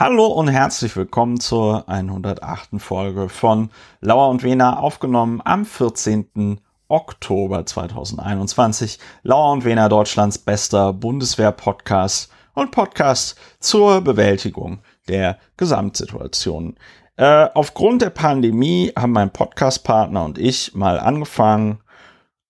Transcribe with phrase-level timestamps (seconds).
[0.00, 2.80] Hallo und herzlich willkommen zur 108.
[2.80, 3.68] Folge von
[4.00, 6.58] Lauer und Wena, aufgenommen am 14.
[6.88, 8.98] Oktober 2021.
[9.22, 16.76] Lauer und Wena, Deutschlands bester Bundeswehr-Podcast und Podcast zur Bewältigung der Gesamtsituation.
[17.16, 21.80] Äh, aufgrund der Pandemie haben mein Podcastpartner und ich mal angefangen,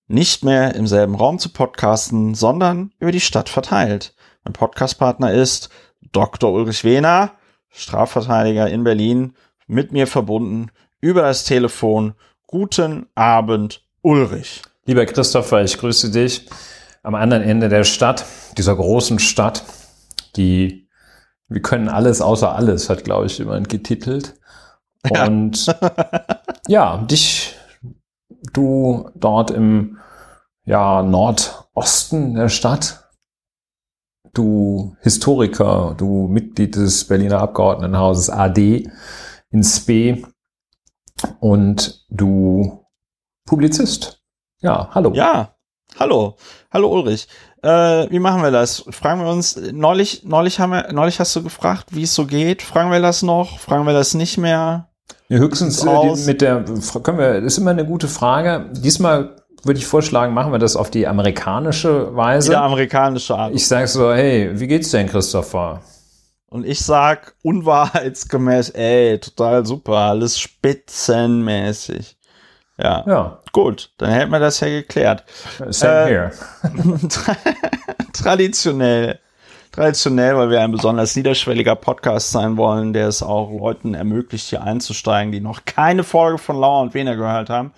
[0.06, 4.14] nicht mehr im selben Raum zu podcasten, sondern über die Stadt verteilt.
[4.44, 5.68] Mein Podcastpartner ist
[6.12, 6.52] Dr.
[6.52, 7.32] Ulrich Wehner,
[7.70, 9.34] Strafverteidiger in Berlin,
[9.66, 12.14] mit mir verbunden über das Telefon.
[12.46, 14.62] Guten Abend, Ulrich.
[14.84, 16.46] Lieber Christopher, ich grüße dich
[17.02, 18.26] am anderen Ende der Stadt,
[18.58, 19.62] dieser großen Stadt,
[20.36, 20.88] die
[21.50, 24.34] wir können alles außer alles, hat, glaube ich, jemand getitelt.
[25.08, 25.66] Und
[26.68, 27.56] ja, dich,
[28.52, 29.98] du dort im
[30.64, 32.99] ja, Nordosten der Stadt,
[34.32, 38.88] du Historiker, du Mitglied des Berliner Abgeordnetenhauses AD
[39.50, 40.22] in SPE
[41.40, 42.84] und du
[43.46, 44.22] Publizist.
[44.60, 45.12] Ja, hallo.
[45.14, 45.54] Ja,
[45.98, 46.36] hallo.
[46.72, 47.26] Hallo Ulrich.
[47.62, 48.84] Äh, wie machen wir das?
[48.90, 52.62] Fragen wir uns, neulich, neulich haben wir, neulich hast du gefragt, wie es so geht.
[52.62, 53.58] Fragen wir das noch?
[53.58, 54.88] Fragen wir das nicht mehr?
[55.28, 55.84] Ja, höchstens
[56.26, 56.64] mit der,
[57.02, 58.70] können wir, das ist immer eine gute Frage.
[58.72, 62.50] Diesmal würde ich vorschlagen, machen wir das auf die amerikanische Weise.
[62.50, 63.54] Die amerikanische Art.
[63.54, 65.80] Ich sage so, hey, wie geht's denn, Christopher?
[66.48, 72.16] Und ich sag unwahrheitsgemäß, ey, total super, alles spitzenmäßig.
[72.76, 73.04] Ja.
[73.06, 73.38] Ja.
[73.52, 75.24] Gut, dann hätten wir das ja geklärt.
[75.68, 76.30] Same äh, here.
[78.12, 79.20] traditionell.
[79.70, 84.64] Traditionell, weil wir ein besonders niederschwelliger Podcast sein wollen, der es auch Leuten ermöglicht, hier
[84.64, 87.72] einzusteigen, die noch keine Folge von Lauer und Wiener gehört haben.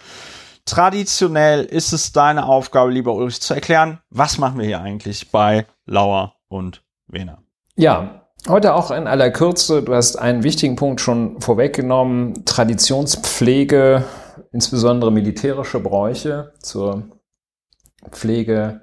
[0.65, 5.67] Traditionell ist es deine Aufgabe, lieber Ulrich, zu erklären, was machen wir hier eigentlich bei
[5.87, 7.43] Lauer und Wiener.
[7.75, 9.83] Ja, heute auch in aller Kürze.
[9.83, 12.45] Du hast einen wichtigen Punkt schon vorweggenommen.
[12.45, 14.05] Traditionspflege,
[14.53, 17.11] insbesondere militärische Bräuche zur
[18.11, 18.83] Pflege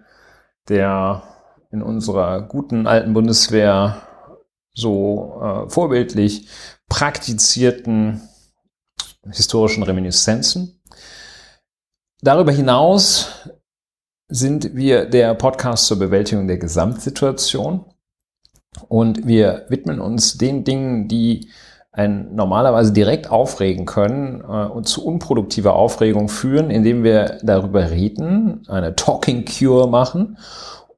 [0.69, 1.23] der
[1.71, 4.01] in unserer guten alten Bundeswehr
[4.73, 6.47] so äh, vorbildlich
[6.87, 8.21] praktizierten
[9.31, 10.78] historischen Reminiszenzen.
[12.21, 13.29] Darüber hinaus
[14.27, 17.85] sind wir der Podcast zur Bewältigung der Gesamtsituation
[18.89, 21.49] und wir widmen uns den Dingen, die
[21.93, 28.67] einen normalerweise direkt aufregen können äh, und zu unproduktiver Aufregung führen, indem wir darüber reden,
[28.67, 30.37] eine Talking Cure machen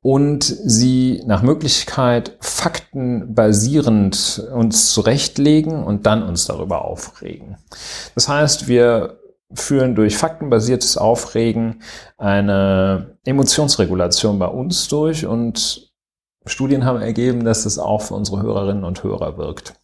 [0.02, 7.58] und sie nach Möglichkeit faktenbasierend uns zurechtlegen und dann uns darüber aufregen.
[8.16, 9.21] Das heißt, wir
[9.54, 11.82] führen durch faktenbasiertes Aufregen
[12.18, 15.92] eine Emotionsregulation bei uns durch und
[16.46, 19.76] Studien haben ergeben, dass es auch für unsere Hörerinnen und Hörer wirkt.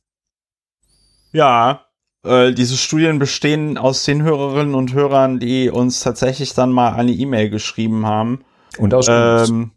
[1.32, 1.86] Ja,
[2.24, 7.12] äh, diese Studien bestehen aus den Hörerinnen und Hörern, die uns tatsächlich dann mal eine
[7.12, 8.44] E-Mail geschrieben haben.
[8.78, 9.50] Und aus uns.
[9.50, 9.72] Ähm,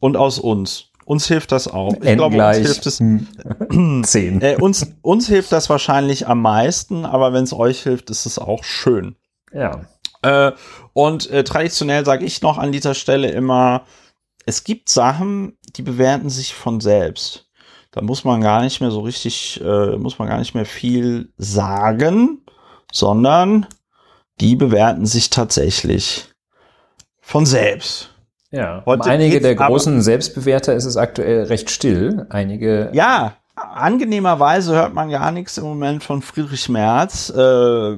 [0.00, 0.90] und aus uns.
[1.04, 1.94] Uns hilft das auch.
[1.94, 2.96] Ich N glaube, uns hilft es.
[4.10, 4.40] Zehn.
[4.40, 8.38] Äh, uns, uns hilft das wahrscheinlich am meisten, aber wenn es euch hilft, ist es
[8.38, 9.16] auch schön.
[9.52, 9.82] Ja.
[10.22, 10.52] Äh,
[10.94, 13.84] und äh, traditionell sage ich noch an dieser Stelle immer,
[14.46, 17.48] es gibt Sachen, die bewerten sich von selbst.
[17.90, 21.32] Da muss man gar nicht mehr so richtig, äh, muss man gar nicht mehr viel
[21.36, 22.44] sagen,
[22.92, 23.66] sondern
[24.40, 26.28] die bewerten sich tatsächlich
[27.20, 28.13] von selbst.
[28.54, 32.26] Ja, Heute um einige der großen Selbstbewerter ist es aktuell recht still.
[32.30, 32.90] Einige.
[32.92, 37.30] Ja, angenehmerweise hört man gar nichts im Moment von Friedrich Merz.
[37.30, 37.96] Äh,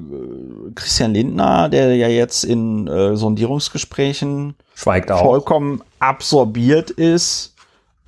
[0.75, 5.21] Christian Lindner, der ja jetzt in äh, Sondierungsgesprächen Schweigt auch.
[5.21, 7.55] vollkommen absorbiert ist.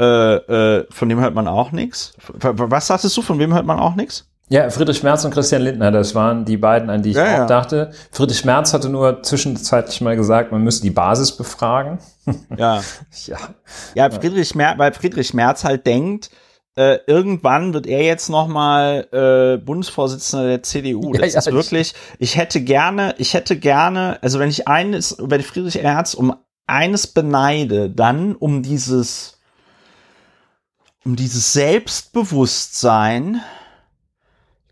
[0.00, 2.14] Äh, äh, von dem hört man auch nichts.
[2.32, 4.26] Was sagtest du, von wem hört man auch nichts?
[4.50, 7.38] Ja, Friedrich Merz und Christian Lindner, das waren die beiden, an die ich ja, auch
[7.38, 7.46] ja.
[7.46, 7.90] dachte.
[8.10, 11.98] Friedrich Merz hatte nur zwischenzeitlich mal gesagt, man müsse die Basis befragen.
[12.58, 12.82] Ja.
[13.26, 13.38] ja.
[13.94, 16.28] Ja, Friedrich Merz, weil Friedrich Merz halt denkt,
[16.76, 21.12] äh, irgendwann wird er jetzt noch mal äh, Bundesvorsitzender der CDU.
[21.14, 25.40] Das ja, ist wirklich, ich hätte gerne, ich hätte gerne, also wenn ich eines, wenn
[25.40, 26.36] ich Friedrich Merz um
[26.66, 29.40] eines beneide, dann um dieses,
[31.04, 33.40] um dieses Selbstbewusstsein,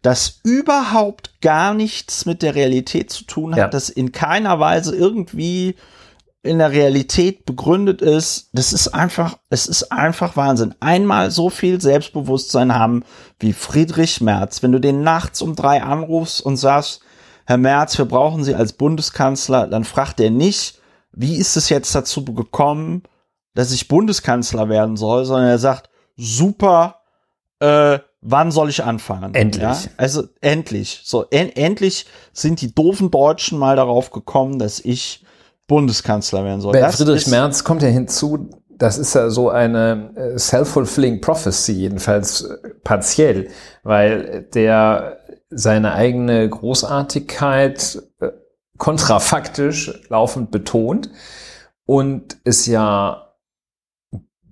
[0.06, 3.66] das überhaupt gar nichts mit der Realität zu tun hat, ja.
[3.66, 5.74] das in keiner Weise irgendwie
[6.44, 10.76] in der Realität begründet ist, das ist einfach, es ist einfach Wahnsinn.
[10.78, 13.02] Einmal so viel Selbstbewusstsein haben
[13.40, 14.62] wie Friedrich Merz.
[14.62, 17.00] Wenn du den nachts um drei anrufst und sagst,
[17.44, 20.80] Herr Merz, wir brauchen Sie als Bundeskanzler, dann fragt er nicht,
[21.10, 23.02] wie ist es jetzt dazu gekommen,
[23.54, 27.00] dass ich Bundeskanzler werden soll, sondern er sagt, super,
[27.58, 29.34] äh, wann soll ich anfangen?
[29.34, 29.62] Endlich.
[29.62, 29.78] Ja?
[29.96, 31.02] Also endlich.
[31.04, 35.24] So, en endlich sind die doofen Deutschen mal darauf gekommen, dass ich
[35.66, 36.72] Bundeskanzler werden soll.
[36.72, 42.42] Bei Friedrich Merz kommt ja hinzu, das ist ja so eine äh, self-fulfilling prophecy, jedenfalls
[42.42, 43.48] äh, partiell,
[43.82, 45.18] weil der
[45.50, 48.28] seine eigene Großartigkeit äh,
[48.76, 51.10] kontrafaktisch laufend betont
[51.86, 53.32] und es ja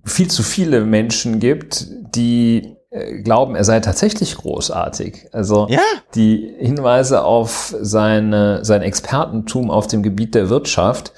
[0.04, 2.76] viel zu viele Menschen gibt, die
[3.22, 5.28] glauben, er sei tatsächlich großartig.
[5.32, 5.80] Also ja.
[6.14, 11.12] die Hinweise auf seine, sein Expertentum auf dem Gebiet der Wirtschaft,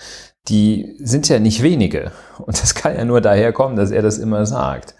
[0.49, 2.13] die sind ja nicht wenige.
[2.39, 4.95] Und das kann ja nur daher kommen, dass er das immer sagt.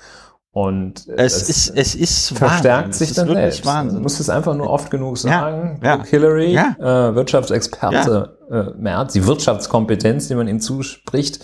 [0.53, 3.07] Und es ist, es ist verstärkt Wahnsinn.
[3.07, 3.67] sich dann selbst.
[3.67, 3.97] Wahnsinn.
[3.99, 5.81] Du musst es einfach nur oft genug sagen.
[5.83, 6.05] Ja, ja.
[6.05, 6.77] Hillary, ja.
[6.79, 11.41] Äh, Wirtschaftsexperte äh, Merz, die Wirtschaftskompetenz, die man ihm zuspricht,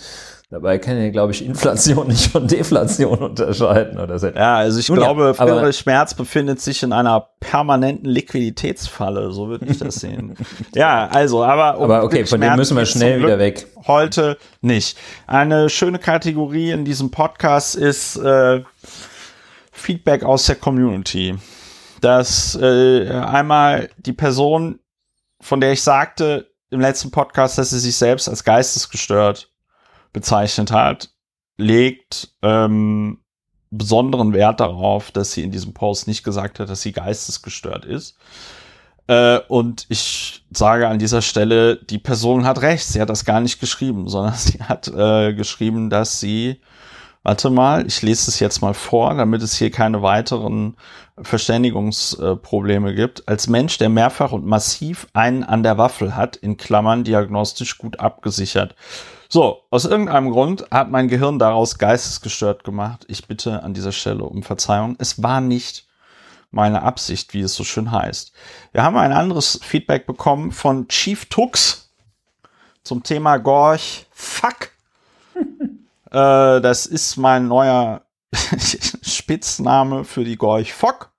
[0.49, 4.27] Dabei kann er, glaube ich, Inflation nicht von Deflation unterscheiden oder so.
[4.27, 9.65] Ja, also ich Nun glaube, ja, Schmerz befindet sich in einer permanenten Liquiditätsfalle, so würde
[9.65, 10.35] ich das sehen.
[10.75, 13.67] ja, also, aber um aber okay, von dem müssen wir schnell wieder weg.
[13.87, 14.97] Heute nicht.
[15.27, 18.61] Eine schöne Kategorie in diesem Podcast ist äh,
[19.71, 21.35] Feedback aus der Community.
[21.99, 24.79] Dass äh, einmal die Person,
[25.41, 29.52] von der ich sagte im letzten Podcast, dass sie sich selbst als geistesgestört
[30.13, 31.11] bezeichnet hat,
[31.57, 33.19] legt ähm,
[33.71, 38.17] besonderen Wert darauf, dass sie in diesem Post nicht gesagt hat, dass sie geistesgestört ist.
[39.07, 42.85] Äh, und ich sage an dieser Stelle, die Person hat recht.
[42.85, 46.61] Sie hat das gar nicht geschrieben, sondern sie hat äh, geschrieben, dass sie,
[47.23, 50.77] warte mal, ich lese es jetzt mal vor, damit es hier keine weiteren
[51.21, 53.27] Verständigungsprobleme äh, gibt.
[53.27, 57.99] Als Mensch, der mehrfach und massiv einen an der Waffel hat, in Klammern diagnostisch gut
[57.99, 58.75] abgesichert,
[59.33, 63.03] so, aus irgendeinem Grund hat mein Gehirn daraus geistesgestört gemacht.
[63.07, 64.95] Ich bitte an dieser Stelle um Verzeihung.
[64.99, 65.87] Es war nicht
[66.51, 68.31] meine Absicht, wie es so schön heißt.
[68.73, 71.89] Wir haben ein anderes Feedback bekommen von Chief Tux
[72.83, 74.05] zum Thema Gorch.
[74.11, 74.69] Fuck.
[76.11, 78.05] äh, das ist mein neuer
[79.01, 81.11] Spitzname für die Gorch Fock.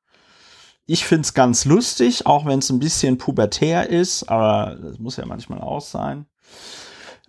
[0.86, 5.26] Ich find's ganz lustig, auch wenn es ein bisschen pubertär ist, aber das muss ja
[5.26, 6.26] manchmal auch sein.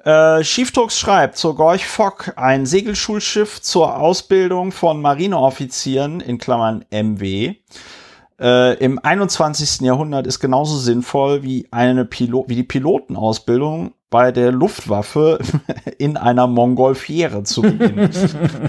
[0.06, 7.56] Äh, Schieftox schreibt zur Gorch Fock, ein Segelschulschiff zur Ausbildung von Marineoffizieren in Klammern MW.
[8.40, 9.81] Äh, Im 21.
[9.81, 15.40] Jahrhundert ist genauso sinnvoll wie eine Pilot, wie die Pilotenausbildung bei der Luftwaffe
[15.98, 18.10] in einer Montgolfiere zu beginnen.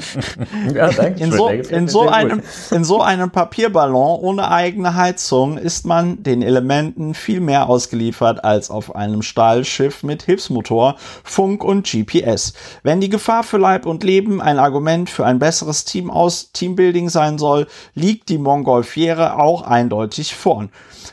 [0.75, 5.87] ja, danke in, so, in, so einem, in so einem Papierballon ohne eigene Heizung ist
[5.87, 12.53] man den Elementen viel mehr ausgeliefert als auf einem Stahlschiff mit Hilfsmotor, Funk und GPS.
[12.83, 17.09] Wenn die Gefahr für Leib und Leben ein Argument für ein besseres Team aus Teambuilding
[17.09, 20.71] sein soll, liegt die Montgolfiere auch eindeutig vorn.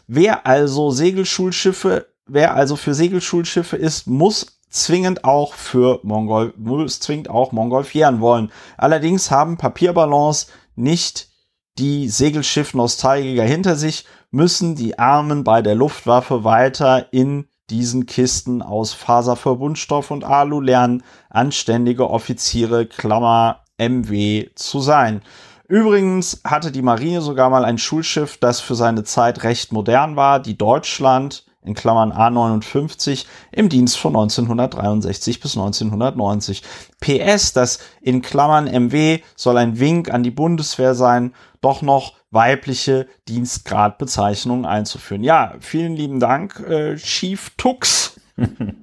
[0.07, 7.29] Wer also Segelschulschiffe wer also für Segelschulschiffe ist, muss zwingend auch für Mongol, muss zwingend
[7.29, 8.51] auch Mongolfieren wollen.
[8.77, 11.29] Allerdings haben Papierballons nicht
[11.77, 18.93] die Segelschiff-Nostalgiker hinter sich, müssen die Armen bei der Luftwaffe weiter in diesen Kisten aus
[18.93, 25.21] Faserverbundstoff und Alu lernen, anständige Offiziere, Klammer, MW zu sein.
[25.67, 30.39] Übrigens hatte die Marine sogar mal ein Schulschiff, das für seine Zeit recht modern war,
[30.39, 36.63] die Deutschland, in Klammern A59 im Dienst von 1963 bis 1990.
[37.00, 43.08] PS, das in Klammern MW soll ein Wink an die Bundeswehr sein, doch noch weibliche
[43.27, 45.24] Dienstgradbezeichnungen einzuführen.
[45.24, 48.20] Ja, vielen lieben Dank, äh, Chief Tux.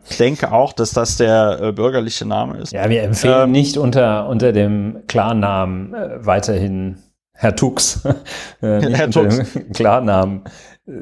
[0.08, 2.72] ich denke auch, dass das der äh, bürgerliche Name ist.
[2.72, 6.98] Ja, wir empfehlen ähm, nicht unter, unter dem Klarnamen äh, weiterhin
[7.32, 8.04] Herr Tux,
[8.60, 9.40] äh, Herr Tux.
[9.74, 10.44] Klarnamen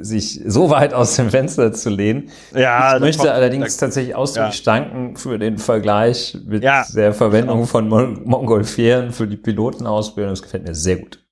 [0.00, 2.30] sich so weit aus dem Fenster zu lehnen.
[2.54, 4.72] Ja, ich möchte allerdings tatsächlich ausdrücklich ja.
[4.72, 10.32] danken für den Vergleich mit ja, der Verwendung von Mon Mongolfieren für die Pilotenausbildung.
[10.32, 11.24] Das gefällt mir sehr gut.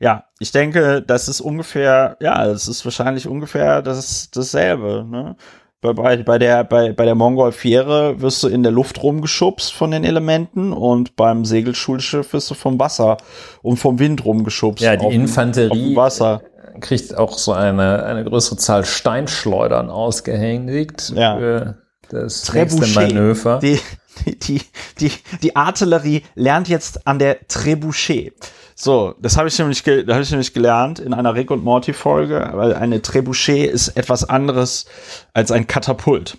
[0.00, 5.04] Ja, ich denke, das ist ungefähr, ja, das ist wahrscheinlich ungefähr das, dasselbe.
[5.08, 5.36] Ne?
[5.80, 10.02] Bei, bei, der, bei, bei der Mongolfiere wirst du in der Luft rumgeschubst von den
[10.04, 13.16] Elementen und beim Segelschulschiff wirst du vom Wasser
[13.62, 14.84] und vom Wind rumgeschubst.
[14.84, 16.42] Ja, die Infanterie Wasser
[16.80, 21.36] kriegt auch so eine, eine größere Zahl Steinschleudern ausgehändigt ja.
[21.36, 21.78] für
[22.10, 22.80] das Trebuchet.
[22.80, 23.58] nächste Manöver.
[23.60, 23.80] Die,
[24.26, 24.62] die,
[25.00, 28.34] die, die Artillerie lernt jetzt an der Trebuchet.
[28.74, 31.92] So, das habe ich nämlich, das habe ich nämlich gelernt in einer Rick und Morty
[31.92, 34.86] Folge, weil eine Trebuchet ist etwas anderes
[35.32, 36.38] als ein Katapult.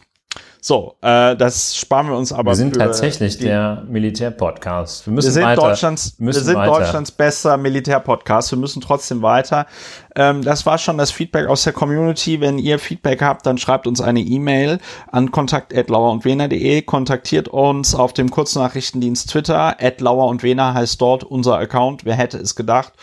[0.62, 2.52] So, äh, das sparen wir uns aber.
[2.52, 5.08] Wir sind tatsächlich der Militärpodcast.
[5.08, 5.62] Wir müssen wir sind weiter.
[5.62, 6.80] Deutschlands, wir sind weiter.
[6.80, 8.52] Deutschlands bester Militärpodcast.
[8.52, 9.68] Wir müssen trotzdem weiter.
[10.16, 12.42] Ähm, das war schon das Feedback aus der Community.
[12.42, 16.82] Wenn ihr Feedback habt, dann schreibt uns eine E-Mail an kontakt@lauerundwener.de.
[16.82, 19.78] Kontaktiert uns auf dem Kurznachrichtendienst Twitter.
[20.00, 22.04] @lauer und heißt dort unser Account.
[22.04, 22.94] Wer hätte es gedacht?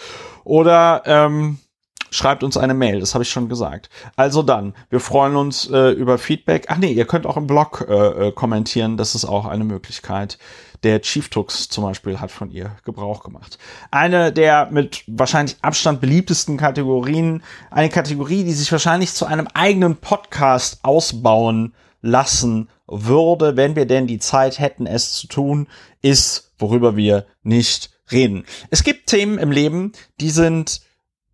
[0.44, 1.58] Oder ähm,
[2.10, 3.90] schreibt uns eine Mail, das habe ich schon gesagt.
[4.16, 6.66] Also dann, wir freuen uns äh, über Feedback.
[6.68, 10.38] Ach nee, ihr könnt auch im Blog äh, äh, kommentieren, das ist auch eine Möglichkeit.
[10.82, 13.58] Der Chief Tux zum Beispiel hat von ihr Gebrauch gemacht.
[13.90, 19.96] Eine der mit wahrscheinlich Abstand beliebtesten Kategorien, eine Kategorie, die sich wahrscheinlich zu einem eigenen
[19.96, 25.66] Podcast ausbauen lassen würde, wenn wir denn die Zeit hätten, es zu tun,
[26.02, 28.44] ist, worüber wir nicht reden.
[28.70, 30.82] Es gibt Themen im Leben, die sind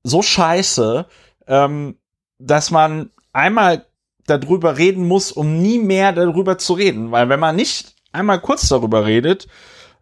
[0.03, 1.07] so scheiße,
[1.47, 1.97] ähm,
[2.39, 3.87] dass man einmal
[4.27, 7.11] darüber reden muss, um nie mehr darüber zu reden.
[7.11, 9.49] Weil wenn man nicht einmal kurz darüber redet,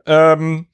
[0.06, 0.66] ähm,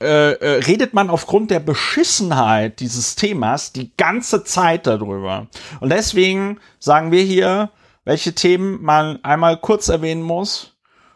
[0.00, 5.46] äh, äh, redet man aufgrund der Beschissenheit dieses Themas die ganze Zeit darüber.
[5.80, 7.70] Und deswegen sagen wir hier,
[8.04, 10.73] welche Themen man einmal kurz erwähnen muss,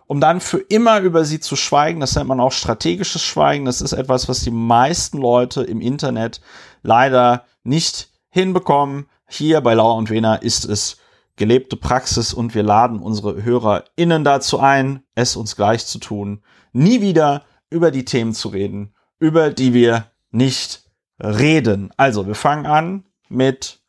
[0.09, 2.01] um dann für immer über sie zu schweigen.
[2.01, 3.67] Das nennt man auch strategisches Schweigen.
[3.67, 6.41] Das ist etwas, was die meisten Leute im Internet
[6.83, 9.07] leider nicht hinbekommen.
[9.29, 10.97] Hier bei Lauer und Wena ist es
[11.37, 17.03] gelebte Praxis und wir laden unsere HörerInnen dazu ein, es uns gleich zu tun, nie
[17.03, 20.85] wieder über die Themen zu reden, über die wir nicht
[21.21, 21.91] reden.
[21.99, 23.81] Also, wir fangen an mit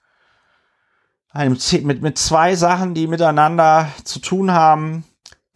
[1.32, 5.06] einem, mit, mit zwei Sachen, die miteinander zu tun haben.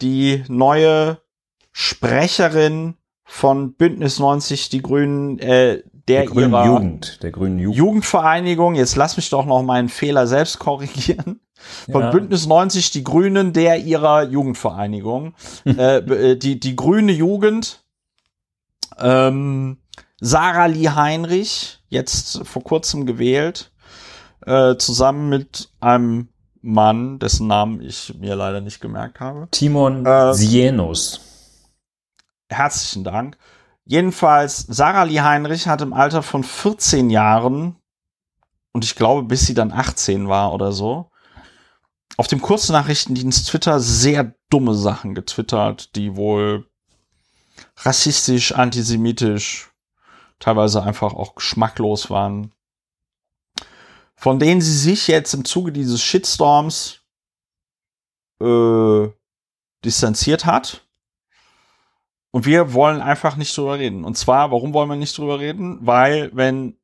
[0.01, 1.19] Die neue
[1.71, 7.77] Sprecherin von Bündnis 90 Die Grünen, äh, der, der ihrer Jugend, der grünen Jugend.
[7.77, 11.39] Jugendvereinigung, jetzt lass mich doch noch meinen Fehler selbst korrigieren,
[11.89, 12.11] von ja.
[12.11, 15.33] Bündnis 90 Die Grünen, der ihrer Jugendvereinigung,
[15.65, 17.83] äh, äh, die, die grüne Jugend,
[18.99, 19.77] ähm,
[20.19, 23.71] Sarah Lee Heinrich, jetzt vor kurzem gewählt,
[24.45, 26.29] äh, zusammen mit einem
[26.63, 29.49] Mann, dessen Namen ich mir leider nicht gemerkt habe.
[29.51, 31.19] Timon äh, Sienus.
[32.49, 33.37] Herzlichen Dank.
[33.83, 37.75] Jedenfalls, Sarah Lee Heinrich hat im Alter von 14 Jahren,
[38.71, 41.11] und ich glaube, bis sie dann 18 war oder so,
[42.15, 46.65] auf dem Kurznachrichtendienst Twitter sehr dumme Sachen getwittert, die wohl
[47.75, 49.71] rassistisch, antisemitisch,
[50.39, 52.52] teilweise einfach auch geschmacklos waren,
[54.23, 57.01] von denen sie sich jetzt im Zuge dieses Shitstorms
[58.39, 59.09] äh,
[59.83, 60.87] distanziert hat
[62.31, 64.05] und wir wollen einfach nicht drüber reden.
[64.05, 65.79] Und zwar, warum wollen wir nicht drüber reden?
[65.81, 66.77] Weil, wenn,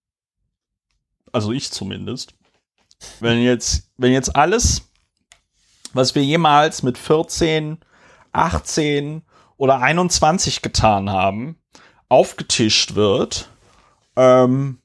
[1.32, 2.34] also ich zumindest,
[3.22, 4.92] wenn jetzt, wenn jetzt alles,
[5.94, 7.78] was wir jemals mit 14,
[8.34, 9.22] 18
[9.56, 11.58] oder 21 getan haben,
[12.10, 13.50] aufgetischt wird,
[14.18, 14.82] ähm,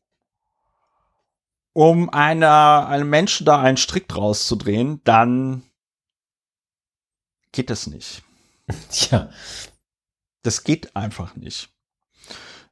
[1.75, 5.62] um einer, einem Menschen da einen Strick draus zu drehen, dann
[7.52, 8.23] geht das nicht.
[8.90, 9.28] Tja,
[10.43, 11.69] das geht einfach nicht.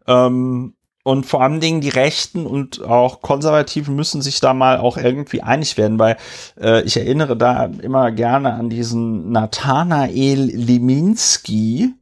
[0.06, 4.96] Ähm, und vor allen Dingen die Rechten und auch Konservativen müssen sich da mal auch
[4.96, 6.16] irgendwie einig werden, weil
[6.60, 11.94] äh, ich erinnere da immer gerne an diesen Nathanael Liminski,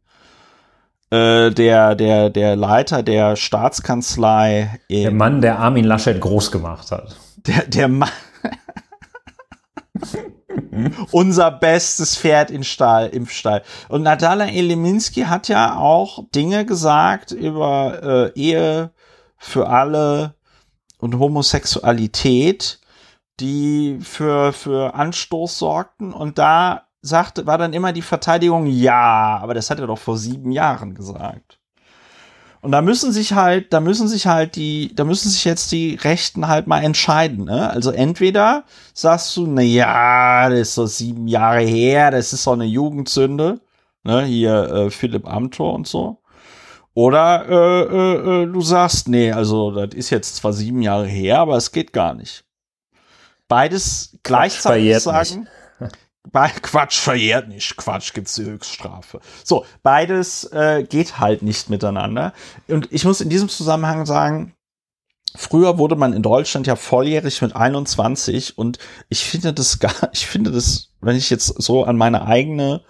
[1.10, 4.80] äh, der, der, der Leiter der Staatskanzlei.
[4.88, 7.16] der Mann, der Armin Laschet groß gemacht hat.
[7.46, 8.08] Der, der Mann.
[11.10, 13.62] Unser bestes Pferd in Stall, im Stall.
[13.88, 18.92] Und Nadala Eleminski hat ja auch Dinge gesagt über äh, Ehe
[19.36, 20.34] für alle
[20.98, 22.80] und Homosexualität,
[23.40, 26.12] die für, für Anstoß sorgten.
[26.12, 30.16] Und da sagte, war dann immer die Verteidigung, ja, aber das hat er doch vor
[30.16, 31.58] sieben Jahren gesagt.
[32.62, 35.94] Und da müssen sich halt, da müssen sich halt die, da müssen sich jetzt die
[35.94, 37.46] Rechten halt mal entscheiden.
[37.46, 37.70] Ne?
[37.70, 42.52] Also entweder sagst du, na ja, das ist so sieben Jahre her, das ist so
[42.52, 43.60] eine Jugendsünde,
[44.04, 44.24] ne?
[44.24, 46.18] hier äh, Philipp Amthor und so.
[46.92, 51.38] Oder äh, äh, äh, du sagst, nee, also das ist jetzt zwar sieben Jahre her,
[51.38, 52.44] aber es geht gar nicht.
[53.48, 55.40] Beides gleichzeitig sagen.
[55.40, 55.50] Nicht.
[56.32, 57.76] Quatsch verjährt nicht.
[57.76, 59.20] Quatsch gibt's die Höchststrafe.
[59.44, 62.32] So, beides äh, geht halt nicht miteinander.
[62.68, 64.54] Und ich muss in diesem Zusammenhang sagen,
[65.34, 70.26] früher wurde man in Deutschland ja volljährig mit 21 und ich finde das gar, ich
[70.26, 72.82] finde das, wenn ich jetzt so an meine eigene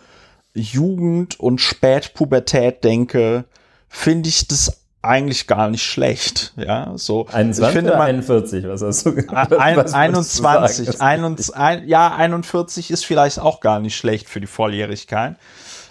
[0.54, 3.44] Jugend und Spätpubertät denke,
[3.88, 6.52] finde ich das eigentlich gar nicht schlecht.
[6.56, 7.26] Ja, so.
[7.26, 9.52] 21 ich finde, man, 41, was hast du gesagt?
[9.54, 15.36] Ein, 21, 21 ein, ja, 41 ist vielleicht auch gar nicht schlecht für die Volljährigkeit.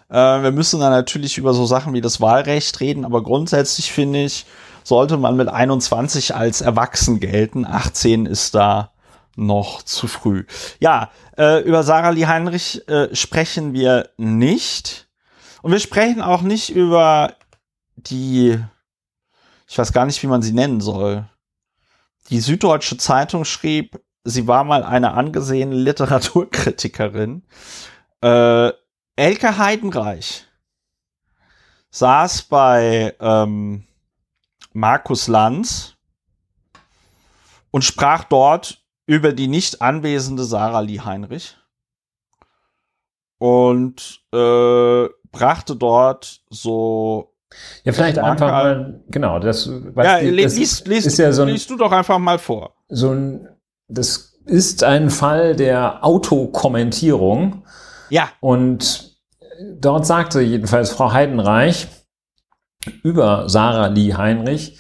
[0.10, 4.24] Äh, wir müssen dann natürlich über so Sachen wie das Wahlrecht reden, aber grundsätzlich finde
[4.24, 4.46] ich,
[4.84, 7.66] sollte man mit 21 als erwachsen gelten.
[7.66, 8.92] 18 ist da
[9.36, 10.46] noch zu früh.
[10.80, 15.08] Ja, äh, über Sarah Lee Heinrich äh, sprechen wir nicht.
[15.62, 17.34] Und wir sprechen auch nicht über
[17.96, 18.60] die,
[19.70, 21.30] ich weiß gar nicht, wie man sie nennen soll.
[22.32, 27.44] Die Süddeutsche Zeitung schrieb, sie war mal eine angesehene Literaturkritikerin.
[28.22, 28.72] Äh,
[29.16, 30.48] Elke Heidenreich
[31.92, 33.86] saß bei ähm,
[34.74, 35.96] Markus Lanz
[37.70, 41.58] und sprach dort über die nicht anwesende Sarah Lee Heinrich
[43.38, 47.29] und äh, brachte dort so
[47.84, 49.66] ja, vielleicht einfach mal, genau, das,
[49.96, 52.76] ja, die, das liest, liest, ist ja so ein, liest du doch einfach mal vor.
[52.90, 53.48] So ein,
[53.88, 57.64] das ist ein Fall der Autokommentierung.
[58.10, 58.30] Ja.
[58.40, 59.18] Und
[59.80, 61.88] dort sagte jedenfalls Frau Heidenreich
[63.04, 64.78] über Sarah Lee Heinrich,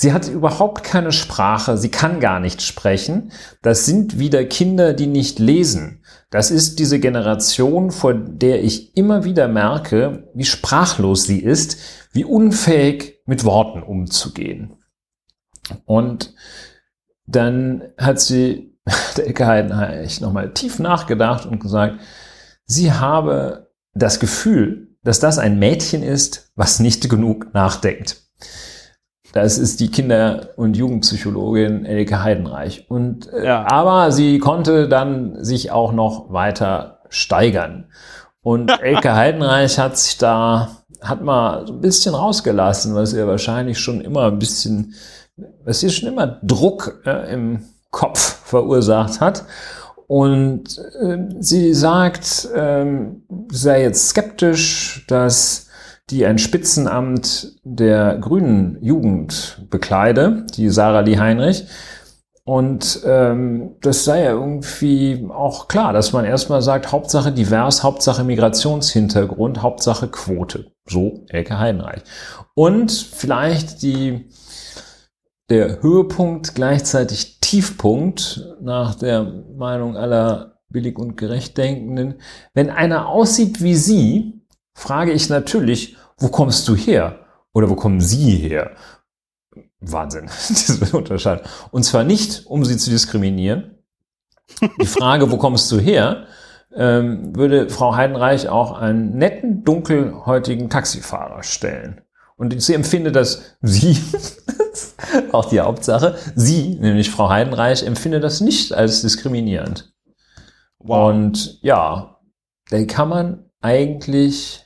[0.00, 3.32] Sie hat überhaupt keine Sprache, sie kann gar nicht sprechen.
[3.62, 6.04] Das sind wieder Kinder, die nicht lesen.
[6.30, 11.78] Das ist diese Generation, vor der ich immer wieder merke, wie sprachlos sie ist,
[12.12, 14.76] wie unfähig mit Worten umzugehen.
[15.84, 16.34] Und
[17.26, 18.78] dann hat sie,
[19.16, 22.00] der Ecke Heidenreich, nochmal tief nachgedacht und gesagt,
[22.64, 28.22] sie habe das Gefühl, dass das ein Mädchen ist, was nicht genug nachdenkt.
[29.32, 32.90] Das ist die Kinder- und Jugendpsychologin Elke Heidenreich.
[32.90, 33.70] Und, äh, ja.
[33.70, 37.90] aber sie konnte dann sich auch noch weiter steigern.
[38.40, 43.78] Und Elke Heidenreich hat sich da, hat mal so ein bisschen rausgelassen, was ihr wahrscheinlich
[43.78, 44.94] schon immer ein bisschen,
[45.64, 49.44] was ihr schon immer Druck äh, im Kopf verursacht hat.
[50.06, 55.68] Und äh, sie sagt, ähm, sei jetzt skeptisch, dass
[56.10, 61.66] die ein Spitzenamt der grünen Jugend bekleide, die Sarah Lee Heinrich.
[62.48, 68.24] Und ähm, das sei ja irgendwie auch klar, dass man erstmal sagt, Hauptsache divers, Hauptsache
[68.24, 70.72] Migrationshintergrund, Hauptsache Quote.
[70.86, 72.00] So Elke Heidenreich.
[72.54, 74.30] Und vielleicht die,
[75.50, 82.14] der Höhepunkt, gleichzeitig Tiefpunkt nach der Meinung aller billig und gerecht Denkenden.
[82.54, 84.40] Wenn einer aussieht wie sie,
[84.72, 87.26] frage ich natürlich, wo kommst du her?
[87.52, 88.70] Oder wo kommen sie her?
[89.80, 91.46] Wahnsinn, diese Unterscheidung.
[91.70, 93.74] Und zwar nicht, um sie zu diskriminieren.
[94.80, 96.26] Die Frage, wo kommst du her,
[96.74, 102.00] ähm, würde Frau Heidenreich auch einen netten, dunkelhäutigen Taxifahrer stellen.
[102.36, 104.00] Und sie empfindet das, sie,
[105.32, 109.92] auch die Hauptsache, sie, nämlich Frau Heidenreich, empfindet das nicht als diskriminierend.
[110.78, 111.10] Wow.
[111.10, 112.20] Und ja,
[112.70, 114.64] da kann man eigentlich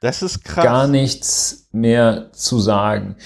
[0.00, 0.64] das ist krass.
[0.64, 3.16] Gar nichts mehr zu sagen.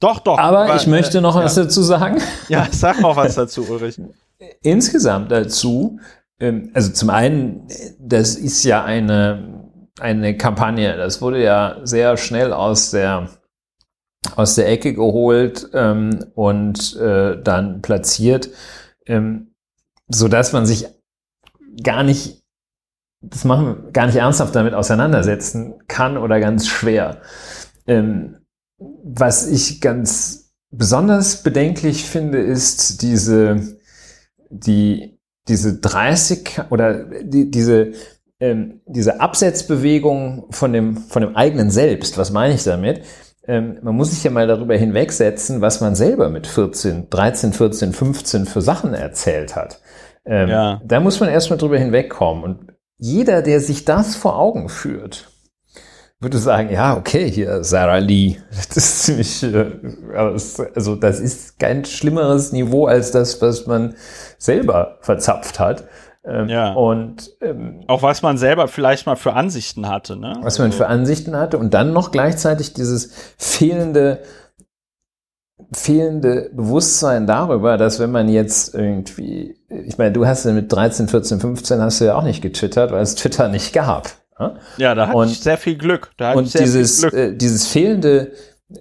[0.00, 0.38] Doch, doch.
[0.38, 1.44] Aber, aber ich möchte äh, noch ja.
[1.44, 2.20] was dazu sagen.
[2.48, 4.00] Ja, sag noch was dazu, Ulrich.
[4.62, 6.00] Insgesamt dazu,
[6.40, 12.52] ähm, also zum einen, das ist ja eine, eine Kampagne, das wurde ja sehr schnell
[12.52, 13.28] aus der,
[14.36, 18.48] aus der Ecke geholt ähm, und äh, dann platziert,
[19.06, 19.54] ähm,
[20.08, 20.86] so dass man sich
[21.82, 22.40] gar nicht
[23.22, 27.18] das machen gar nicht ernsthaft damit auseinandersetzen kann oder ganz schwer.
[27.86, 28.39] Ähm,
[28.80, 33.76] was ich ganz besonders bedenklich finde, ist diese,
[34.48, 37.92] die, diese 30 oder die, diese,
[38.40, 42.18] ähm, diese Absetzbewegung von dem, von dem eigenen Selbst.
[42.18, 43.02] Was meine ich damit?
[43.46, 47.92] Ähm, man muss sich ja mal darüber hinwegsetzen, was man selber mit 14, 13, 14,
[47.92, 49.80] 15 für Sachen erzählt hat.
[50.24, 50.80] Ähm, ja.
[50.84, 52.44] Da muss man erstmal drüber hinwegkommen.
[52.44, 55.29] Und jeder, der sich das vor Augen führt,
[56.20, 59.72] würde sagen, ja, okay, hier Sarah Lee, das ist ziemlich, äh,
[60.14, 63.94] also das ist kein schlimmeres Niveau als das, was man
[64.38, 65.84] selber verzapft hat.
[66.22, 66.74] Ähm, ja.
[66.74, 70.38] Und ähm, auch was man selber vielleicht mal für Ansichten hatte, ne?
[70.42, 74.20] Was man für Ansichten hatte und dann noch gleichzeitig dieses fehlende
[75.72, 81.08] fehlende Bewusstsein darüber, dass wenn man jetzt irgendwie, ich meine, du hast ja mit 13,
[81.08, 84.10] 14, 15 hast du ja auch nicht getwittert, weil es Twitter nicht gab.
[84.76, 86.10] Ja, da hatte ich sehr viel Glück.
[86.34, 88.32] Und dieses, äh, dieses fehlende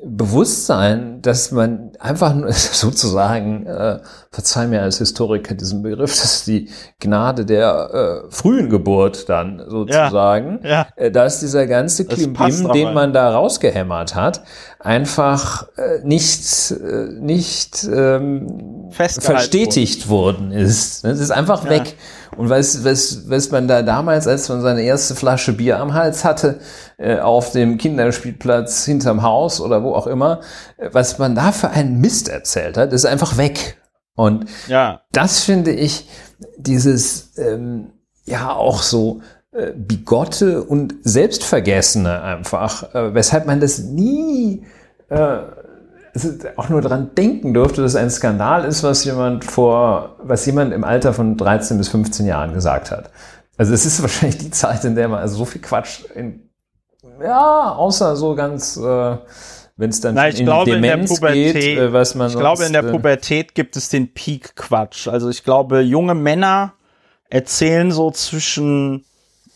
[0.06, 6.69] Bewusstsein, dass man einfach nur sozusagen, äh, verzeih mir als Historiker diesen Begriff, dass die
[7.00, 10.88] Gnade der äh, frühen Geburt dann sozusagen, ja, ja.
[10.95, 14.43] Äh, da ist dieser ganze Klimbim, den man da rausgehämmert hat.
[14.80, 21.04] einfach äh, nicht, äh, nicht ähm, verstetigt worden ist.
[21.04, 21.72] Es ist einfach ja.
[21.72, 21.95] weg.
[22.37, 26.23] Und was, was, was man da damals, als man seine erste Flasche Bier am Hals
[26.23, 26.59] hatte,
[26.97, 30.41] äh, auf dem Kinderspielplatz hinterm Haus oder wo auch immer,
[30.77, 33.77] äh, was man da für einen Mist erzählt hat, ist einfach weg.
[34.15, 35.01] Und ja.
[35.11, 36.07] das finde ich,
[36.57, 37.91] dieses, ähm,
[38.25, 44.65] ja, auch so äh, bigotte und selbstvergessene einfach, äh, weshalb man das nie
[45.09, 45.39] äh,
[46.55, 50.73] auch nur daran denken durfte, dass es ein Skandal ist, was jemand vor, was jemand
[50.73, 53.12] im Alter von 13 bis 15 Jahren gesagt hat.
[53.58, 56.49] Also es ist wahrscheinlich die Zeit, in der man also so viel Quatsch in,
[57.21, 59.17] ja, außer so ganz, äh,
[59.77, 62.27] wenn es dann Na, ich in glaube, Demenz in der Pubertät, geht, äh, was man
[62.27, 65.08] Ich sonst, glaube, in der äh, Pubertät gibt es den Peak-Quatsch.
[65.08, 66.73] Also ich glaube, junge Männer
[67.29, 69.05] erzählen so zwischen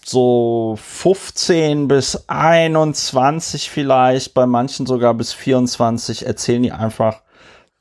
[0.06, 7.22] so 15 bis 21 vielleicht, bei manchen sogar bis 24 erzählen die einfach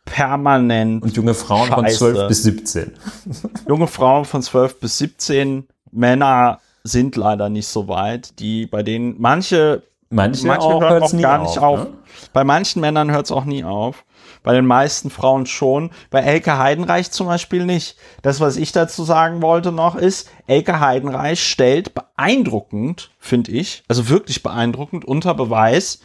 [0.05, 1.03] permanent.
[1.03, 1.99] Und junge Frauen Scheiße.
[1.99, 2.93] von 12 bis 17.
[3.69, 9.17] junge Frauen von 12 bis 17, Männer sind leider nicht so weit, die bei denen
[9.19, 11.85] manche manche, manche auch hören auch gar nicht auf.
[11.85, 11.91] Ne?
[12.33, 14.05] Bei manchen Männern hört es auch nie auf.
[14.43, 15.91] Bei den meisten Frauen schon.
[16.11, 17.97] Bei Elke Heidenreich zum Beispiel nicht.
[18.23, 24.09] Das, was ich dazu sagen wollte noch, ist, Elke Heidenreich stellt beeindruckend, finde ich, also
[24.09, 26.01] wirklich beeindruckend unter Beweis,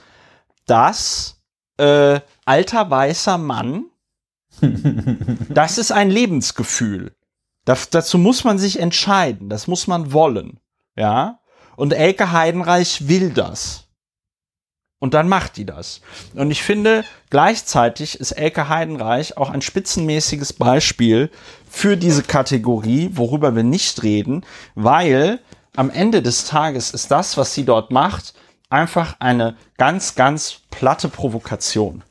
[0.65, 1.41] dass
[1.77, 3.85] äh, alter weißer Mann,
[5.49, 7.13] das ist ein Lebensgefühl.
[7.65, 9.49] Das, dazu muss man sich entscheiden.
[9.49, 10.59] Das muss man wollen.
[10.95, 11.39] Ja.
[11.75, 13.86] Und Elke Heidenreich will das.
[14.99, 16.01] Und dann macht die das.
[16.33, 21.29] Und ich finde, gleichzeitig ist Elke Heidenreich auch ein spitzenmäßiges Beispiel
[21.69, 25.39] für diese Kategorie, worüber wir nicht reden, weil
[25.75, 28.33] am Ende des Tages ist das, was sie dort macht,
[28.69, 32.03] einfach eine ganz, ganz platte Provokation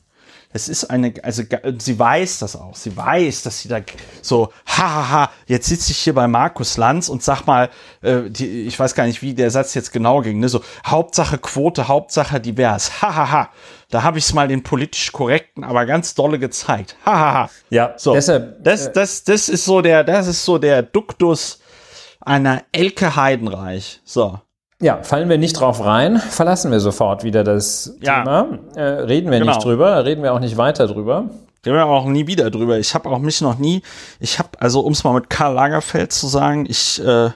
[0.53, 1.43] es ist eine, also
[1.79, 2.75] sie weiß das auch.
[2.75, 3.81] Sie weiß, dass sie da
[4.23, 7.69] so, hahaha, jetzt sitze ich hier bei Markus Lanz und sag mal,
[8.03, 10.49] äh, die, ich weiß gar nicht, wie der Satz jetzt genau ging, ne?
[10.49, 13.03] So, Hauptsache Quote, Hauptsache divers.
[13.03, 13.51] Hahaha.
[13.91, 16.97] Da habe ich es mal den politisch korrekten, aber ganz dolle gezeigt.
[17.05, 17.51] Hahaha.
[17.71, 18.15] ja, so.
[18.15, 21.61] Deshalb, das, äh, das, das ist so der, das ist so der Duktus
[22.21, 24.01] einer Elke Heidenreich.
[24.05, 24.41] So.
[24.81, 28.19] Ja, fallen wir nicht drauf rein, verlassen wir sofort wieder das ja.
[28.19, 28.59] Thema.
[28.75, 29.53] Äh, reden wir genau.
[29.53, 31.31] nicht drüber, reden wir auch nicht weiter drüber.
[31.65, 32.79] Reden wir auch nie wieder drüber.
[32.79, 33.83] Ich habe auch mich noch nie,
[34.21, 37.31] ich habe, also um es mal mit Karl Lagerfeld zu sagen, ich, äh,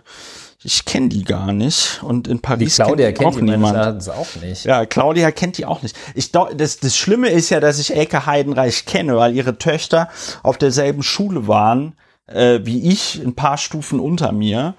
[0.62, 4.10] ich kenne die gar nicht und in Paris die Claudia kennt, kennt auch niemand.
[4.10, 4.64] auch nicht.
[4.66, 5.96] Ja, Claudia kennt die auch nicht.
[6.14, 10.10] Ich das, das Schlimme ist ja, dass ich Elke Heidenreich kenne, weil ihre Töchter
[10.42, 11.94] auf derselben Schule waren
[12.30, 14.74] äh, wie ich, ein paar Stufen unter mir.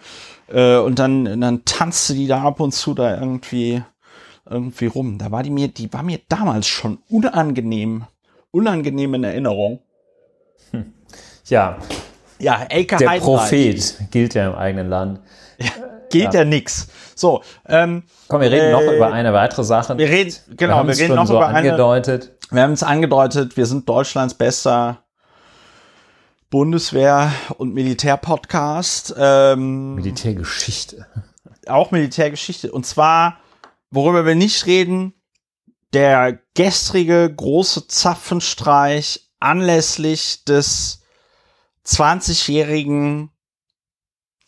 [0.51, 3.81] Äh, und dann, dann tanzte die da ab und zu da irgendwie,
[4.49, 5.17] irgendwie rum.
[5.17, 8.03] Da war die mir, die war mir damals schon unangenehm,
[8.51, 9.79] unangenehm in Erinnerung.
[10.71, 10.93] Hm.
[11.45, 11.77] Ja.
[12.39, 13.23] Ja, Elke Der Heidenreich.
[13.23, 15.19] Prophet gilt ja im eigenen Land.
[15.59, 15.69] Ja,
[16.09, 16.41] gilt ja.
[16.41, 16.87] ja nix.
[17.15, 19.97] So, ähm, Komm, wir reden äh, noch über eine weitere Sache.
[19.97, 22.31] Wir reden, genau, wir, wir reden noch so über angedeutet.
[22.49, 25.00] Eine, wir haben es angedeutet, wir sind Deutschlands bester
[26.51, 29.15] Bundeswehr- und Militärpodcast.
[29.17, 31.07] Ähm, Militärgeschichte.
[31.65, 32.71] Auch Militärgeschichte.
[32.71, 33.39] Und zwar,
[33.89, 35.13] worüber wir nicht reden,
[35.93, 41.03] der gestrige große Zapfenstreich anlässlich des
[41.85, 43.31] 20-jährigen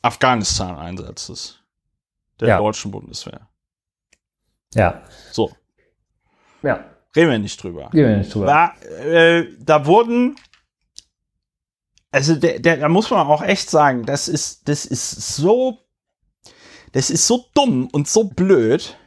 [0.01, 1.61] Afghanistan-Einsatzes
[2.39, 2.57] der ja.
[2.57, 3.47] deutschen Bundeswehr.
[4.73, 5.03] Ja.
[5.31, 5.55] So.
[6.61, 6.83] Ja.
[7.15, 7.93] Reden wir nicht drüber.
[7.93, 8.45] Reden wir nicht drüber.
[8.45, 10.35] Da, äh, da wurden
[12.13, 15.79] also der, der, da muss man auch echt sagen, das ist, das ist so,
[16.91, 18.97] das ist so dumm und so blöd.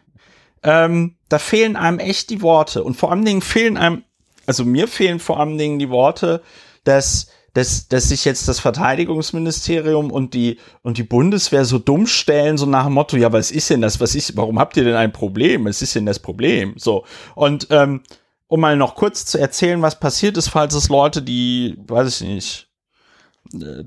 [0.65, 2.83] Ähm, da fehlen einem echt die Worte.
[2.83, 4.03] Und vor allen Dingen fehlen einem,
[4.45, 6.43] also mir fehlen vor allen Dingen die Worte,
[6.83, 12.59] dass, dass, dass sich jetzt das Verteidigungsministerium und die, und die Bundeswehr so dumm stellen,
[12.59, 14.01] so nach dem Motto, ja, was ist denn das?
[14.01, 15.67] Was ist, warum habt ihr denn ein Problem?
[15.67, 16.75] Was ist denn das Problem?
[16.77, 17.05] So.
[17.37, 18.03] Und, ähm,
[18.49, 22.27] um mal noch kurz zu erzählen, was passiert ist, falls es Leute, die, weiß ich
[22.29, 22.66] nicht,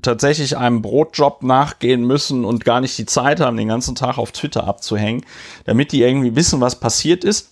[0.02, 4.32] tatsächlich einem Brotjob nachgehen müssen und gar nicht die Zeit haben, den ganzen Tag auf
[4.32, 5.24] Twitter abzuhängen,
[5.64, 7.50] damit die irgendwie wissen, was passiert ist.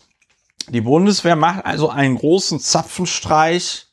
[0.70, 3.86] Die Bundeswehr macht also einen großen Zapfenstreich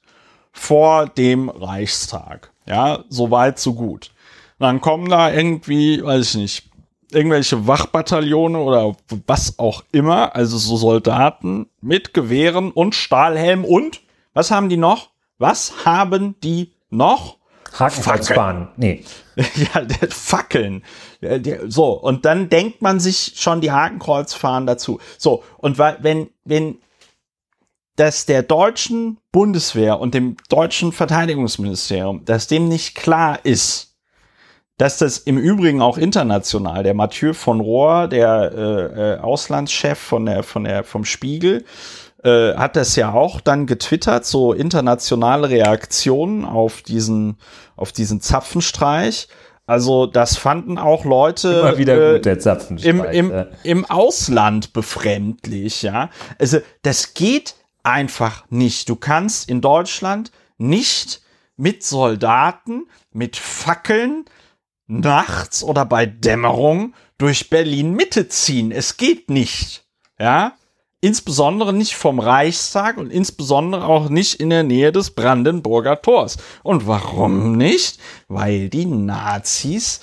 [0.51, 2.51] vor dem Reichstag.
[2.65, 4.11] Ja, so weit, so gut.
[4.57, 6.63] dann kommen da irgendwie, weiß ich nicht,
[7.11, 8.95] irgendwelche Wachbataillone oder
[9.27, 14.01] was auch immer, also so Soldaten mit Gewehren und Stahlhelm und
[14.33, 15.09] was haben die noch?
[15.37, 17.37] Was haben die noch?
[17.79, 18.69] Hakenkreuzbahn.
[18.77, 19.03] Nee.
[19.35, 20.83] ja, Fackeln.
[21.67, 24.99] So, und dann denkt man sich schon die Hakenkreuzfahren dazu.
[25.17, 26.77] So, und wenn, wenn
[27.95, 33.95] dass der deutschen Bundeswehr und dem deutschen Verteidigungsministerium, dass dem nicht klar ist,
[34.77, 40.25] dass das im Übrigen auch international, der Mathieu von Rohr, der äh, äh, Auslandschef von
[40.25, 41.63] der, von der, vom Spiegel,
[42.25, 47.37] äh, hat das ja auch dann getwittert, so internationale Reaktionen auf diesen,
[47.75, 49.27] auf diesen Zapfenstreich.
[49.67, 53.47] Also das fanden auch Leute Immer wieder gut, der Zapfenstreich, im, im, ja.
[53.63, 56.09] im Ausland befremdlich, ja.
[56.39, 58.89] Also das geht einfach nicht.
[58.89, 61.21] Du kannst in Deutschland nicht
[61.57, 64.25] mit Soldaten, mit Fackeln
[64.87, 68.71] nachts oder bei Dämmerung durch Berlin Mitte ziehen.
[68.71, 69.85] Es geht nicht.
[70.19, 70.53] Ja?
[71.01, 76.37] Insbesondere nicht vom Reichstag und insbesondere auch nicht in der Nähe des Brandenburger Tors.
[76.63, 77.99] Und warum nicht?
[78.27, 80.01] Weil die Nazis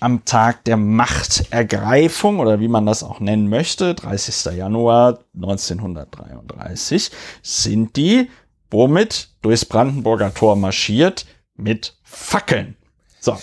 [0.00, 4.56] am Tag der Machtergreifung oder wie man das auch nennen möchte, 30.
[4.56, 7.10] Januar 1933,
[7.42, 8.28] sind die
[8.70, 11.26] womit durchs Brandenburger Tor marschiert
[11.56, 12.76] mit Fackeln.
[13.20, 13.36] So.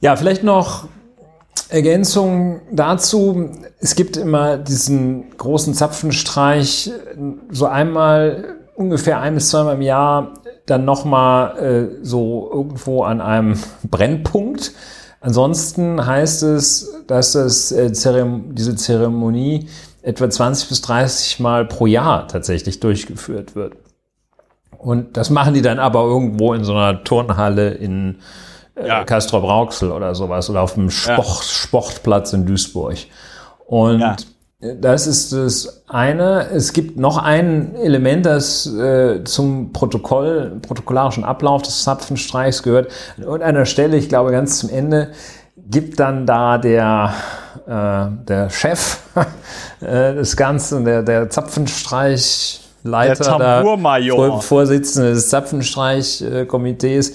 [0.00, 0.88] Ja, vielleicht noch
[1.68, 3.50] Ergänzung dazu.
[3.78, 6.90] Es gibt immer diesen großen Zapfenstreich,
[7.50, 10.34] so einmal ungefähr ein bis zweimal im Jahr,
[10.66, 13.58] dann nochmal äh, so irgendwo an einem
[13.90, 14.72] Brennpunkt.
[15.20, 19.68] Ansonsten heißt es, dass das, äh, Zerem diese Zeremonie
[20.02, 23.74] etwa 20 bis 30 Mal pro Jahr tatsächlich durchgeführt wird.
[24.78, 28.18] Und das machen die dann aber irgendwo in so einer Turnhalle in
[28.76, 29.04] ja.
[29.04, 31.44] Castrop Rauxel oder sowas oder auf dem Sport.
[31.44, 32.96] Sportplatz in Duisburg.
[33.66, 34.16] Und ja.
[34.60, 36.48] das ist das eine.
[36.50, 42.90] Es gibt noch ein Element, das äh, zum Protokoll, protokollarischen Ablauf des Zapfenstreichs gehört.
[43.16, 45.12] An irgendeiner Stelle, ich glaube ganz zum Ende,
[45.56, 47.14] gibt dann da der,
[47.66, 48.98] äh, der Chef
[49.80, 57.14] äh, des Ganzen, der, der Zapfenstreich Leiter, der Vorsitzende des Zapfenstreichkomitees,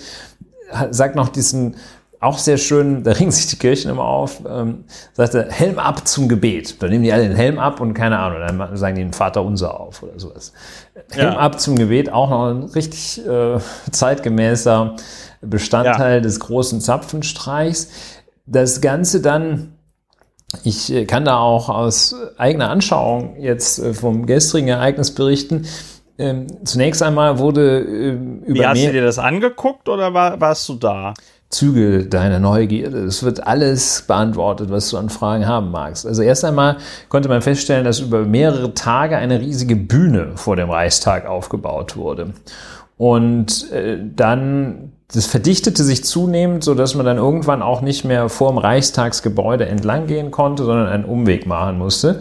[0.92, 1.76] sagt noch diesen
[2.20, 6.28] auch sehr schön, da ringen sich die Kirchen immer auf, ähm, sagte, Helm ab zum
[6.28, 6.82] Gebet.
[6.82, 9.44] Da nehmen die alle den Helm ab und keine Ahnung, dann sagen die den Vater
[9.44, 10.54] unser auf oder sowas.
[11.12, 11.38] Helm ja.
[11.38, 13.60] ab zum Gebet, auch noch ein richtig äh,
[13.92, 14.96] zeitgemäßer
[15.42, 16.22] Bestandteil ja.
[16.22, 17.90] des großen Zapfenstreichs.
[18.48, 19.76] Das Ganze dann,
[20.64, 25.68] ich äh, kann da auch aus eigener Anschauung jetzt äh, vom gestrigen Ereignis berichten,
[26.20, 28.60] ähm, zunächst einmal wurde ähm, über.
[28.60, 31.14] Wie hast du dir das angeguckt oder war, warst du da?
[31.50, 33.06] Zügel deiner Neugierde.
[33.06, 36.06] Es wird alles beantwortet, was du an Fragen haben magst.
[36.06, 36.78] Also erst einmal
[37.08, 42.34] konnte man feststellen, dass über mehrere Tage eine riesige Bühne vor dem Reichstag aufgebaut wurde.
[42.98, 48.28] Und äh, dann, das verdichtete sich zunehmend, so dass man dann irgendwann auch nicht mehr
[48.28, 52.20] vor dem Reichstagsgebäude entlang gehen konnte, sondern einen Umweg machen musste.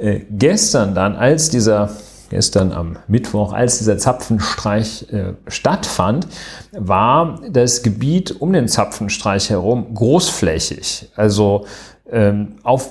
[0.00, 1.90] Äh, gestern dann, als dieser
[2.30, 6.26] gestern am Mittwoch, als dieser Zapfenstreich äh, stattfand,
[6.72, 11.08] war das Gebiet um den Zapfenstreich herum großflächig.
[11.16, 11.66] Also
[12.10, 12.90] ähm, auf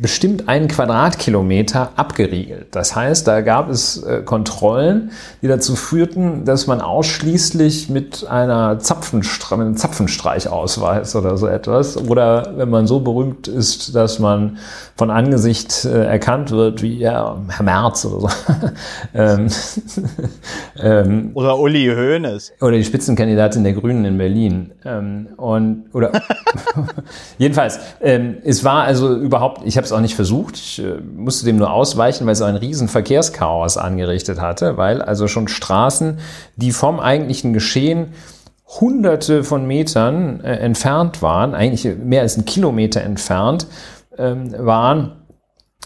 [0.00, 2.68] bestimmt einen Quadratkilometer abgeriegelt.
[2.70, 5.10] Das heißt, da gab es äh, Kontrollen,
[5.42, 12.54] die dazu führten, dass man ausschließlich mit einer Zapfenstre einem Zapfenstreichausweis oder so etwas oder
[12.56, 14.58] wenn man so berühmt ist, dass man
[14.96, 18.28] von Angesicht äh, erkannt wird, wie ja, Herr Merz oder so.
[19.14, 19.48] ähm,
[20.80, 22.54] ähm, oder Uli Hoeneß.
[22.60, 24.72] Oder die Spitzenkandidatin der Grünen in Berlin.
[24.84, 26.12] Ähm, und oder
[27.38, 31.44] jedenfalls ähm, es war also überhaupt, ich habe es auch nicht versucht, ich äh, musste
[31.44, 36.18] dem nur ausweichen, weil es ein riesen Verkehrschaos angerichtet hatte, weil also schon Straßen,
[36.56, 38.12] die vom eigentlichen Geschehen
[38.80, 43.66] hunderte von Metern äh, entfernt waren, eigentlich mehr als ein Kilometer entfernt,
[44.16, 45.16] ähm, waren,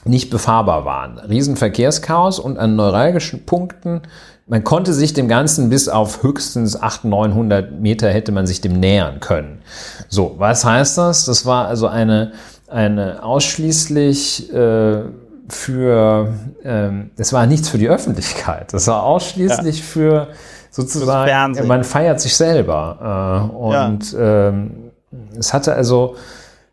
[0.05, 1.19] nicht befahrbar waren.
[1.19, 4.03] Riesenverkehrschaos und an neuralgischen Punkten,
[4.47, 8.81] man konnte sich dem Ganzen bis auf höchstens 800, 900 Meter hätte man sich dem
[8.81, 9.61] nähern können.
[10.09, 11.27] So, was heißt das?
[11.27, 12.33] Das war also eine
[12.69, 15.03] eine ausschließlich äh,
[15.49, 19.85] für, ähm, das war nichts für die Öffentlichkeit, das war ausschließlich ja.
[19.85, 20.29] für
[20.71, 23.51] sozusagen, man feiert sich selber.
[23.51, 24.49] Äh, und ja.
[24.49, 24.91] ähm,
[25.39, 26.17] es hatte also,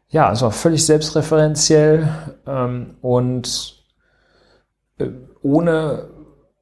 [0.10, 2.10] ja, es war völlig selbstreferenziell
[2.46, 3.84] ähm, und
[4.98, 5.08] äh,
[5.42, 6.10] ohne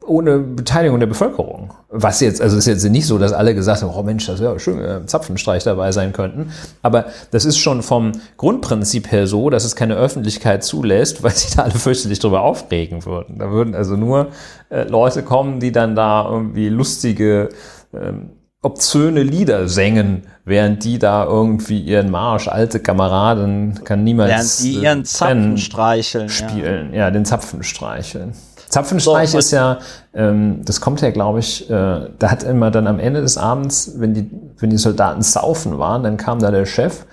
[0.05, 1.73] ohne Beteiligung der Bevölkerung.
[1.95, 4.59] Was jetzt, also ist jetzt nicht so, dass alle gesagt haben, oh Mensch, das wäre
[4.59, 6.51] schön, wir Zapfenstreich dabei sein könnten.
[6.81, 11.55] Aber das ist schon vom Grundprinzip her so, dass es keine Öffentlichkeit zulässt, weil sich
[11.55, 13.37] da alle fürchterlich drüber aufregen würden.
[13.37, 14.29] Da würden also nur
[14.69, 17.49] äh, Leute kommen, die dann da irgendwie lustige,
[17.93, 18.31] ähm,
[18.63, 24.83] obszöne Lieder singen, während die da irgendwie ihren Marsch, alte Kameraden, kann niemals während die
[24.83, 27.01] ihren Zapfen streicheln, spielen, ja.
[27.01, 28.33] ja, den Zapfen streicheln.
[28.73, 29.77] Zapfenstreich so, ist ja,
[30.15, 33.93] ähm, das kommt ja, glaube ich, äh, da hat immer dann am Ende des Abends,
[33.97, 37.05] wenn die, wenn die Soldaten saufen waren, dann kam da der Chef,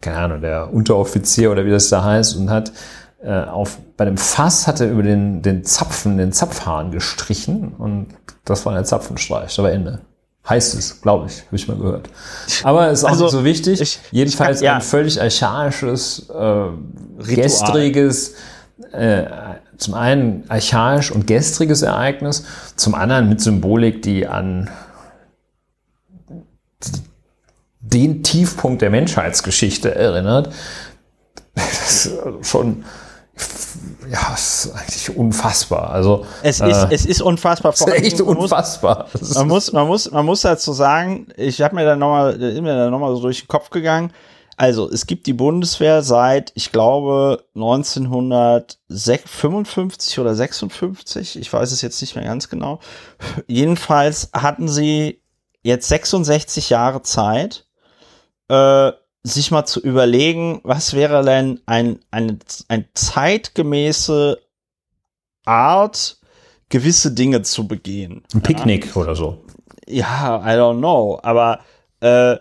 [0.00, 2.72] keine Ahnung, der Unteroffizier oder wie das da heißt, und hat
[3.22, 8.08] äh, auf, bei dem Fass hat er über den, den Zapfen, den Zapfhahn gestrichen und
[8.46, 10.00] das war der Zapfenstreich, war Ende.
[10.48, 12.08] Heißt es, glaube ich, habe ich mal gehört.
[12.64, 13.80] Aber ist auch also, nicht so wichtig.
[13.80, 14.74] Ich, Jedenfalls ich kann, ja.
[14.76, 18.34] ein völlig archaisches, äh, gestriges,
[18.92, 19.24] äh,
[19.82, 22.44] zum einen archaisch und gestriges Ereignis,
[22.76, 24.70] zum anderen mit Symbolik, die an
[27.80, 30.52] den Tiefpunkt der Menschheitsgeschichte erinnert.
[31.54, 32.84] Das ist schon
[34.10, 35.90] ja, es ist eigentlich unfassbar.
[35.90, 37.72] Also es ist, äh, es ist unfassbar.
[37.72, 39.06] Es ist echt unfassbar.
[39.34, 42.90] Man muss, man muss, man muss dazu sagen, ich habe mir da nochmal, mir da
[42.90, 44.12] noch mal so durch den Kopf gegangen.
[44.56, 51.38] Also es gibt die Bundeswehr seit, ich glaube, 1955 oder 56.
[51.38, 52.80] Ich weiß es jetzt nicht mehr ganz genau.
[53.46, 55.20] Jedenfalls hatten sie
[55.62, 57.66] jetzt 66 Jahre Zeit,
[58.48, 58.92] äh,
[59.24, 62.38] sich mal zu überlegen, was wäre denn ein, eine,
[62.68, 64.40] ein zeitgemäße
[65.44, 66.18] Art,
[66.68, 68.24] gewisse Dinge zu begehen.
[68.34, 68.96] Ein Picknick ja?
[68.96, 69.44] oder so.
[69.86, 71.20] Ja, I don't know.
[71.22, 71.60] Aber
[72.00, 72.36] äh,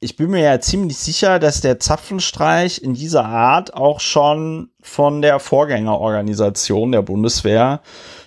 [0.00, 5.22] ich bin mir ja ziemlich sicher, dass der Zapfenstreich in dieser Art auch schon von
[5.22, 7.80] der Vorgängerorganisation der Bundeswehr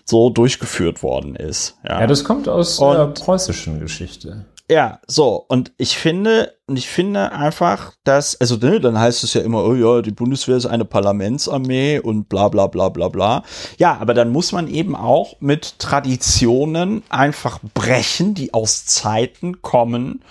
[0.03, 1.77] so durchgeführt worden ist.
[1.87, 4.45] Ja, ja das kommt aus der preußischen Geschichte.
[4.69, 9.33] Ja, so, und ich finde, und ich finde einfach, dass, also ne, dann heißt es
[9.33, 13.43] ja immer, oh ja, die Bundeswehr ist eine Parlamentsarmee und bla bla bla bla bla.
[13.77, 20.21] Ja, aber dann muss man eben auch mit Traditionen einfach brechen, die aus Zeiten kommen,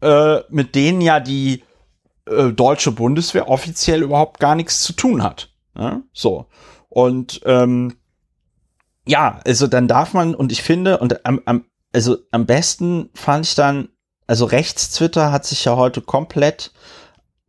[0.00, 1.64] äh, mit denen ja die
[2.26, 5.50] äh, deutsche Bundeswehr offiziell überhaupt gar nichts zu tun hat.
[5.74, 6.02] Ne?
[6.12, 6.46] So.
[6.88, 7.96] Und ähm,
[9.06, 13.46] ja, also dann darf man, und ich finde, und am, am also am besten fand
[13.46, 13.88] ich dann,
[14.26, 16.72] also Rechts-Twitter hat sich ja heute komplett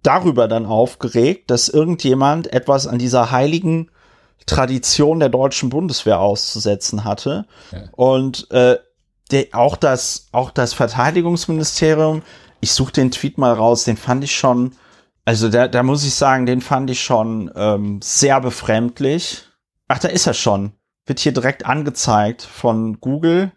[0.04, 3.92] darüber dann aufgeregt, dass irgendjemand etwas an dieser heiligen
[4.46, 7.46] Tradition der deutschen Bundeswehr auszusetzen hatte.
[7.72, 7.84] Ja.
[7.92, 8.78] Und äh,
[9.32, 12.22] der, auch das, auch das Verteidigungsministerium,
[12.60, 14.76] ich suche den Tweet mal raus, den fand ich schon,
[15.26, 19.44] also da, da muss ich sagen, den fand ich schon ähm, sehr befremdlich.
[19.88, 20.74] Ach, da ist er schon.
[21.06, 23.52] Wird hier direkt angezeigt von Google.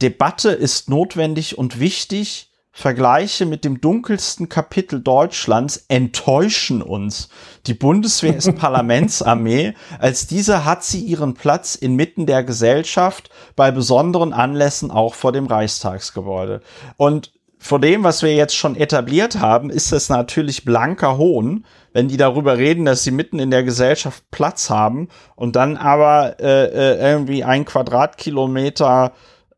[0.00, 2.51] Debatte ist notwendig und wichtig.
[2.74, 7.28] Vergleiche mit dem dunkelsten Kapitel Deutschlands enttäuschen uns.
[7.66, 9.74] Die Bundeswehr ist Parlamentsarmee.
[9.98, 15.46] Als diese hat sie ihren Platz inmitten der Gesellschaft, bei besonderen Anlässen auch vor dem
[15.46, 16.62] Reichstagsgebäude.
[16.96, 22.08] Und vor dem, was wir jetzt schon etabliert haben, ist es natürlich blanker Hohn, wenn
[22.08, 26.64] die darüber reden, dass sie mitten in der Gesellschaft Platz haben und dann aber äh,
[26.64, 29.12] äh irgendwie ein Quadratkilometer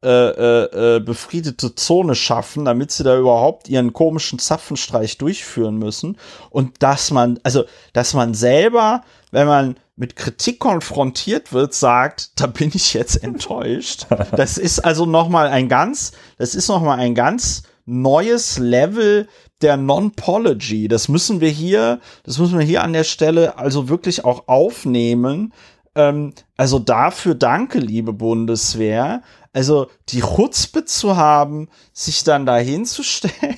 [0.04, 6.18] äh, äh, äh, befriedete Zone schaffen, damit sie da überhaupt ihren komischen Zapfenstreich durchführen müssen.
[6.50, 7.64] Und dass man, also,
[7.94, 14.06] dass man selber, wenn man mit Kritik konfrontiert wird, sagt, da bin ich jetzt enttäuscht.
[14.36, 19.26] Das ist also noch mal ein ganz, das ist noch mal ein ganz neues Level
[19.62, 20.88] der Non-Pology.
[20.88, 25.54] Das müssen wir hier, das müssen wir hier an der Stelle also wirklich auch aufnehmen.
[25.94, 29.22] Ähm, also dafür danke, liebe Bundeswehr.
[29.54, 33.56] Also die Chutzpe zu haben, sich dann da hinzustellen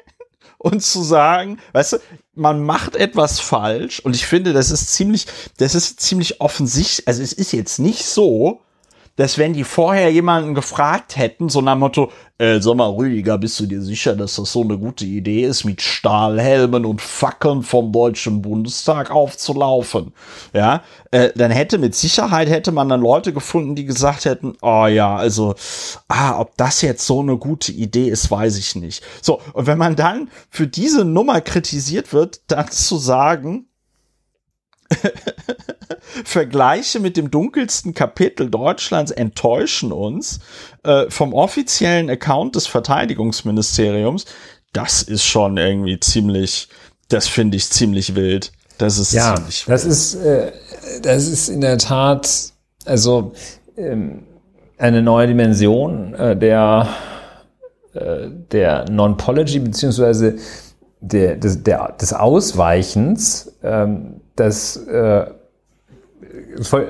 [0.58, 1.98] und zu sagen, weißt du,
[2.34, 5.26] man macht etwas falsch und ich finde, das ist ziemlich,
[5.58, 7.06] das ist ziemlich offensichtlich.
[7.06, 8.62] Also es ist jetzt nicht so,
[9.16, 13.60] dass wenn die vorher jemanden gefragt hätten, so nach Motto, äh, sag mal, Rüdiger, bist
[13.60, 17.92] du dir sicher, dass das so eine gute Idee ist, mit Stahlhelmen und Fackeln vom
[17.92, 20.12] Deutschen Bundestag aufzulaufen?
[20.52, 24.86] Ja, äh, dann hätte mit Sicherheit hätte man dann Leute gefunden, die gesagt hätten, oh
[24.86, 25.54] ja, also,
[26.08, 29.04] ah, ob das jetzt so eine gute Idee ist, weiß ich nicht.
[29.22, 33.68] So, und wenn man dann für diese Nummer kritisiert wird, dann zu sagen,
[36.24, 40.40] Vergleiche mit dem dunkelsten Kapitel Deutschlands enttäuschen uns
[40.82, 44.26] äh, vom offiziellen Account des Verteidigungsministeriums.
[44.72, 46.68] Das ist schon irgendwie ziemlich,
[47.08, 48.52] das finde ich ziemlich wild.
[48.78, 50.52] Das ist ja, ziemlich das ist, äh,
[51.02, 52.52] das ist in der Tat,
[52.84, 53.32] also
[53.76, 54.24] ähm,
[54.78, 56.88] eine neue Dimension äh, der
[57.94, 60.36] äh, der Non-Pology beziehungsweise
[61.00, 65.26] der, des, der, des Ausweichens ähm, das äh,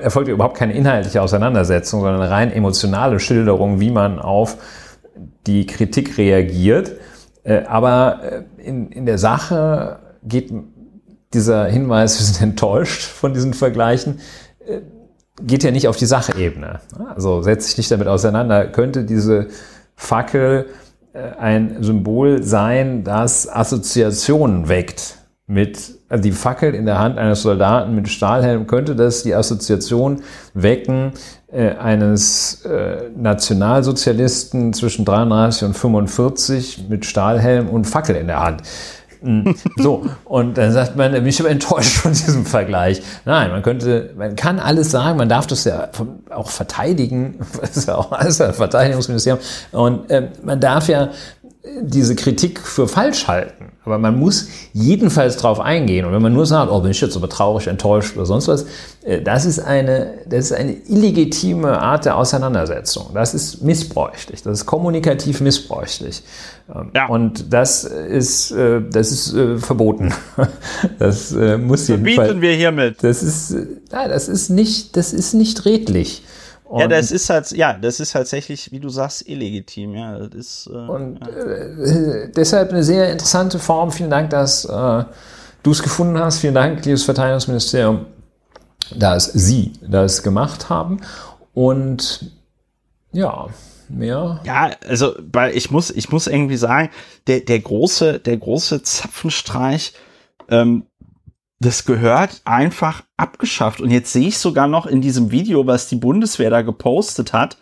[0.01, 4.57] erfolgt überhaupt keine inhaltliche Auseinandersetzung, sondern eine rein emotionale Schilderung, wie man auf
[5.45, 6.93] die Kritik reagiert.
[7.43, 10.51] Äh, aber äh, in, in der Sache geht
[11.33, 14.19] dieser Hinweis, wir sind enttäuscht von diesen Vergleichen,
[14.65, 14.81] äh,
[15.41, 16.79] geht ja nicht auf die Sachebene.
[17.13, 18.67] Also setzt sich nicht damit auseinander.
[18.67, 19.47] Könnte diese
[19.95, 20.67] Fackel
[21.39, 25.17] ein Symbol sein, das Assoziationen weckt
[25.47, 30.23] mit also die Fackel in der Hand eines Soldaten mit Stahlhelm könnte das die Assoziation
[30.55, 31.11] wecken
[31.51, 38.63] äh, eines äh, Nationalsozialisten zwischen 33 und 45 mit Stahlhelm und Fackel in der Hand.
[39.21, 39.55] Hm.
[39.77, 43.01] So, und dann sagt man, bin ich aber enttäuscht von diesem Vergleich.
[43.25, 45.89] Nein, man könnte, man kann alles sagen, man darf das ja
[46.29, 49.41] auch verteidigen, das ist ja auch alles ein Verteidigungsministerium,
[49.71, 51.09] und äh, man darf ja
[51.81, 53.71] diese Kritik für falsch halten.
[53.85, 56.05] Aber man muss jedenfalls drauf eingehen.
[56.05, 58.65] Und wenn man nur sagt, oh, bin ich jetzt aber traurig, enttäuscht oder sonst was,
[59.03, 63.11] äh, das ist eine, das ist eine illegitime Art der Auseinandersetzung.
[63.13, 64.41] Das ist missbräuchlich.
[64.41, 66.23] Das ist kommunikativ missbräuchlich.
[66.73, 67.07] Ähm, ja.
[67.07, 70.13] Und das ist, äh, das ist äh, verboten.
[70.99, 72.15] Das muss jedenfalls.
[72.15, 72.97] Verbieten wir hiermit.
[73.01, 73.55] Das ist,
[73.89, 76.23] das ist nicht, das ist nicht redlich.
[76.65, 79.93] Und ja, das ist halt, ja, das ist tatsächlich, wie du sagst, illegitim.
[79.93, 80.67] Ja, das ist.
[80.67, 81.27] Äh, und ja.
[81.27, 83.91] äh, deshalb eine sehr interessante Form.
[83.91, 85.03] Vielen Dank, dass äh,
[85.63, 86.39] du es gefunden hast.
[86.39, 88.07] Vielen Dank, liebes Verteidigungsministerium,
[88.95, 91.01] dass Sie das gemacht haben.
[91.53, 92.31] Und
[93.11, 93.47] ja,
[93.87, 94.41] mehr.
[94.43, 96.89] Ja, also, weil ich muss, ich muss irgendwie sagen,
[97.27, 99.93] der, der große, der große Zapfenstreich,
[100.49, 100.87] ähm,
[101.59, 103.81] das gehört einfach abgeschafft.
[103.81, 107.57] Und jetzt sehe ich sogar noch in diesem Video, was die Bundeswehr da gepostet hat,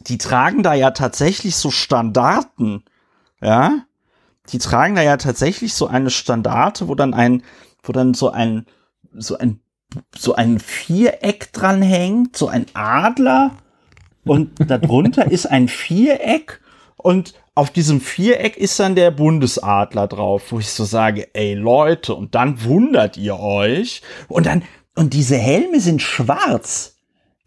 [0.00, 2.84] die tragen da ja tatsächlich so Standarten,
[3.40, 3.84] ja.
[4.48, 7.42] Die tragen da ja tatsächlich so eine Standarte, wo dann ein,
[7.82, 8.66] wo dann so ein,
[9.12, 9.60] so ein,
[10.16, 13.52] so ein Viereck dran hängt, so ein Adler
[14.24, 16.60] und darunter ist ein Viereck
[17.02, 22.14] und auf diesem Viereck ist dann der Bundesadler drauf, wo ich so sage, ey Leute,
[22.14, 24.02] und dann wundert ihr euch.
[24.28, 24.62] Und dann,
[24.96, 26.96] und diese Helme sind schwarz.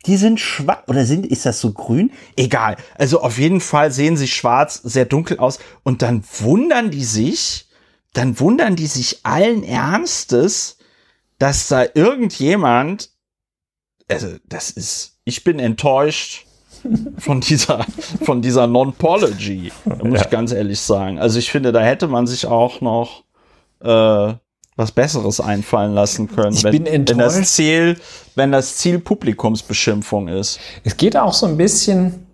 [0.05, 2.11] Die sind schwarz, oder sind, ist das so grün?
[2.35, 2.75] Egal.
[2.95, 5.59] Also auf jeden Fall sehen sie schwarz, sehr dunkel aus.
[5.83, 7.69] Und dann wundern die sich,
[8.13, 10.77] dann wundern die sich allen Ernstes,
[11.39, 13.11] dass da irgendjemand,
[14.07, 16.45] also das ist, ich bin enttäuscht
[17.17, 17.85] von dieser,
[18.23, 20.21] von dieser Non-Pology, muss ja.
[20.21, 21.19] ich ganz ehrlich sagen.
[21.19, 23.23] Also ich finde, da hätte man sich auch noch
[23.81, 24.33] äh,
[24.75, 27.19] was Besseres einfallen lassen können, ich wenn, bin enttäuscht.
[27.19, 27.97] wenn das Ziel,
[28.35, 30.59] wenn das Ziel Publikumsbeschimpfung ist.
[30.83, 32.25] Es geht auch so ein bisschen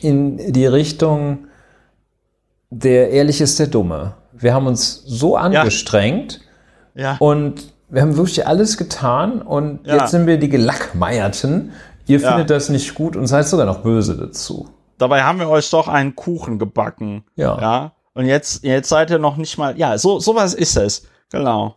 [0.00, 1.46] in die Richtung,
[2.68, 4.14] der Ehrlich ist der Dumme.
[4.32, 6.40] Wir haben uns so angestrengt
[6.94, 7.02] ja.
[7.02, 7.16] ja.
[7.18, 9.96] und wir haben wirklich alles getan und ja.
[9.96, 11.72] jetzt sind wir die Gelackmeierten,
[12.10, 12.28] Ihr ja.
[12.30, 14.68] findet das nicht gut und seid sogar noch böse dazu.
[14.98, 17.24] Dabei haben wir euch doch einen Kuchen gebacken.
[17.36, 17.60] Ja.
[17.60, 17.92] Ja.
[18.14, 19.78] Und jetzt, jetzt seid ihr noch nicht mal.
[19.78, 21.06] Ja, so sowas ist es.
[21.30, 21.76] Genau.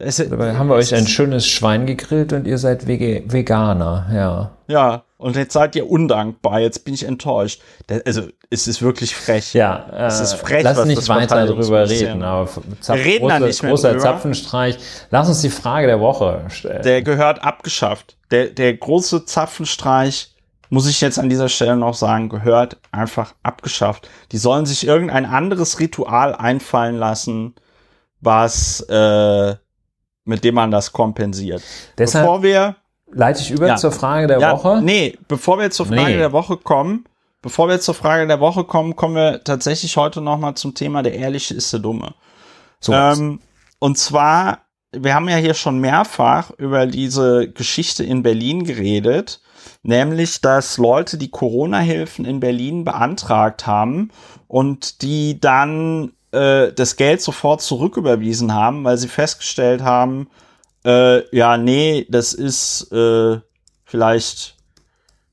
[0.00, 4.50] Es, Dabei haben wir euch ein schönes Schwein gegrillt und ihr seid Wege Veganer, ja.
[4.66, 7.60] Ja, und jetzt seid ihr undankbar, jetzt bin ich enttäuscht.
[7.88, 9.52] Das, also, es ist wirklich frech.
[9.52, 12.48] Ja, äh, es ist frech, lass was nicht weiter darüber reden, aber
[12.80, 14.02] Zapf, wir reden große, nicht mehr großer drüber.
[14.02, 14.78] Zapfenstreich.
[15.10, 16.82] Lass uns die Frage der Woche stellen.
[16.82, 18.16] Der gehört abgeschafft.
[18.30, 20.34] Der, der große Zapfenstreich,
[20.70, 24.08] muss ich jetzt an dieser Stelle noch sagen, gehört einfach abgeschafft.
[24.32, 27.54] Die sollen sich irgendein anderes Ritual einfallen lassen,
[28.20, 29.56] was äh,
[30.24, 31.62] mit dem man das kompensiert.
[31.98, 32.76] Deshalb bevor wir
[33.12, 34.80] leite ich über ja, zur Frage der ja, Woche.
[34.82, 36.18] Nee, bevor wir zur Frage nee.
[36.18, 37.04] der Woche kommen,
[37.42, 41.02] bevor wir zur Frage der Woche kommen, kommen wir tatsächlich heute noch mal zum Thema
[41.02, 42.14] der ehrliche ist der dumme.
[42.80, 43.40] So ähm,
[43.78, 44.58] und zwar
[44.92, 49.40] wir haben ja hier schon mehrfach über diese Geschichte in Berlin geredet,
[49.82, 54.10] nämlich dass Leute die Corona-Hilfen in Berlin beantragt haben
[54.48, 60.28] und die dann äh, das Geld sofort zurücküberwiesen haben, weil sie festgestellt haben,
[60.84, 63.40] äh, ja, nee, das ist äh,
[63.84, 64.56] vielleicht,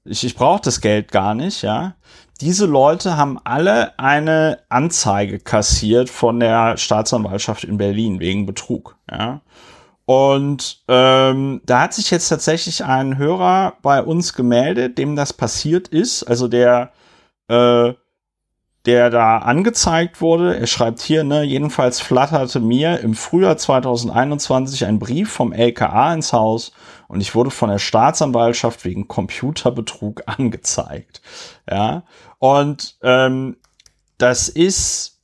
[0.06, 1.96] ich, ich brauche das Geld gar nicht, ja.
[2.42, 9.42] Diese Leute haben alle eine Anzeige kassiert von der Staatsanwaltschaft in Berlin wegen Betrug, ja.
[10.06, 15.90] Und ähm, da hat sich jetzt tatsächlich ein Hörer bei uns gemeldet, dem das passiert
[15.90, 16.24] ist.
[16.24, 16.94] Also der
[17.50, 17.94] äh,
[18.88, 20.58] der da angezeigt wurde.
[20.58, 26.32] Er schreibt hier, ne, jedenfalls flatterte mir im Frühjahr 2021 ein Brief vom LKA ins
[26.32, 26.72] Haus
[27.10, 31.22] und ich wurde von der Staatsanwaltschaft wegen Computerbetrug angezeigt.
[31.70, 32.04] Ja,
[32.40, 33.58] und ähm,
[34.18, 35.22] das ist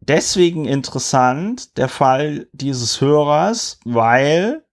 [0.00, 4.64] deswegen interessant, der Fall dieses Hörers, weil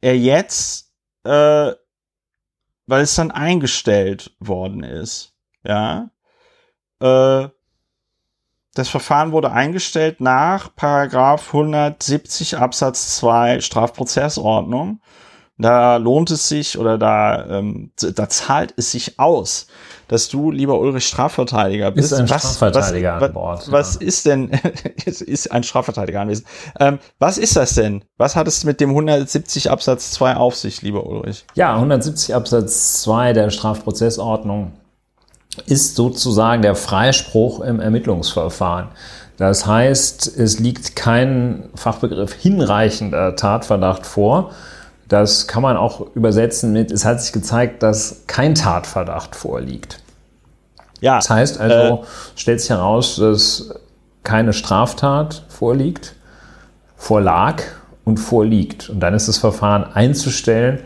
[0.00, 0.92] er jetzt,
[1.24, 1.72] äh,
[2.86, 5.34] weil es dann eingestellt worden ist.
[5.64, 6.10] Ja,
[7.02, 7.48] äh,
[8.74, 15.00] das Verfahren wurde eingestellt nach Paragraph 170 Absatz 2 Strafprozessordnung.
[15.58, 19.66] Da lohnt es sich oder da, ähm, da zahlt es sich aus,
[20.08, 22.12] dass du, lieber Ulrich, Strafverteidiger bist.
[22.12, 23.70] Ist ein was, Strafverteidiger was, an Bord.
[23.70, 24.00] Was, ja.
[24.00, 24.50] ist denn,
[25.04, 26.48] ist ein Strafverteidiger anwesend.
[26.80, 28.02] Ähm, was ist das denn?
[28.16, 31.44] Was hat es mit dem 170 Absatz 2 auf sich, lieber Ulrich?
[31.54, 34.72] Ja, 170 Absatz 2 der Strafprozessordnung
[35.66, 38.88] ist sozusagen der Freispruch im Ermittlungsverfahren.
[39.36, 44.52] Das heißt, es liegt kein Fachbegriff hinreichender Tatverdacht vor.
[45.08, 49.98] Das kann man auch übersetzen mit, es hat sich gezeigt, dass kein Tatverdacht vorliegt.
[51.00, 53.74] Ja, das heißt also, äh, stellt sich heraus, dass
[54.22, 56.14] keine Straftat vorliegt,
[56.96, 57.62] vorlag
[58.04, 58.88] und vorliegt.
[58.88, 60.80] Und dann ist das Verfahren einzustellen,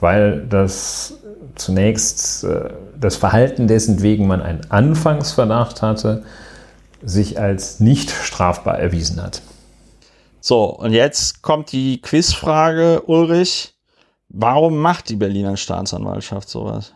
[0.00, 1.14] weil das
[1.60, 6.24] zunächst äh, das Verhalten dessen, wegen man einen Anfangsverdacht hatte,
[7.02, 9.42] sich als nicht strafbar erwiesen hat.
[10.40, 13.74] So, und jetzt kommt die Quizfrage, Ulrich.
[14.28, 16.94] Warum macht die Berliner Staatsanwaltschaft sowas?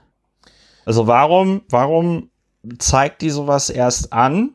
[0.84, 2.30] Also warum, warum
[2.78, 4.54] zeigt die sowas erst an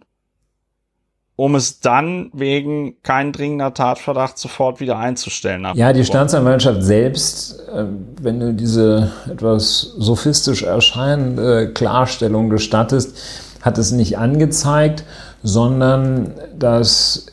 [1.38, 5.68] um es dann wegen kein dringender Tatverdacht sofort wieder einzustellen.
[5.76, 7.86] Ja, die Staatsanwaltschaft selbst, äh,
[8.20, 13.16] wenn du diese etwas sophistisch erscheinende Klarstellung gestattest,
[13.62, 15.04] hat es nicht angezeigt,
[15.44, 17.28] sondern das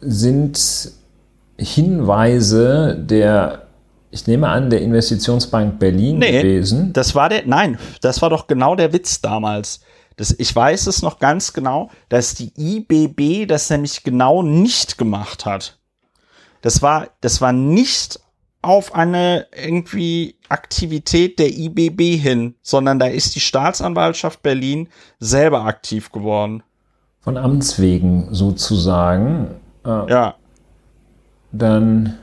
[0.00, 0.92] sind
[1.58, 3.62] Hinweise der
[4.14, 6.92] ich nehme an, der Investitionsbank Berlin nee, gewesen.
[6.92, 9.80] Das war der, nein, das war doch genau der Witz damals.
[10.22, 15.46] Das, ich weiß es noch ganz genau, dass die IBB das nämlich genau nicht gemacht
[15.46, 15.80] hat.
[16.60, 18.20] Das war, das war nicht
[18.62, 26.12] auf eine irgendwie Aktivität der IBB hin, sondern da ist die Staatsanwaltschaft Berlin selber aktiv
[26.12, 26.62] geworden.
[27.18, 29.56] Von Amts wegen sozusagen.
[29.84, 30.36] Äh, ja.
[31.50, 32.16] Dann,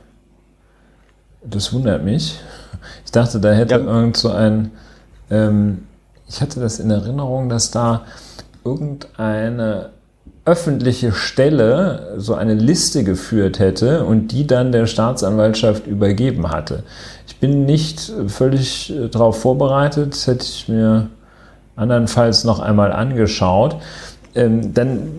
[1.44, 2.40] das wundert mich.
[3.04, 3.80] Ich dachte, da hätte ja.
[3.80, 4.70] irgend so ein
[5.28, 5.86] ähm,
[6.30, 8.02] ich hatte das in Erinnerung, dass da
[8.64, 9.90] irgendeine
[10.44, 16.84] öffentliche Stelle so eine Liste geführt hätte und die dann der Staatsanwaltschaft übergeben hatte.
[17.26, 21.08] Ich bin nicht völlig äh, darauf vorbereitet, hätte ich mir
[21.76, 23.76] andernfalls noch einmal angeschaut.
[24.34, 25.18] Ähm, dann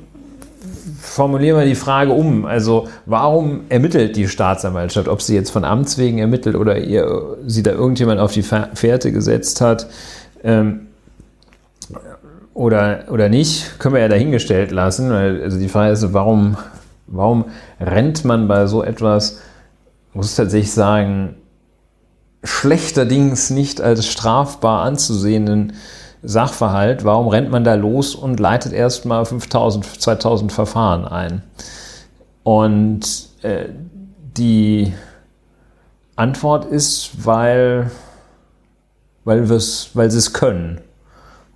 [0.99, 2.45] formulieren wir die Frage um.
[2.45, 7.63] Also warum ermittelt die Staatsanwaltschaft, ob sie jetzt von Amts wegen ermittelt oder ihr, sie
[7.63, 9.87] da irgendjemand auf die Fährte gesetzt hat?
[10.43, 10.87] Ähm,
[12.53, 15.11] oder, oder nicht, können wir ja dahingestellt lassen.
[15.11, 16.57] Also die Frage ist, warum,
[17.07, 17.45] warum
[17.79, 19.39] rennt man bei so etwas,
[20.13, 21.35] muss ich tatsächlich sagen,
[22.43, 25.73] schlechterdings nicht als strafbar anzusehenden
[26.23, 31.43] Sachverhalt, warum rennt man da los und leitet erstmal 5000, 2000 Verfahren ein?
[32.43, 33.69] Und äh,
[34.37, 34.93] die
[36.15, 37.91] Antwort ist, weil,
[39.23, 40.81] weil, weil sie es können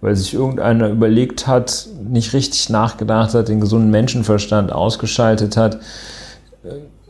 [0.01, 5.79] weil sich irgendeiner überlegt hat, nicht richtig nachgedacht hat, den gesunden Menschenverstand ausgeschaltet hat.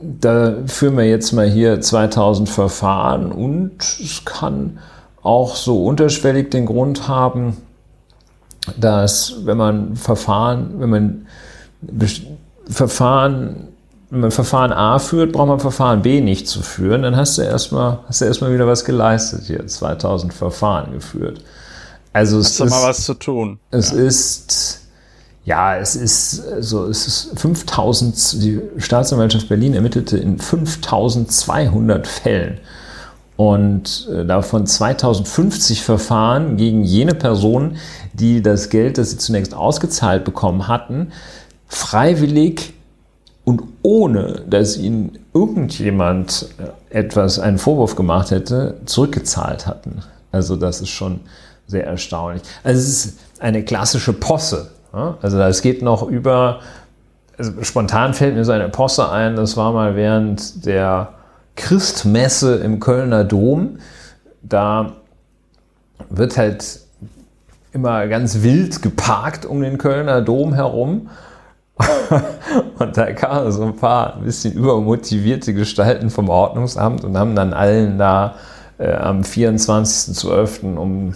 [0.01, 4.79] Da führen wir jetzt mal hier 2000 Verfahren und es kann
[5.21, 7.57] auch so unterschwellig den Grund haben,
[8.77, 11.27] dass wenn man Verfahren, wenn man
[12.67, 13.67] Verfahren,
[14.09, 17.41] wenn man Verfahren A führt, braucht man Verfahren B nicht zu führen, dann hast du
[17.41, 21.41] erstmal, hast du erstmal wieder was geleistet hier, 2000 Verfahren geführt.
[22.15, 23.59] Also es ist, mal was zu tun.
[23.71, 23.97] Es ja.
[23.97, 24.81] ist
[25.43, 32.59] ja, es ist so, es ist 5000, die Staatsanwaltschaft Berlin ermittelte in 5200 Fällen
[33.35, 37.75] und äh, davon 2050 Verfahren gegen jene Personen,
[38.13, 41.11] die das Geld, das sie zunächst ausgezahlt bekommen hatten,
[41.67, 42.73] freiwillig
[43.43, 46.47] und ohne, dass ihnen irgendjemand
[46.91, 50.01] äh, etwas, einen Vorwurf gemacht hätte, zurückgezahlt hatten.
[50.31, 51.19] Also das ist schon
[51.67, 52.43] sehr erstaunlich.
[52.63, 54.71] Also es ist eine klassische Posse.
[55.21, 56.61] Also es geht noch über,
[57.37, 61.09] also spontan fällt mir so eine Posse ein, das war mal während der
[61.55, 63.79] Christmesse im Kölner Dom.
[64.41, 64.93] Da
[66.09, 66.79] wird halt
[67.73, 71.09] immer ganz wild geparkt um den Kölner Dom herum.
[72.79, 77.51] und da kamen so ein paar ein bisschen übermotivierte Gestalten vom Ordnungsamt und haben dann
[77.51, 78.35] allen da
[78.77, 80.75] äh, am 24.12.
[80.75, 81.13] um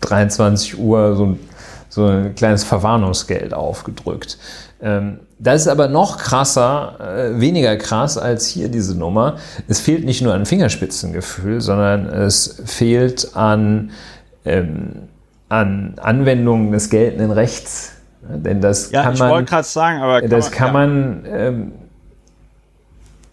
[0.00, 1.40] 23 Uhr so ein,
[1.88, 4.38] so ein kleines Verwarnungsgeld aufgedrückt.
[4.80, 9.36] Ähm, das ist aber noch krasser, äh, weniger krass als hier diese Nummer.
[9.68, 13.90] Es fehlt nicht nur an Fingerspitzengefühl, sondern es fehlt an,
[14.44, 15.08] ähm,
[15.48, 17.92] an Anwendung des geltenden Rechts.
[18.22, 19.28] Denn das ja, kann ich man.
[19.28, 20.72] Ich wollte gerade sagen, aber kann das man, kann ja.
[20.72, 21.24] man.
[21.26, 21.72] Ähm,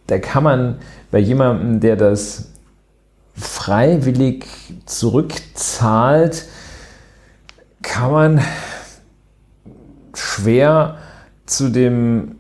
[0.07, 0.75] da kann man
[1.11, 2.49] bei jemandem, der das
[3.35, 4.45] freiwillig
[4.85, 6.45] zurückzahlt,
[7.83, 8.41] kann man
[10.15, 10.97] schwer
[11.45, 12.37] zu dem,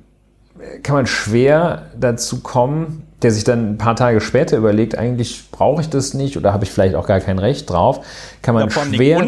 [0.81, 5.81] kann man schwer dazu kommen, der sich dann ein paar Tage später überlegt, eigentlich brauche
[5.81, 8.05] ich das nicht oder habe ich vielleicht auch gar kein Recht drauf,
[8.41, 9.19] kann man schwer,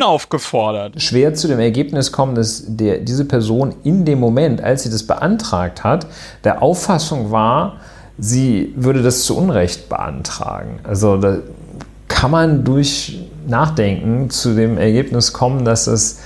[0.98, 5.04] schwer zu dem Ergebnis kommen, dass der, diese Person in dem Moment, als sie das
[5.08, 6.08] beantragt hat,
[6.44, 7.78] der Auffassung war,
[8.18, 10.80] sie würde das zu Unrecht beantragen.
[10.84, 11.38] Also da
[12.08, 16.20] kann man durch Nachdenken zu dem Ergebnis kommen, dass das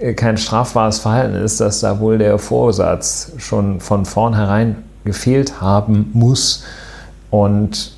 [0.00, 6.10] äh, kein strafbares Verhalten ist, dass da wohl der Vorsatz schon von vornherein gefehlt haben
[6.12, 6.64] muss
[7.30, 7.92] und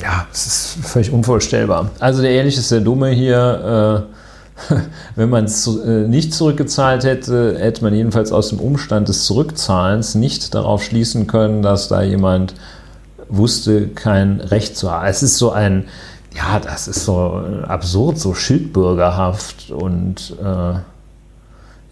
[0.00, 1.90] ja, es ist völlig unvorstellbar.
[2.00, 4.06] Also der Ehrliche ist der Dumme hier.
[4.10, 4.16] Äh,
[5.16, 10.14] wenn man es äh, nicht zurückgezahlt hätte, hätte man jedenfalls aus dem Umstand des Zurückzahlens
[10.14, 12.54] nicht darauf schließen können, dass da jemand
[13.28, 15.06] wusste, kein Recht zu haben.
[15.06, 15.86] Es ist so ein,
[16.36, 20.78] ja, das ist so absurd, so schildbürgerhaft und äh,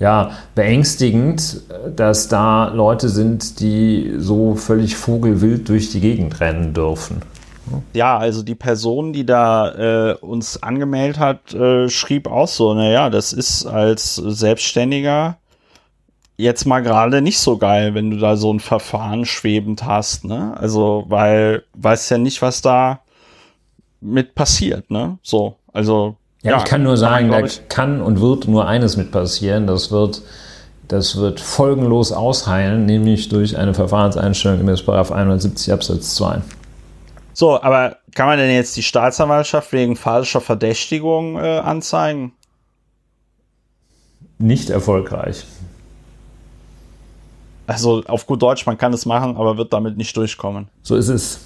[0.01, 1.63] ja, beängstigend,
[1.95, 7.23] dass da Leute sind, die so völlig vogelwild durch die Gegend rennen dürfen.
[7.95, 13.09] Ja, also die Person, die da äh, uns angemeldet hat, äh, schrieb auch so, naja,
[13.09, 15.39] das ist als Selbstständiger
[16.37, 20.55] jetzt mal gerade nicht so geil, wenn du da so ein Verfahren schwebend hast, ne?
[20.59, 23.01] Also, weil weißt ja nicht, was da
[24.05, 25.19] mit passiert, ne?
[25.23, 29.11] So, also ja, ja, ich kann nur sagen, da kann und wird nur eines mit
[29.11, 29.67] passieren.
[29.67, 30.21] Das wird,
[30.89, 36.43] das wird folgenlos ausheilen, nämlich durch eine Verfahrenseinstellung im 170 Absatz 2.
[37.33, 42.35] So, aber kann man denn jetzt die Staatsanwaltschaft wegen falscher Verdächtigung äh, anzeigen?
[44.39, 45.47] Nicht erfolgreich.
[47.67, 50.69] Also auf gut Deutsch, man kann es machen, aber wird damit nicht durchkommen.
[50.83, 51.41] So ist es.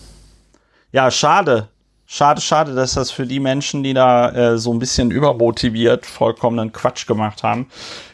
[0.90, 1.68] Ja, schade.
[2.10, 6.72] Schade, schade, dass das für die Menschen, die da äh, so ein bisschen übermotiviert vollkommenen
[6.72, 7.68] Quatsch gemacht haben,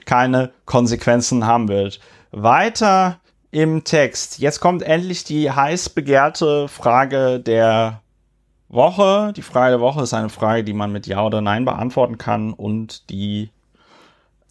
[0.04, 2.00] keine Konsequenzen haben wird.
[2.32, 3.20] Weiter
[3.52, 4.40] im Text.
[4.40, 8.00] Jetzt kommt endlich die heiß begehrte Frage der
[8.68, 9.32] Woche.
[9.36, 12.52] Die Frage der Woche ist eine Frage, die man mit Ja oder Nein beantworten kann
[12.52, 13.50] und die,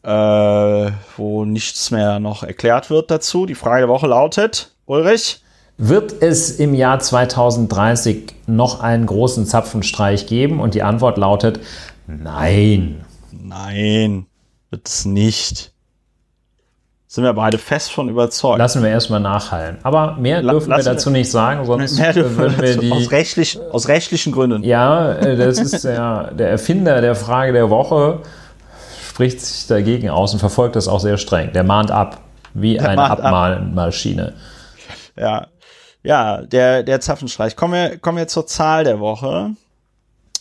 [0.04, 3.46] äh, wo nichts mehr noch erklärt wird dazu.
[3.46, 5.43] Die Frage der Woche lautet, Ulrich?
[5.78, 10.59] Wird es im Jahr 2030 noch einen großen Zapfenstreich geben?
[10.59, 11.59] Und die Antwort lautet
[12.07, 13.03] nein.
[13.32, 14.28] Nein,
[14.69, 15.74] wird es nicht.
[17.07, 18.57] Sind wir beide fest von überzeugt.
[18.57, 19.78] Lassen wir erstmal nachhallen.
[19.84, 22.91] Aber mehr dürfen wir dazu wir, nicht sagen, sonst mehr würden wir die.
[22.91, 24.63] Aus, rechtlich, aus rechtlichen Gründen.
[24.63, 28.19] Ja, äh, das ist der, der Erfinder der Frage der Woche,
[29.07, 31.53] spricht sich dagegen aus und verfolgt das auch sehr streng.
[31.53, 32.19] Der mahnt ab,
[32.55, 34.34] wie der eine Abmahnmaschine.
[35.15, 35.47] Ja,
[36.04, 37.56] ja, der, der Zapfenstreich.
[37.56, 39.56] Kommen wir, kommen wir zur Zahl der Woche.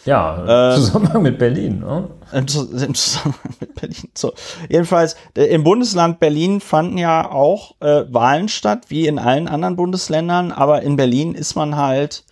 [0.05, 1.79] Ja, im Zusammenhang mit Berlin.
[1.79, 2.07] Ne?
[2.31, 4.09] Im, Zusammenhang mit Berlin.
[4.13, 4.33] So.
[4.69, 10.51] Jedenfalls, im Bundesland Berlin fanden ja auch äh, Wahlen statt, wie in allen anderen Bundesländern,
[10.51, 12.23] aber in Berlin ist man halt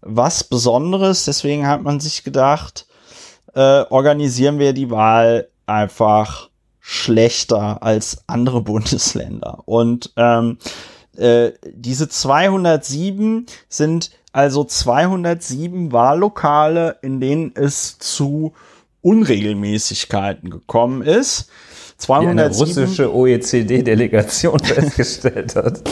[0.00, 1.24] was Besonderes.
[1.24, 2.86] Deswegen hat man sich gedacht,
[3.54, 6.48] äh, organisieren wir die Wahl einfach
[6.80, 9.60] schlechter als andere Bundesländer.
[9.66, 10.58] Und ähm,
[11.20, 18.52] äh, diese 207 sind also 207 Wahllokale, in denen es zu
[19.02, 21.50] Unregelmäßigkeiten gekommen ist.
[21.98, 25.82] 207, Wie eine russische OECD-Delegation festgestellt hat.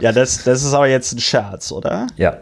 [0.00, 2.06] ja, das, das ist aber jetzt ein Scherz, oder?
[2.16, 2.38] Ja.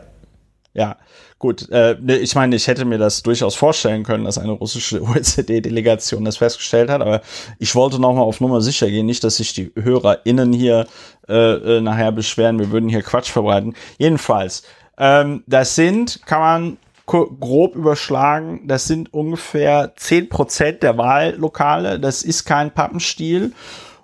[0.74, 0.96] Ja.
[1.42, 5.02] Gut, äh, ne, ich meine, ich hätte mir das durchaus vorstellen können, dass eine russische
[5.02, 7.20] OECD-Delegation das festgestellt hat, aber
[7.58, 10.86] ich wollte nochmal auf Nummer sicher gehen, nicht, dass sich die HörerInnen hier
[11.28, 13.74] äh, äh, nachher beschweren, wir würden hier Quatsch verbreiten.
[13.98, 14.62] Jedenfalls,
[14.96, 16.76] ähm, das sind, kann man
[17.06, 23.52] grob überschlagen, das sind ungefähr zehn Prozent der Wahllokale, das ist kein Pappenstiel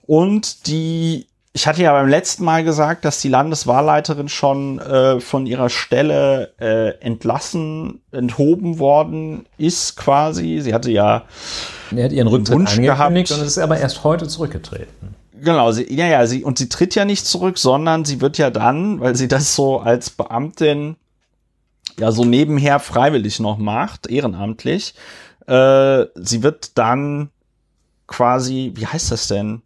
[0.08, 1.28] und die
[1.58, 6.52] ich hatte ja beim letzten Mal gesagt, dass die Landeswahlleiterin schon äh, von ihrer Stelle
[6.60, 10.60] äh, entlassen, enthoben worden ist quasi.
[10.60, 11.24] Sie hatte ja
[11.90, 13.40] er hat ihren Rücktritt Wunsch angekündigt gehabt.
[13.40, 15.16] und ist aber erst heute zurückgetreten.
[15.32, 18.50] Genau, sie, ja, ja, sie, und sie tritt ja nicht zurück, sondern sie wird ja
[18.50, 20.94] dann, weil sie das so als Beamtin
[21.98, 24.94] ja so nebenher freiwillig noch macht, ehrenamtlich,
[25.48, 27.30] äh, sie wird dann
[28.06, 29.62] quasi, wie heißt das denn?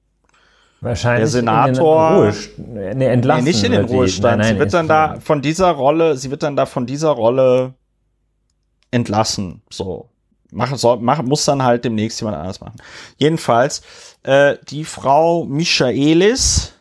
[0.82, 4.38] Wahrscheinlich der Senator in den nee, entlassen nee, nicht in den Ruhestand.
[4.38, 7.10] Nein, nein, sie wird dann da von dieser Rolle, sie wird dann da von dieser
[7.10, 7.74] Rolle
[8.90, 9.62] entlassen.
[9.70, 10.08] So
[10.50, 12.76] machen soll, machen muss dann halt demnächst jemand anders machen.
[13.16, 13.82] Jedenfalls
[14.24, 16.74] äh, die Frau Michaelis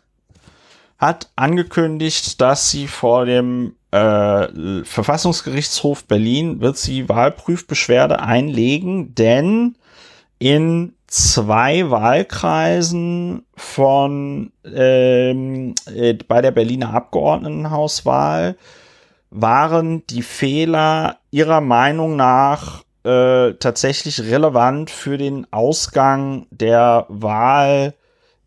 [0.98, 9.76] hat angekündigt, dass sie vor dem äh, Verfassungsgerichtshof Berlin wird sie Wahlprüfbeschwerde einlegen, denn
[10.40, 18.56] in zwei Wahlkreisen von ähm, äh, bei der Berliner Abgeordnetenhauswahl
[19.30, 27.94] waren die Fehler ihrer Meinung nach äh, tatsächlich relevant für den Ausgang der Wahl,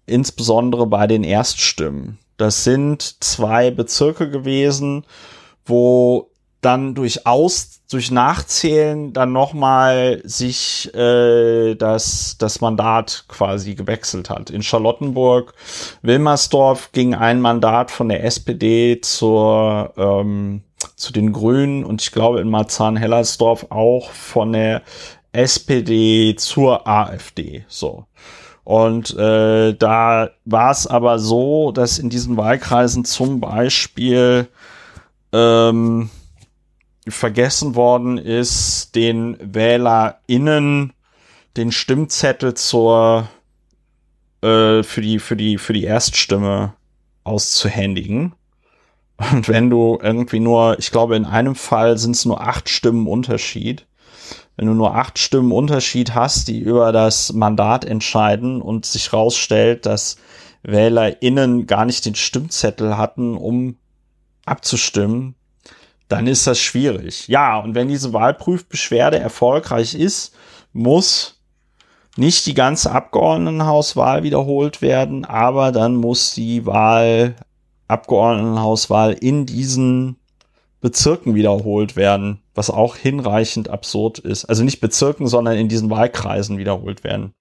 [0.06, 2.18] insbesondere bei den Erststimmen.
[2.38, 5.04] Das sind zwei Bezirke gewesen,
[5.66, 6.30] wo
[6.64, 14.50] dann durchaus durch Nachzählen dann nochmal sich äh, das, das Mandat quasi gewechselt hat.
[14.50, 15.54] In Charlottenburg,
[16.02, 20.62] Wilmersdorf ging ein Mandat von der SPD zur, ähm,
[20.96, 24.82] zu den Grünen und ich glaube in Marzahn-Hellersdorf auch von der
[25.32, 27.64] SPD zur AfD.
[27.68, 28.06] So.
[28.64, 34.48] Und äh, da war es aber so, dass in diesen Wahlkreisen zum Beispiel
[35.32, 36.08] ähm,
[37.08, 40.92] vergessen worden ist, den WählerInnen
[41.56, 43.28] den Stimmzettel zur
[44.42, 46.74] äh, für die für die für die Erststimme
[47.22, 48.34] auszuhändigen.
[49.32, 53.06] Und wenn du irgendwie nur, ich glaube, in einem Fall sind es nur acht Stimmen
[53.06, 53.86] Unterschied.
[54.56, 59.86] Wenn du nur acht Stimmen Unterschied hast, die über das Mandat entscheiden und sich rausstellt,
[59.86, 60.16] dass
[60.62, 63.76] WählerInnen gar nicht den Stimmzettel hatten, um
[64.46, 65.34] abzustimmen,
[66.08, 67.28] dann ist das schwierig.
[67.28, 70.34] Ja, und wenn diese Wahlprüfbeschwerde erfolgreich ist,
[70.72, 71.40] muss
[72.16, 77.34] nicht die ganze Abgeordnetenhauswahl wiederholt werden, aber dann muss die Wahl,
[77.88, 80.16] Abgeordnetenhauswahl in diesen
[80.80, 84.44] Bezirken wiederholt werden, was auch hinreichend absurd ist.
[84.44, 87.32] Also nicht Bezirken, sondern in diesen Wahlkreisen wiederholt werden.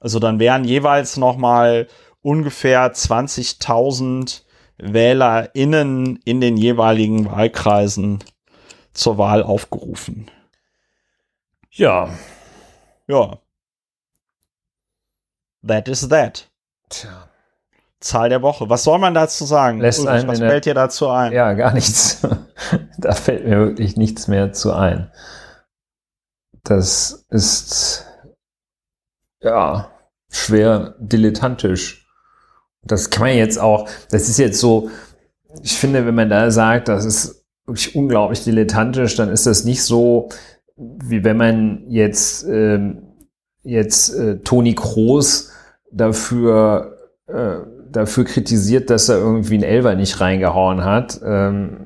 [0.00, 1.86] Also dann wären jeweils noch mal
[2.22, 4.42] ungefähr 20.000
[4.82, 8.22] WählerInnen in den jeweiligen Wahlkreisen
[8.92, 10.30] zur Wahl aufgerufen.
[11.70, 12.10] Ja.
[13.06, 13.38] Ja.
[15.66, 16.50] That is that.
[16.88, 17.28] Tja.
[18.00, 18.70] Zahl der Woche.
[18.70, 19.80] Was soll man dazu sagen?
[19.80, 21.32] Lässt Ulrich, was fällt dir dazu ein?
[21.32, 22.26] Ja, gar nichts.
[22.98, 25.12] da fällt mir wirklich nichts mehr zu ein.
[26.64, 28.06] Das ist
[29.42, 29.90] ja
[30.30, 32.09] schwer dilettantisch
[32.82, 34.90] das kann man jetzt auch, das ist jetzt so,
[35.62, 39.82] ich finde, wenn man da sagt, das ist wirklich unglaublich dilettantisch, dann ist das nicht
[39.82, 40.28] so,
[40.76, 43.02] wie wenn man jetzt, ähm,
[43.62, 45.50] jetzt äh, Toni Kroos
[45.92, 47.56] dafür, äh,
[47.90, 51.78] dafür kritisiert, dass er irgendwie einen Elver nicht reingehauen hat, ähm,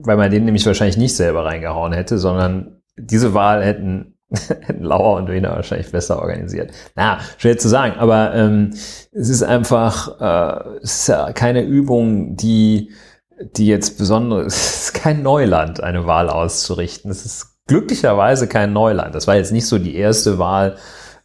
[0.00, 4.11] weil man den nämlich wahrscheinlich nicht selber reingehauen hätte, sondern diese Wahl hätten
[4.80, 6.72] Lauer und Wiener wahrscheinlich besser organisiert.
[6.94, 8.70] Na, schwer zu sagen, aber ähm,
[9.12, 12.92] es ist einfach, äh, es ist ja keine Übung, die,
[13.56, 17.10] die jetzt besonders, es ist kein Neuland, eine Wahl auszurichten.
[17.10, 19.14] Es ist glücklicherweise kein Neuland.
[19.14, 20.76] Das war jetzt nicht so die erste Wahl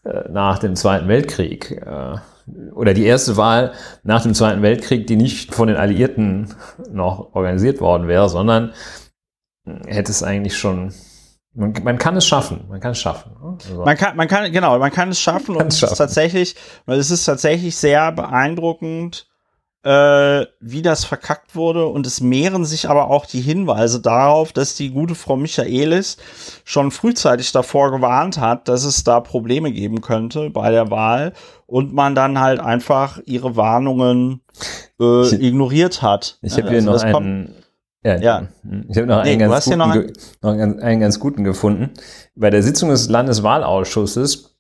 [0.04, 1.72] äh, nach dem Zweiten Weltkrieg.
[1.72, 2.16] Äh,
[2.74, 6.56] oder die erste Wahl nach dem Zweiten Weltkrieg, die nicht von den Alliierten
[6.90, 8.72] noch organisiert worden wäre, sondern
[9.86, 10.94] hätte es eigentlich schon
[11.58, 13.32] man, man, kann es schaffen, man kann es schaffen.
[13.42, 13.58] Ne?
[13.70, 13.84] Also.
[13.84, 15.94] Man kann, man kann, genau, man kann es schaffen und es, schaffen.
[15.94, 16.56] ist tatsächlich,
[16.86, 19.28] es ist tatsächlich sehr beeindruckend,
[19.84, 24.76] äh, wie das verkackt wurde und es mehren sich aber auch die Hinweise darauf, dass
[24.76, 26.18] die gute Frau Michaelis
[26.64, 31.34] schon frühzeitig davor gewarnt hat, dass es da Probleme geben könnte bei der Wahl
[31.66, 34.42] und man dann halt einfach ihre Warnungen
[35.00, 36.38] äh, ich, ignoriert hat.
[36.44, 37.56] Ich habe hier also noch einen
[38.04, 38.48] ja, ja.
[38.88, 40.14] Ich habe noch, nee, einen, ganz guten, noch, einen?
[40.42, 41.92] noch einen ganz guten gefunden.
[42.36, 44.58] Bei der Sitzung des Landeswahlausschusses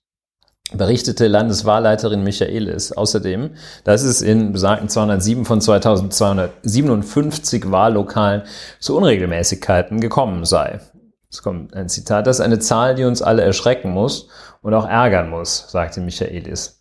[0.73, 3.51] berichtete Landeswahlleiterin Michaelis außerdem,
[3.83, 8.43] dass es in besagten 207 von 2257 Wahllokalen
[8.79, 10.81] zu Unregelmäßigkeiten gekommen sei.
[11.29, 14.27] Es kommt ein Zitat, das ist eine Zahl, die uns alle erschrecken muss
[14.61, 16.76] und auch ärgern muss, sagte Michaelis.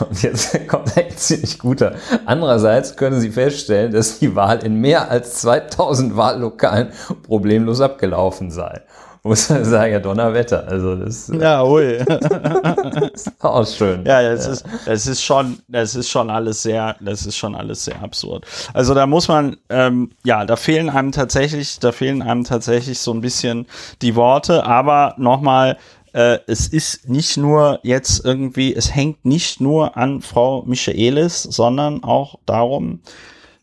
[0.00, 1.94] Und jetzt kommt ein ziemlich guter.
[2.24, 6.88] Andererseits können Sie feststellen, dass die Wahl in mehr als 2000 Wahllokalen
[7.22, 8.82] problemlos abgelaufen sei.
[9.22, 10.66] muss man sagen, ja, Donnerwetter.
[10.68, 11.84] Also das ja, ui.
[13.14, 14.04] ist auch schön.
[14.04, 14.52] Ja, das ja.
[14.52, 18.44] ist, das ist schon, das ist schon alles sehr, das ist schon alles sehr absurd.
[18.74, 23.12] Also da muss man, ähm, ja, da fehlen einem tatsächlich, da fehlen einem tatsächlich so
[23.12, 23.66] ein bisschen
[24.02, 25.76] die Worte, aber nochmal,
[26.16, 32.02] äh, es ist nicht nur jetzt irgendwie, es hängt nicht nur an Frau Michaelis, sondern
[32.02, 33.02] auch darum,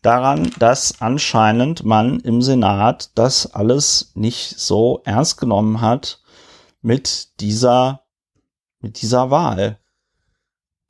[0.02, 6.20] daran, dass anscheinend man im Senat das alles nicht so ernst genommen hat
[6.80, 8.02] mit dieser,
[8.80, 9.80] mit dieser Wahl.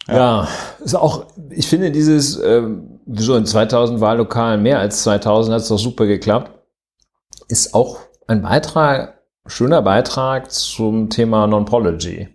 [0.07, 0.49] Ja, ja
[0.85, 5.69] ist auch, ich finde dieses, ähm, so in 2000 Wahllokalen, mehr als 2000 hat es
[5.69, 6.51] doch super geklappt,
[7.49, 9.14] ist auch ein Beitrag,
[9.47, 12.29] schöner Beitrag zum Thema Non-Pology.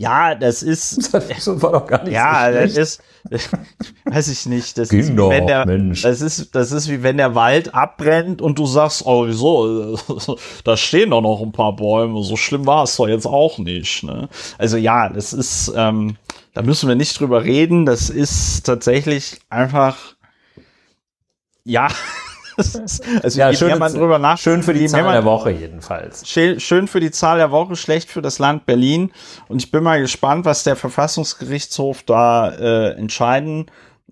[0.00, 1.12] Ja, das ist.
[1.28, 3.02] Das war doch gar nicht Ja, so das ist.
[4.06, 4.78] Weiß ich nicht.
[4.78, 6.00] Das ist, doch, wenn der, Mensch.
[6.00, 9.98] das ist, das ist wie wenn der Wald abbrennt und du sagst, oh, wieso?
[10.64, 12.22] Da stehen doch noch ein paar Bäume.
[12.22, 14.02] So schlimm war es doch jetzt auch nicht.
[14.02, 14.30] Ne?
[14.56, 15.70] Also ja, das ist.
[15.76, 16.16] Ähm,
[16.54, 17.84] da müssen wir nicht drüber reden.
[17.84, 19.98] Das ist tatsächlich einfach.
[21.64, 21.88] Ja,
[23.22, 26.28] also ja, schön, man drüber nach, schön für die Zahl der Woche jedenfalls.
[26.28, 29.12] Schön für die Zahl der Woche, schlecht für das Land Berlin.
[29.48, 33.66] Und ich bin mal gespannt, was der Verfassungsgerichtshof da äh, entscheiden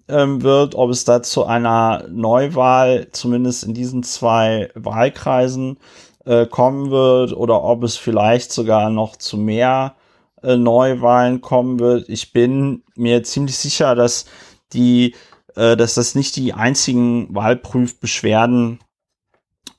[0.09, 5.79] ähm, wird, ob es da zu einer Neuwahl, zumindest in diesen zwei Wahlkreisen,
[6.25, 9.95] äh, kommen wird oder ob es vielleicht sogar noch zu mehr
[10.43, 12.09] äh, Neuwahlen kommen wird.
[12.09, 14.27] Ich bin mir ziemlich sicher, dass
[14.73, 15.15] die
[15.59, 18.79] äh, dass das nicht die einzigen Wahlprüfbeschwerden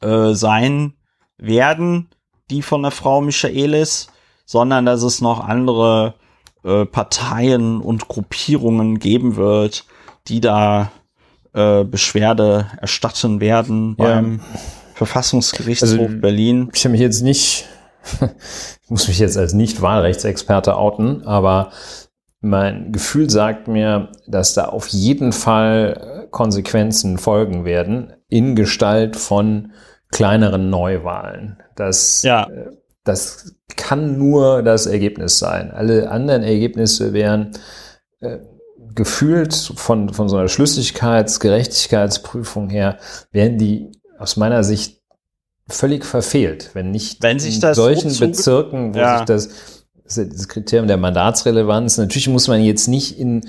[0.01, 0.93] äh, sein
[1.37, 2.09] werden,
[2.49, 4.07] die von der Frau Michaelis,
[4.45, 6.15] sondern dass es noch andere
[6.65, 9.85] äh, Parteien und Gruppierungen geben wird,
[10.27, 10.91] die da
[11.53, 14.05] äh, Beschwerde erstatten werden ja.
[14.05, 14.41] beim
[14.95, 16.69] Verfassungsgerichtshof also, Berlin.
[16.73, 17.65] Ich habe mich jetzt nicht,
[18.21, 21.71] ich muss mich jetzt als Nicht-Wahlrechtsexperte outen, aber
[22.41, 29.73] mein Gefühl sagt mir, dass da auf jeden Fall Konsequenzen folgen werden in Gestalt von
[30.11, 31.57] kleineren Neuwahlen.
[31.75, 32.49] Das, ja.
[32.49, 32.71] Äh,
[33.03, 35.71] das kann nur das Ergebnis sein.
[35.71, 37.51] Alle anderen Ergebnisse wären
[38.19, 38.39] äh,
[38.95, 42.97] gefühlt von, von so einer Schlüssigkeits-, Gerechtigkeitsprüfung her,
[43.31, 45.01] wären die aus meiner Sicht
[45.67, 49.17] völlig verfehlt, wenn nicht wenn in solchen Bezirken, wo ja.
[49.17, 49.78] sich das
[50.17, 51.97] das Kriterium der Mandatsrelevanz.
[51.97, 53.41] Natürlich muss man jetzt nicht in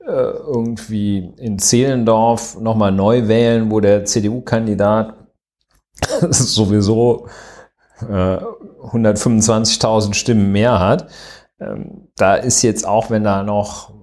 [0.00, 5.14] äh, irgendwie in Zehlendorf nochmal neu wählen, wo der CDU-Kandidat
[6.30, 7.26] sowieso
[8.00, 11.08] äh, 125.000 Stimmen mehr hat.
[11.60, 13.94] Ähm, da ist jetzt auch, wenn da noch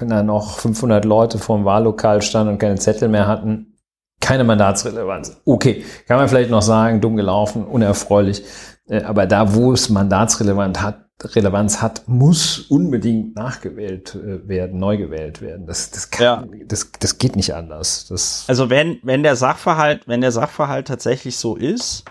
[0.00, 3.78] wenn da noch 500 Leute vor dem Wahllokal standen und keine Zettel mehr hatten,
[4.20, 5.40] keine Mandatsrelevanz.
[5.44, 8.42] Okay, kann man vielleicht noch sagen, dumm gelaufen, unerfreulich.
[8.88, 14.98] Äh, aber da, wo es Mandatsrelevanz hat, Relevanz hat, muss unbedingt nachgewählt äh, werden, neu
[14.98, 15.66] gewählt werden.
[15.66, 16.64] Das, das, kann, ja.
[16.66, 18.06] das, das geht nicht anders.
[18.08, 22.04] Das also wenn, wenn der Sachverhalt, wenn der Sachverhalt tatsächlich so ist,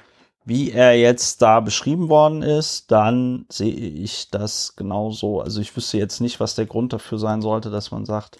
[0.43, 5.41] wie er jetzt da beschrieben worden ist, dann sehe ich das genauso.
[5.41, 8.37] Also ich wüsste jetzt nicht, was der Grund dafür sein sollte, dass man sagt,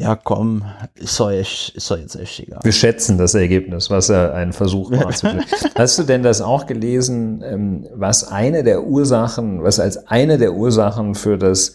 [0.00, 2.60] ja komm, ist doch, echt, ist doch jetzt echt egal.
[2.62, 5.12] Wir schätzen das Ergebnis, was ja ein Versuch war.
[5.74, 10.54] Hast du denn das auch gelesen, ähm, was eine der Ursachen, was als eine der
[10.54, 11.74] Ursachen für das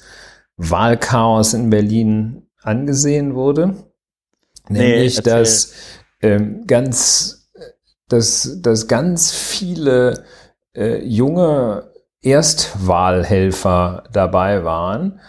[0.57, 3.75] Wahlchaos in Berlin angesehen wurde?
[4.69, 5.73] Nämlich, nee, dass
[6.21, 7.51] ähm, ganz,
[8.07, 10.23] dass, dass ganz viele
[10.75, 11.91] äh, junge
[12.23, 15.19] Erstwahlhelfer dabei waren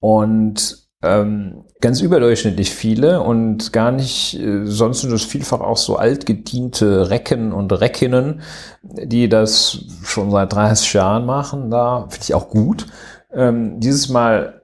[0.00, 5.96] und ähm, ganz überdurchschnittlich viele und gar nicht, äh, sonst sind es vielfach auch so
[5.96, 8.42] altgediente Recken und Reckinnen,
[8.82, 11.70] die das schon seit 30 Jahren machen.
[11.70, 12.86] Da finde ich auch gut.
[13.32, 14.62] Ähm, dieses Mal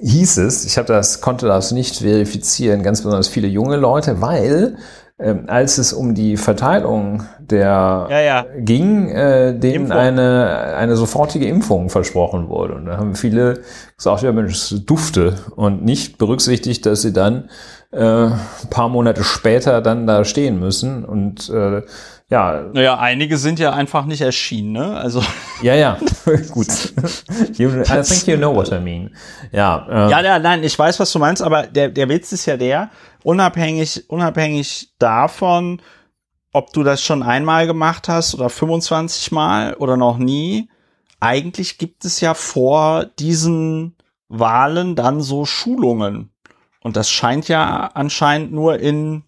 [0.00, 4.76] hieß es, ich habe das, konnte das nicht verifizieren, ganz besonders viele junge Leute, weil
[5.20, 8.46] ähm, als es um die Verteilung der ja, ja.
[8.56, 12.74] ging, äh, denen eine, eine sofortige Impfung versprochen wurde.
[12.74, 13.62] Und da haben viele
[13.96, 17.48] gesagt, ja Mensch, es dufte und nicht berücksichtigt, dass sie dann
[17.90, 21.82] äh, ein paar Monate später dann da stehen müssen und äh,
[22.30, 22.62] ja.
[22.74, 24.96] Naja, einige sind ja einfach nicht erschienen, ne?
[24.96, 25.22] Also.
[25.62, 25.98] Ja, ja,
[26.50, 26.68] gut.
[27.56, 29.14] You, I think you know what I mean.
[29.50, 32.44] Ja, äh, ja, ja, nein, ich weiß, was du meinst, aber der, der Witz ist
[32.44, 32.90] ja der,
[33.22, 35.80] unabhängig, unabhängig davon,
[36.52, 40.68] ob du das schon einmal gemacht hast oder 25 Mal oder noch nie,
[41.20, 43.96] eigentlich gibt es ja vor diesen
[44.28, 46.30] Wahlen dann so Schulungen.
[46.80, 49.24] Und das scheint ja anscheinend nur in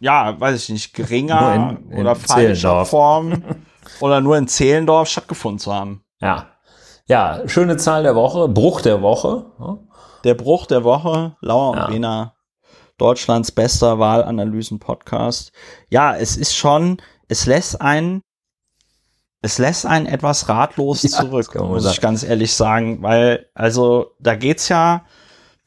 [0.00, 3.42] ja, weiß ich nicht, geringer in, in oder falscher Form
[4.00, 6.04] oder nur in Zehlendorf stattgefunden zu haben.
[6.20, 6.48] Ja.
[7.06, 9.44] Ja, schöne Zahl der Woche, Bruch der Woche.
[10.24, 11.84] Der Bruch der Woche, Lauer ja.
[11.84, 12.34] und Wiener,
[12.96, 15.52] Deutschlands bester Wahlanalysen-Podcast.
[15.90, 16.96] Ja, es ist schon,
[17.28, 18.22] es lässt einen,
[19.42, 24.34] es lässt einen etwas ratlos ja, zurück, muss ich ganz ehrlich sagen, weil, also, da
[24.34, 25.04] geht's ja,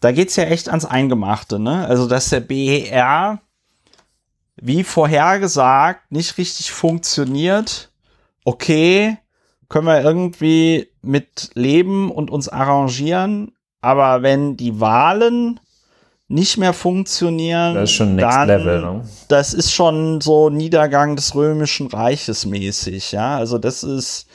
[0.02, 1.88] da geht's ja echt ans Eingemachte, ne?
[1.88, 3.40] Also, dass der BER,
[4.56, 7.92] wie vorhergesagt, nicht richtig funktioniert,
[8.46, 9.18] okay,
[9.70, 15.60] können wir irgendwie mit leben und uns arrangieren, aber wenn die Wahlen
[16.30, 19.10] nicht mehr funktionieren, das ist schon Next dann, Level, ne?
[19.30, 23.38] das ist schon so Niedergang des römischen Reiches mäßig, ja.
[23.38, 24.28] Also das ist,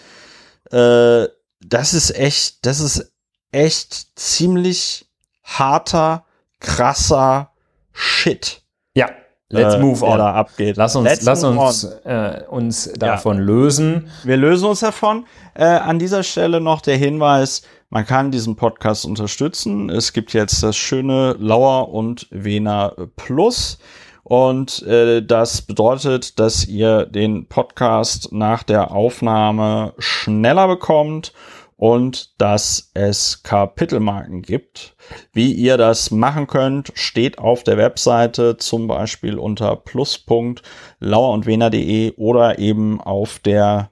[0.71, 1.27] äh,
[1.61, 3.13] das ist echt, das ist
[3.51, 5.07] echt ziemlich
[5.43, 6.25] harter,
[6.61, 7.51] krasser
[7.93, 8.63] Shit.
[8.95, 9.11] Ja,
[9.51, 10.19] let's äh, move on.
[10.19, 10.77] Da abgeht.
[10.77, 13.43] Lass uns, let's lass uns, äh, uns davon ja.
[13.43, 14.11] lösen.
[14.25, 15.27] Wir lösen uns davon.
[15.55, 19.91] Äh, an dieser Stelle noch der Hinweis, man kann diesen Podcast unterstützen.
[19.91, 23.79] Es gibt jetzt das schöne Lauer und Wiener Plus.
[24.25, 31.35] Und äh, das bedeutet, dass ihr den Podcast nach der Aufnahme schneller bekommt
[31.83, 34.95] und dass es Kapitelmarken gibt.
[35.33, 43.01] Wie ihr das machen könnt, steht auf der Webseite zum Beispiel unter plus.lauerundwener.de oder eben
[43.01, 43.91] auf der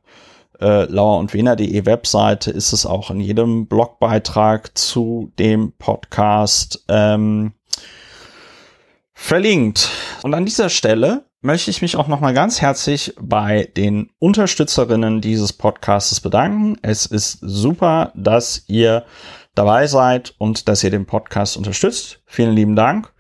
[0.61, 7.55] äh, lauer und Wiener.de Webseite ist es auch in jedem Blogbeitrag zu dem Podcast ähm,
[9.15, 9.91] verlinkt.
[10.23, 15.53] Und an dieser Stelle möchte ich mich auch nochmal ganz herzlich bei den Unterstützerinnen dieses
[15.53, 16.77] Podcasts bedanken.
[16.83, 19.05] Es ist super, dass ihr
[19.55, 22.21] dabei seid und dass ihr den Podcast unterstützt.
[22.27, 23.13] Vielen lieben Dank.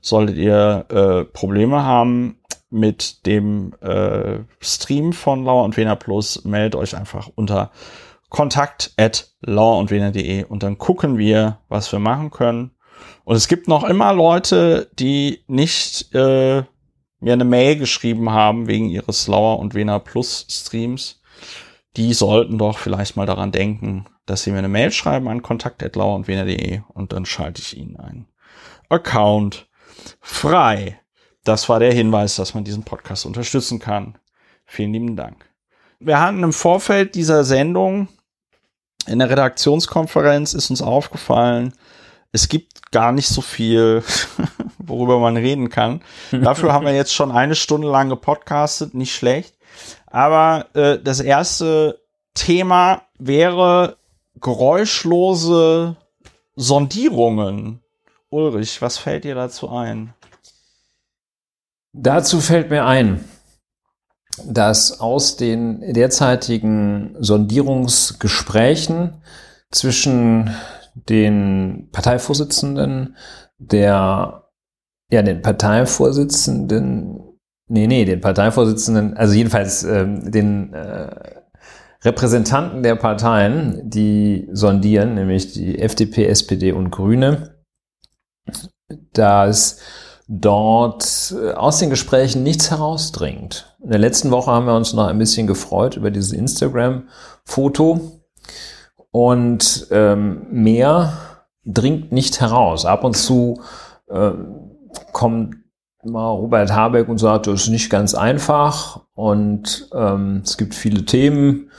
[0.00, 2.38] Solltet ihr äh, Probleme haben,
[2.70, 7.70] mit dem äh, Stream von Lauer und Wiener Plus, meldet euch einfach unter
[8.28, 12.72] kontakt at lauerundwener.de und dann gucken wir, was wir machen können.
[13.24, 16.64] Und es gibt noch immer Leute, die nicht äh,
[17.20, 21.20] mir eine Mail geschrieben haben wegen ihres Lauer und Wiener Plus Streams.
[21.96, 26.82] Die sollten doch vielleicht mal daran denken, dass sie mir eine Mail schreiben an kontakt.lauerundwener.de
[26.88, 28.26] und dann schalte ich ihnen einen
[28.88, 29.68] Account
[30.20, 31.00] frei
[31.48, 34.18] das war der Hinweis, dass man diesen Podcast unterstützen kann.
[34.66, 35.46] Vielen lieben Dank.
[35.98, 38.08] Wir hatten im Vorfeld dieser Sendung
[39.06, 41.72] in der Redaktionskonferenz ist uns aufgefallen,
[42.32, 44.02] es gibt gar nicht so viel,
[44.78, 46.02] worüber man reden kann.
[46.30, 49.54] Dafür haben wir jetzt schon eine Stunde lang gepodcastet, nicht schlecht.
[50.06, 52.00] Aber äh, das erste
[52.34, 53.96] Thema wäre
[54.40, 55.96] geräuschlose
[56.56, 57.80] Sondierungen.
[58.30, 60.12] Ulrich, was fällt dir dazu ein?
[61.92, 63.24] Dazu fällt mir ein,
[64.44, 69.22] dass aus den derzeitigen Sondierungsgesprächen
[69.70, 70.54] zwischen
[71.06, 73.16] den Parteivorsitzenden
[73.58, 74.48] der,
[75.10, 77.20] ja, den Parteivorsitzenden,
[77.68, 81.10] nee, nee, den Parteivorsitzenden, also jedenfalls ähm, den äh,
[82.02, 87.56] Repräsentanten der Parteien, die sondieren, nämlich die FDP, SPD und Grüne,
[89.12, 89.80] dass
[90.28, 93.76] dort äh, aus den Gesprächen nichts herausdringt.
[93.82, 98.17] In der letzten Woche haben wir uns noch ein bisschen gefreut über dieses Instagram-Foto
[99.18, 101.12] und ähm, mehr
[101.64, 102.84] dringt nicht heraus.
[102.84, 103.60] Ab und zu
[104.06, 104.30] äh,
[105.10, 105.56] kommt
[106.04, 111.04] mal Robert Habeck und sagt, das ist nicht ganz einfach und ähm, es gibt viele
[111.04, 111.72] Themen,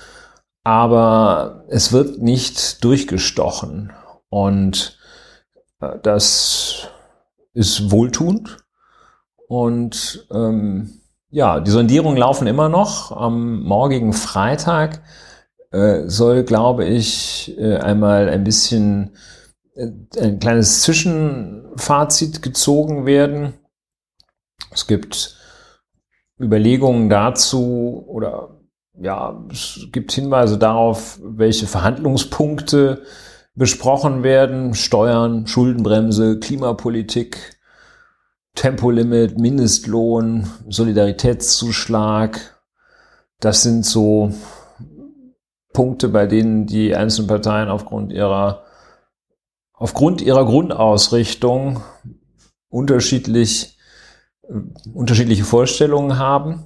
[0.66, 3.94] aber es wird nicht durchgestochen
[4.28, 5.00] und
[5.80, 6.90] äh, das
[7.54, 8.58] ist wohltuend.
[9.48, 13.14] Und ähm, ja, die Sondierungen laufen immer noch.
[13.14, 15.02] Am morgigen Freitag
[15.72, 19.12] äh, soll, glaube ich, äh, einmal ein bisschen
[19.76, 19.88] äh,
[20.20, 23.54] ein kleines Zwischenfazit gezogen werden.
[24.72, 25.38] Es gibt
[26.40, 28.60] Überlegungen dazu oder
[29.02, 33.04] ja, es gibt Hinweise darauf, welche Verhandlungspunkte
[33.56, 34.74] besprochen werden.
[34.74, 37.60] Steuern, Schuldenbremse, Klimapolitik,
[38.56, 42.60] Tempolimit, Mindestlohn, Solidaritätszuschlag.
[43.40, 44.34] Das sind so
[45.80, 48.64] Punkte, bei denen die einzelnen Parteien aufgrund ihrer,
[49.72, 51.80] aufgrund ihrer Grundausrichtung
[52.68, 53.78] unterschiedlich,
[54.94, 56.66] unterschiedliche Vorstellungen haben.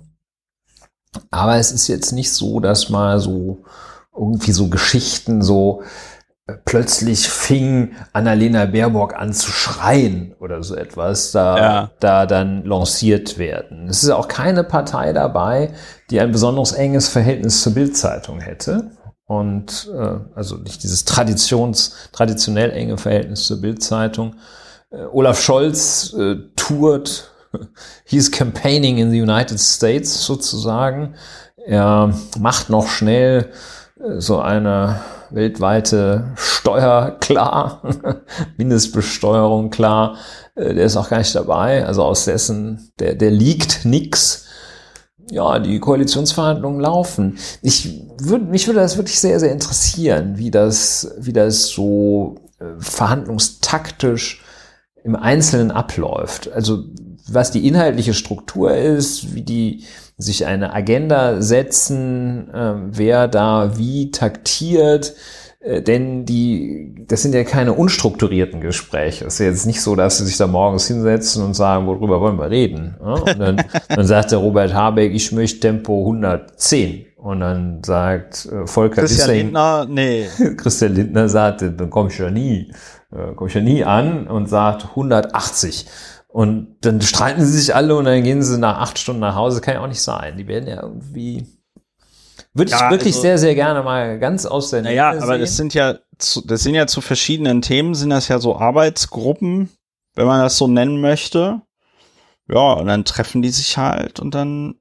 [1.30, 3.66] Aber es ist jetzt nicht so, dass mal so
[4.18, 5.84] irgendwie so Geschichten so
[6.66, 11.92] plötzlich fing Annalena Baerbock an zu schreien oder so etwas, da, ja.
[12.00, 13.88] da dann lanciert werden.
[13.90, 15.72] Es ist auch keine Partei dabei,
[16.10, 18.90] die ein besonders enges Verhältnis zur Bildzeitung hätte.
[19.26, 24.36] Und äh, also nicht dieses Traditions, traditionell enge Verhältnis zur Bildzeitung.
[24.92, 27.32] Äh, Olaf Scholz äh, tourt,
[28.06, 31.16] he's campaigning in the United States sozusagen.
[31.66, 33.52] Er macht noch schnell
[34.00, 35.00] äh, so eine
[35.30, 37.82] weltweite Steuer klar,
[38.58, 40.18] Mindestbesteuerung klar.
[40.56, 41.86] Äh, der ist auch gar nicht dabei.
[41.86, 44.43] Also aus dessen, der, der liegt nix.
[45.32, 47.38] Ja, die Koalitionsverhandlungen laufen.
[47.62, 52.66] Ich würde, mich würde das wirklich sehr, sehr interessieren, wie das, wie das so äh,
[52.78, 54.44] verhandlungstaktisch
[55.04, 56.52] im Einzelnen abläuft.
[56.52, 56.84] Also
[57.28, 59.86] was die inhaltliche Struktur ist, wie die
[60.18, 65.14] sich eine Agenda setzen, äh, wer da wie taktiert,
[65.64, 69.26] denn die, das sind ja keine unstrukturierten Gespräche.
[69.26, 72.38] Es ist jetzt nicht so, dass sie sich da morgens hinsetzen und sagen, worüber wollen
[72.38, 72.96] wir reden.
[73.00, 73.14] Ja?
[73.14, 77.06] Und dann, dann sagt der Robert Habeck, ich möchte Tempo 110.
[77.16, 80.28] Und dann sagt äh, Volker Christian Wissing, Lindner, nee.
[80.58, 82.74] Christian Lindner sagt, dann komme ich ja nie,
[83.12, 85.86] äh, komme ich ja nie an und sagt 180.
[86.28, 89.62] Und dann streiten sie sich alle und dann gehen sie nach acht Stunden nach Hause.
[89.62, 90.36] Kann ja auch nicht sein.
[90.36, 91.46] Die werden ja irgendwie.
[92.54, 95.40] Würde ja, ich wirklich also, sehr, sehr gerne mal ganz aus der Nähe Naja, aber
[95.40, 99.70] das sind ja, zu, das sind ja zu verschiedenen Themen, sind das ja so Arbeitsgruppen,
[100.14, 101.62] wenn man das so nennen möchte.
[102.48, 104.76] Ja, und dann treffen die sich halt und dann,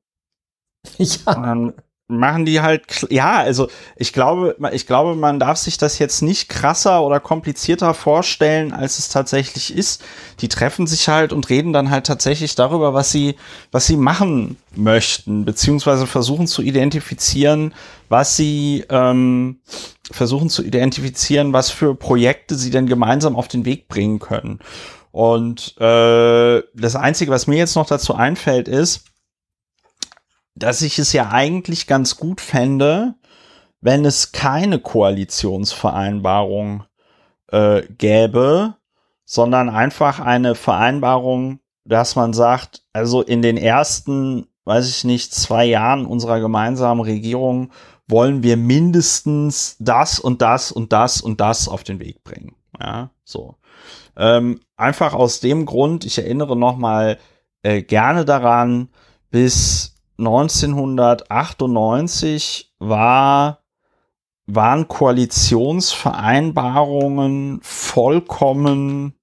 [0.98, 1.34] ja.
[1.34, 1.74] Und dann
[2.08, 6.48] machen die halt, ja, also ich glaube, ich glaube, man darf sich das jetzt nicht
[6.48, 10.04] krasser oder komplizierter vorstellen, als es tatsächlich ist.
[10.40, 13.36] Die treffen sich halt und reden dann halt tatsächlich darüber, was sie,
[13.70, 17.74] was sie machen möchten, beziehungsweise versuchen zu identifizieren,
[18.08, 19.60] was sie, ähm,
[20.10, 24.58] versuchen zu identifizieren, was für Projekte sie denn gemeinsam auf den Weg bringen können.
[25.12, 29.04] Und äh, das Einzige, was mir jetzt noch dazu einfällt, ist,
[30.54, 33.14] dass ich es ja eigentlich ganz gut fände,
[33.80, 36.84] wenn es keine Koalitionsvereinbarung
[37.48, 38.76] äh, gäbe,
[39.24, 45.64] sondern einfach eine Vereinbarung, dass man sagt, also in den ersten, weiß ich nicht, zwei
[45.64, 47.72] Jahren unserer gemeinsamen Regierung
[48.08, 52.54] wollen wir mindestens das und das und das und das auf den Weg bringen.
[52.78, 53.56] Ja, so.
[54.16, 57.18] Ähm, einfach aus dem Grund, ich erinnere noch mal
[57.62, 58.88] äh, gerne daran,
[59.30, 59.91] bis
[60.26, 63.58] 1998 war,
[64.46, 69.14] waren Koalitionsvereinbarungen vollkommen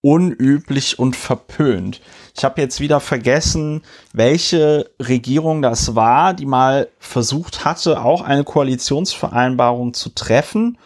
[0.00, 2.00] unüblich und verpönt.
[2.36, 3.82] Ich habe jetzt wieder vergessen,
[4.12, 10.78] welche Regierung das war, die mal versucht hatte, auch eine Koalitionsvereinbarung zu treffen.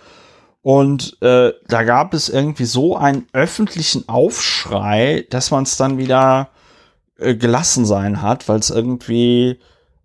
[0.62, 6.50] Und äh, da gab es irgendwie so einen öffentlichen Aufschrei, dass man es dann wieder
[7.18, 9.58] äh, gelassen sein hat, weil es irgendwie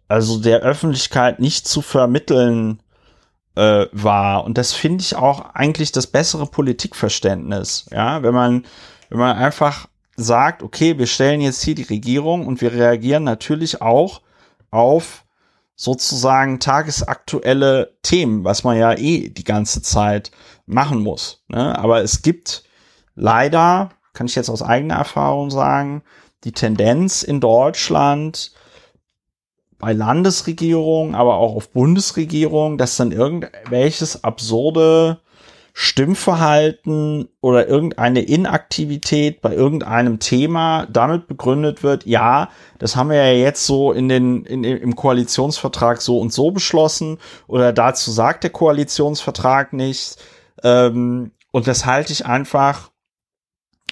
[0.08, 2.82] also der Öffentlichkeit nicht zu vermitteln
[3.56, 4.46] äh, war.
[4.46, 7.88] Und das finde ich auch eigentlich das bessere Politikverständnis.
[7.92, 8.66] Ja, wenn man,
[9.10, 13.82] wenn man einfach sagt, okay, wir stellen jetzt hier die Regierung und wir reagieren natürlich
[13.82, 14.22] auch
[14.72, 15.26] auf
[15.76, 20.32] sozusagen tagesaktuelle Themen, was man ja eh die ganze Zeit
[20.66, 21.44] machen muss.
[21.50, 21.78] Ne?
[21.78, 22.64] Aber es gibt
[23.16, 26.02] leider, kann ich jetzt aus eigener Erfahrung sagen,
[26.48, 28.54] die Tendenz in Deutschland
[29.78, 35.20] bei Landesregierungen, aber auch auf Bundesregierung, dass dann irgendwelches absurde
[35.74, 43.34] Stimmverhalten oder irgendeine Inaktivität bei irgendeinem Thema damit begründet wird, ja, das haben wir ja
[43.34, 48.52] jetzt so in den, in, im Koalitionsvertrag so und so beschlossen oder dazu sagt der
[48.52, 50.18] Koalitionsvertrag nichts.
[50.64, 52.90] Ähm, und das halte ich einfach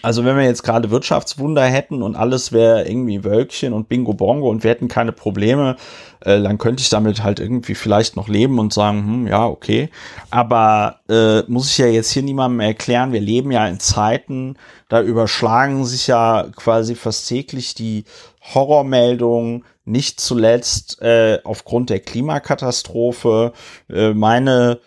[0.01, 4.49] also wenn wir jetzt gerade Wirtschaftswunder hätten und alles wäre irgendwie Wölkchen und Bingo Bongo
[4.49, 5.77] und wir hätten keine Probleme,
[6.19, 9.89] äh, dann könnte ich damit halt irgendwie vielleicht noch leben und sagen, hm, ja, okay.
[10.29, 14.57] Aber äh, muss ich ja jetzt hier niemandem erklären, wir leben ja in Zeiten,
[14.89, 18.05] da überschlagen sich ja quasi fast täglich die
[18.53, 23.53] Horrormeldungen, nicht zuletzt äh, aufgrund der Klimakatastrophe.
[23.89, 24.79] Äh, meine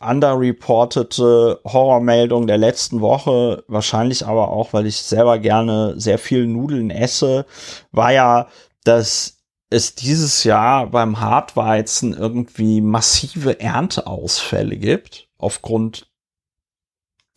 [0.00, 6.90] underreportete Horrormeldung der letzten Woche, wahrscheinlich aber auch, weil ich selber gerne sehr viel Nudeln
[6.90, 7.46] esse,
[7.92, 8.48] war ja,
[8.84, 9.38] dass
[9.70, 16.06] es dieses Jahr beim Hartweizen irgendwie massive Ernteausfälle gibt, aufgrund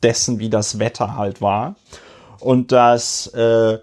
[0.03, 1.75] dessen, wie das Wetter halt war.
[2.39, 3.79] Und dass äh,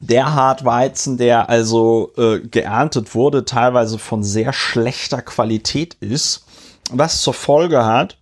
[0.00, 6.46] der Hartweizen, der also äh, geerntet wurde, teilweise von sehr schlechter Qualität ist,
[6.90, 8.18] was zur Folge hat,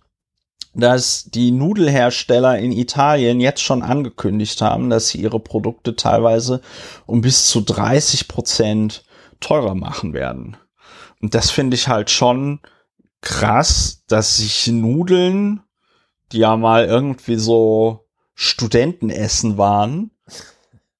[0.73, 6.61] dass die Nudelhersteller in Italien jetzt schon angekündigt haben, dass sie ihre Produkte teilweise
[7.05, 9.03] um bis zu 30 Prozent
[9.39, 10.57] teurer machen werden.
[11.21, 12.59] Und das finde ich halt schon
[13.21, 15.61] krass, dass sich Nudeln,
[16.31, 20.11] die ja mal irgendwie so Studentenessen waren,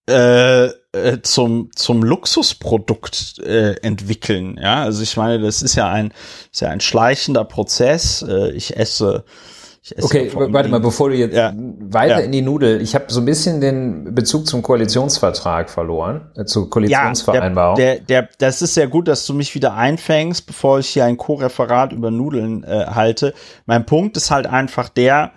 [0.09, 4.59] äh, äh, zum, zum Luxusprodukt äh, entwickeln.
[4.61, 6.13] Ja, also ich meine, das ist ja ein,
[6.51, 8.23] ist ja ein schleichender Prozess.
[8.27, 9.23] Äh, ich esse
[10.01, 11.53] Okay, warte mal, bevor du jetzt ja.
[11.55, 12.25] weiter ja.
[12.25, 16.69] in die Nudel, ich habe so ein bisschen den Bezug zum Koalitionsvertrag verloren, äh, zur
[16.69, 17.79] Koalitionsvereinbarung.
[17.79, 20.89] Ja, der, der, der, das ist sehr gut, dass du mich wieder einfängst, bevor ich
[20.89, 23.33] hier ein Co-Referat über Nudeln äh, halte.
[23.65, 25.31] Mein Punkt ist halt einfach der,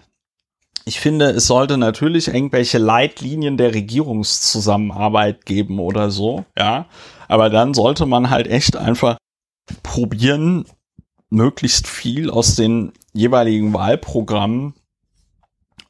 [0.85, 6.87] ich finde, es sollte natürlich irgendwelche Leitlinien der Regierungszusammenarbeit geben oder so, ja.
[7.29, 9.17] Aber dann sollte man halt echt einfach
[9.83, 10.65] probieren,
[11.31, 14.75] möglichst viel aus den jeweiligen Wahlprogrammen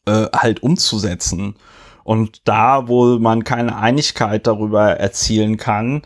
[0.07, 1.57] äh, halt umzusetzen.
[2.05, 6.03] Und da, wo man keine Einigkeit darüber erzielen kann,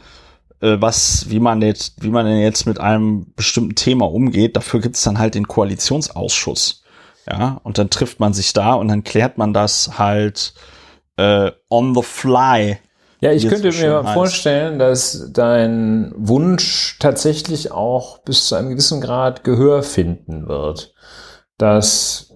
[0.61, 4.81] äh, was, wie man jetzt, wie man denn jetzt mit einem bestimmten Thema umgeht, dafür
[4.81, 6.83] gibt es dann halt den Koalitionsausschuss.
[7.29, 10.55] Ja, und dann trifft man sich da und dann klärt man das halt
[11.17, 12.79] äh, on the fly
[13.21, 14.15] ja, ich könnte mir heißt.
[14.15, 20.95] vorstellen, dass dein Wunsch tatsächlich auch bis zu einem gewissen Grad Gehör finden wird.
[21.57, 22.35] Dass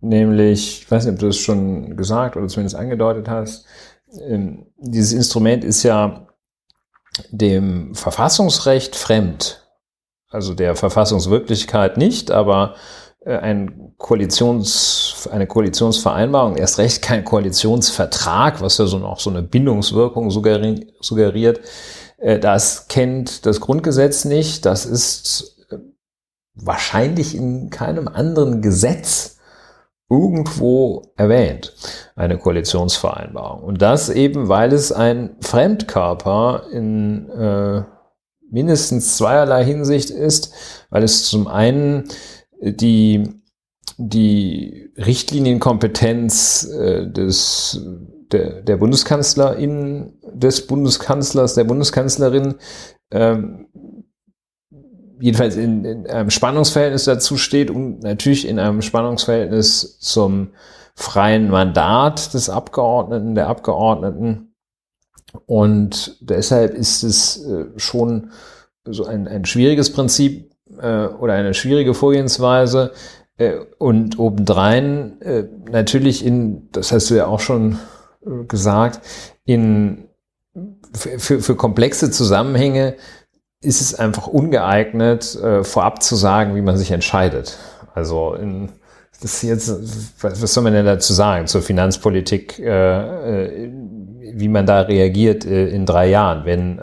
[0.00, 3.66] nämlich, ich weiß nicht, ob du es schon gesagt oder zumindest angedeutet hast,
[4.26, 6.26] ähm, dieses Instrument ist ja
[7.30, 9.62] dem Verfassungsrecht fremd.
[10.30, 12.74] Also der Verfassungswirklichkeit nicht, aber
[13.24, 20.30] ein Koalitions, eine Koalitionsvereinbarung, erst recht kein Koalitionsvertrag, was ja so noch so eine Bindungswirkung
[20.30, 21.60] suggeriert.
[22.18, 24.66] Äh, das kennt das Grundgesetz nicht.
[24.66, 25.76] Das ist äh,
[26.54, 29.38] wahrscheinlich in keinem anderen Gesetz
[30.10, 31.74] irgendwo erwähnt,
[32.16, 33.62] eine Koalitionsvereinbarung.
[33.62, 37.82] Und das eben, weil es ein Fremdkörper in äh,
[38.50, 40.52] mindestens zweierlei Hinsicht ist,
[40.90, 42.04] weil es zum einen
[42.62, 43.28] die,
[43.98, 47.84] die Richtlinienkompetenz äh, des,
[48.30, 52.54] der, der Bundeskanzlerin, des Bundeskanzlers, der Bundeskanzlerin,
[53.10, 53.66] ähm,
[55.20, 60.50] jedenfalls in, in einem Spannungsverhältnis dazu steht und natürlich in einem Spannungsverhältnis zum
[60.94, 64.54] freien Mandat des Abgeordneten, der Abgeordneten.
[65.46, 68.30] Und deshalb ist es äh, schon
[68.84, 72.92] so ein, ein schwieriges Prinzip, äh, oder eine schwierige Vorgehensweise.
[73.36, 77.78] Äh, und obendrein äh, natürlich in, das hast du ja auch schon
[78.24, 79.00] äh, gesagt,
[79.44, 80.08] in
[80.94, 82.96] für, für komplexe Zusammenhänge
[83.62, 87.58] ist es einfach ungeeignet, äh, vorab zu sagen, wie man sich entscheidet.
[87.94, 88.70] Also in,
[89.22, 93.70] das jetzt, was soll man denn dazu sagen zur Finanzpolitik, äh, äh,
[94.34, 96.78] wie man da reagiert äh, in drei Jahren, wenn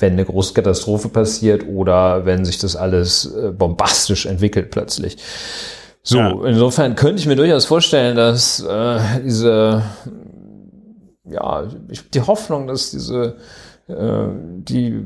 [0.00, 5.16] wenn eine große Katastrophe passiert oder wenn sich das alles äh, bombastisch entwickelt plötzlich.
[6.02, 6.44] So, ja.
[6.44, 9.82] insofern könnte ich mir durchaus vorstellen, dass äh, diese,
[11.24, 13.36] ja, ich, die Hoffnung, dass diese,
[13.88, 14.26] äh,
[14.58, 15.02] die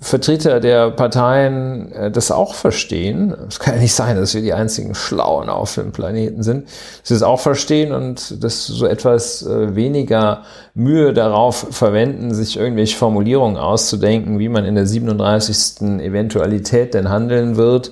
[0.00, 3.34] Vertreter der Parteien äh, das auch verstehen.
[3.48, 6.66] Es kann ja nicht sein, dass wir die einzigen Schlauen auf dem Planeten sind.
[6.66, 10.42] Dass sie es auch verstehen und dass so etwas äh, weniger
[10.74, 16.00] Mühe darauf verwenden, sich irgendwelche Formulierungen auszudenken, wie man in der 37.
[16.00, 17.90] Eventualität denn handeln wird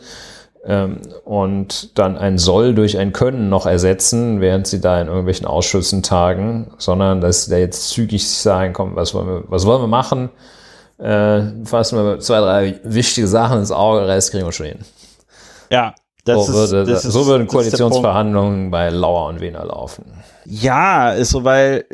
[0.65, 5.47] ähm, und dann ein Soll durch ein Können noch ersetzen, während sie da in irgendwelchen
[5.47, 9.83] Ausschüssen tagen, sondern dass sie da jetzt zügig sagen, komm, was wollen wir, was wollen
[9.83, 10.31] wir machen?
[10.99, 14.79] Äh, fassen wir zwei, drei wichtige Sachen ins Auge, Rest kriegen wir schon hin.
[15.71, 15.95] Ja,
[16.25, 20.23] das so, würde, ist, das so ist, würden Koalitionsverhandlungen bei Lauer und Wiener laufen.
[20.45, 21.85] Ja, ist so, weil,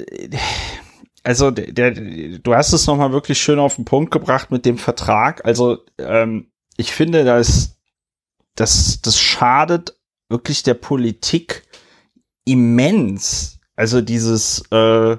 [1.23, 4.79] also der, der, du hast es nochmal wirklich schön auf den Punkt gebracht mit dem
[4.79, 5.45] Vertrag.
[5.45, 7.77] Also ähm, ich finde, dass
[8.55, 9.97] das, das schadet
[10.29, 11.65] wirklich der Politik
[12.45, 13.59] immens.
[13.77, 15.16] Also dieses äh,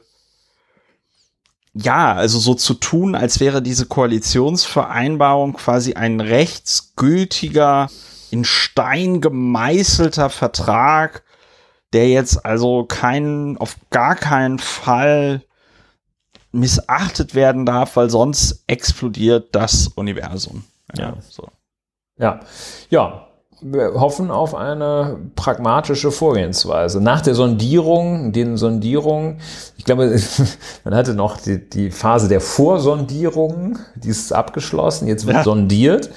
[1.73, 7.89] ja, also so zu tun, als wäre diese Koalitionsvereinbarung quasi ein rechtsgültiger,
[8.29, 11.23] in Stein gemeißelter Vertrag,
[11.93, 15.43] der jetzt also keinen, auf gar keinen Fall
[16.51, 20.63] missachtet werden darf, weil sonst explodiert das Universum.
[20.95, 21.17] Ja, ja.
[21.29, 21.47] so.
[22.17, 22.39] Ja,
[22.89, 23.27] ja,
[23.63, 27.01] wir hoffen auf eine pragmatische Vorgehensweise.
[27.01, 29.39] Nach der Sondierung, den Sondierungen,
[29.77, 30.19] ich glaube,
[30.83, 35.43] man hatte noch die, die Phase der Vorsondierung, die ist abgeschlossen, jetzt wird ja.
[35.43, 36.09] sondiert.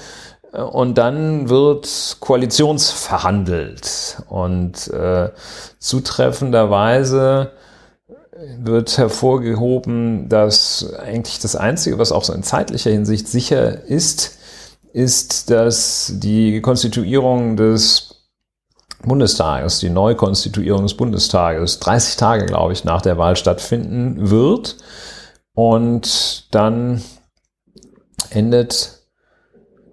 [0.72, 4.22] Und dann wird koalitionsverhandelt.
[4.28, 5.30] Und äh,
[5.78, 7.50] zutreffenderweise
[8.58, 14.35] wird hervorgehoben, dass eigentlich das Einzige, was auch so in zeitlicher Hinsicht sicher ist,
[14.96, 18.28] ist, dass die Konstituierung des
[19.02, 24.78] Bundestages, die Neukonstituierung des Bundestages, 30 Tage, glaube ich, nach der Wahl stattfinden wird.
[25.52, 27.02] Und dann
[28.30, 29.02] endet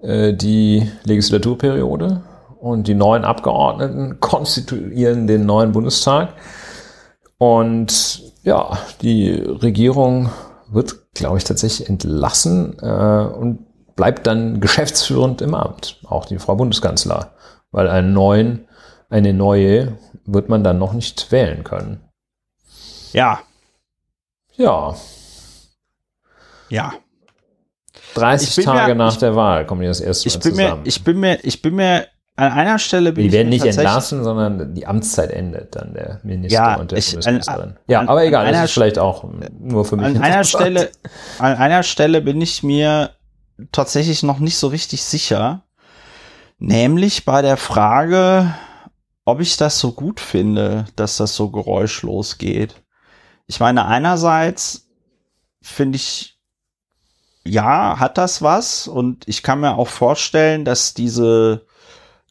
[0.03, 2.23] äh, die Legislaturperiode
[2.61, 6.33] und die neuen Abgeordneten konstituieren den neuen Bundestag.
[7.37, 10.29] Und ja, die Regierung
[10.69, 13.65] wird, glaube ich, tatsächlich entlassen äh, und
[13.95, 17.31] bleibt dann geschäftsführend im Amt, auch die Frau Bundeskanzler,
[17.71, 18.67] weil einen neuen,
[19.09, 22.01] eine neue wird man dann noch nicht wählen können.
[23.11, 23.39] Ja.
[24.55, 24.95] Ja.
[26.69, 26.93] Ja.
[28.15, 30.81] 30 Tage mir, nach ich, der Wahl kommen die das erste Mal ich bin zusammen.
[30.81, 34.23] Mir, ich bin mir, ich bin mir an einer Stelle bin die werden nicht entlassen,
[34.23, 37.75] sondern die Amtszeit endet dann der Minister ja, und der ich, Bundeskanzlerin.
[37.87, 39.23] Ja, an, aber egal, das ist vielleicht auch
[39.59, 40.07] nur für mich.
[40.07, 40.89] An einer Stelle,
[41.37, 43.11] an einer Stelle bin ich mir
[43.71, 45.63] tatsächlich noch nicht so richtig sicher,
[46.59, 48.53] nämlich bei der Frage,
[49.25, 52.75] ob ich das so gut finde, dass das so geräuschlos geht.
[53.47, 54.87] Ich meine, einerseits
[55.61, 56.39] finde ich,
[57.45, 61.65] ja, hat das was und ich kann mir auch vorstellen, dass diese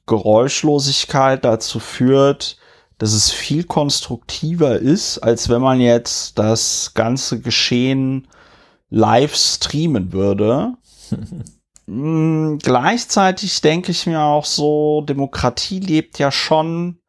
[0.06, 2.58] Geräuschlosigkeit dazu führt,
[2.98, 8.28] dass es viel konstruktiver ist, als wenn man jetzt das ganze Geschehen
[8.90, 10.74] live streamen würde.
[11.86, 17.01] Hm, gleichzeitig denke ich mir auch so, Demokratie lebt ja schon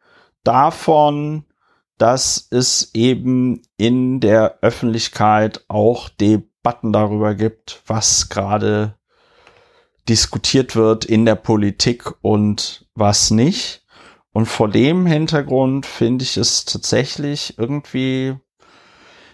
[0.43, 1.45] davon,
[1.97, 8.95] dass es eben in der Öffentlichkeit auch Debatten darüber gibt, was gerade
[10.09, 13.85] diskutiert wird in der Politik und was nicht.
[14.33, 18.35] Und vor dem Hintergrund finde ich es tatsächlich irgendwie,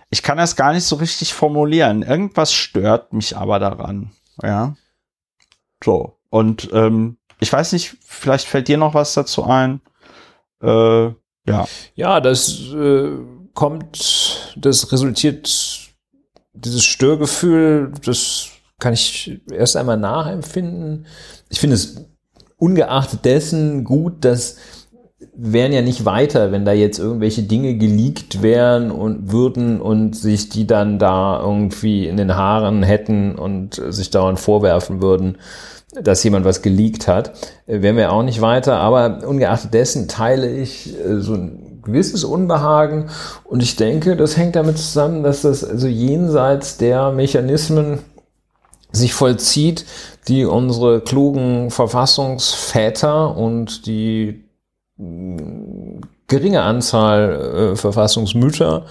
[0.10, 2.04] ich kann das gar nicht so richtig formulieren.
[2.04, 4.12] Irgendwas stört mich aber daran.
[4.44, 4.76] Ja.
[5.84, 6.18] So.
[6.30, 9.82] Und ähm, ich weiß nicht, vielleicht fällt dir noch was dazu ein.
[10.62, 11.08] Äh,
[11.48, 11.68] ja.
[11.96, 13.12] Ja, das äh,
[13.54, 15.90] kommt, das resultiert,
[16.54, 18.50] dieses Störgefühl, das
[18.80, 21.08] kann ich erst einmal nachempfinden.
[21.50, 22.06] Ich finde es
[22.58, 24.58] ungeachtet dessen gut, dass
[25.42, 30.50] wären ja nicht weiter, wenn da jetzt irgendwelche Dinge geleakt wären und würden und sich
[30.50, 35.38] die dann da irgendwie in den Haaren hätten und sich dauernd vorwerfen würden,
[35.94, 37.32] dass jemand was geleakt hat,
[37.66, 38.78] wären wir auch nicht weiter.
[38.78, 43.10] Aber ungeachtet dessen teile ich äh, so ein gewisses Unbehagen
[43.46, 48.00] und ich denke, das hängt damit zusammen, dass das also jenseits der Mechanismen
[48.92, 49.86] sich vollzieht,
[50.28, 54.49] die unsere klugen Verfassungsväter und die
[56.28, 58.86] geringe Anzahl äh, Verfassungsmütter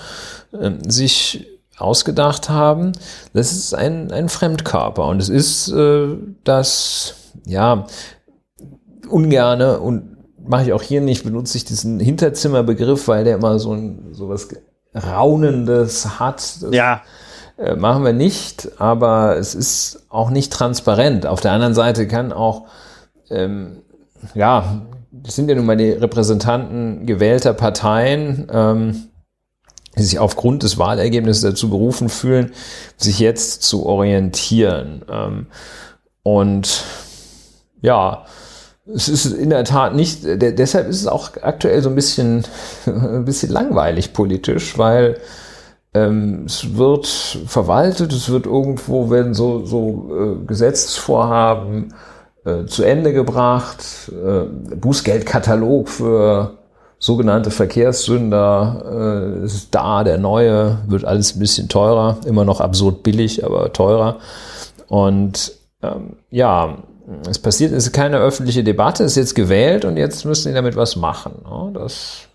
[0.53, 2.93] äh, sich ausgedacht haben.
[3.35, 6.09] Das ist ein, ein Fremdkörper und es ist äh,
[6.45, 7.15] das,
[7.45, 7.87] ja,
[9.09, 13.73] ungerne und mache ich auch hier nicht, benutze ich diesen Hinterzimmerbegriff, weil der immer so
[13.73, 14.49] ein so was
[14.95, 16.63] Raunendes hat.
[16.63, 17.03] Das ja.
[17.59, 21.27] Äh, machen wir nicht, aber es ist auch nicht transparent.
[21.27, 22.67] Auf der anderen Seite kann auch,
[23.31, 23.83] ähm,
[24.35, 24.83] ja,
[25.23, 29.05] das sind ja nun mal die Repräsentanten gewählter Parteien, ähm,
[29.97, 32.53] die sich aufgrund des Wahlergebnisses dazu berufen fühlen,
[32.97, 35.05] sich jetzt zu orientieren.
[35.11, 35.47] Ähm,
[36.23, 36.85] und
[37.81, 38.25] ja,
[38.93, 42.45] es ist in der Tat nicht, deshalb ist es auch aktuell so ein bisschen,
[42.87, 45.19] ein bisschen langweilig politisch, weil
[45.95, 51.95] ähm, es wird verwaltet, es wird irgendwo, werden so, so äh, Gesetzesvorhaben
[52.49, 56.53] äh, zu Ende gebracht, äh, Bußgeldkatalog für
[56.99, 63.03] sogenannte Verkehrssünder äh, ist da, der neue, wird alles ein bisschen teurer, immer noch absurd
[63.03, 64.17] billig, aber teurer.
[64.89, 65.53] Und
[65.83, 66.79] ähm, ja,
[67.29, 70.55] es passiert, es ist keine öffentliche Debatte, es ist jetzt gewählt und jetzt müssen sie
[70.55, 71.33] damit was machen.
[71.45, 71.73] Ne?
[71.75, 72.29] Das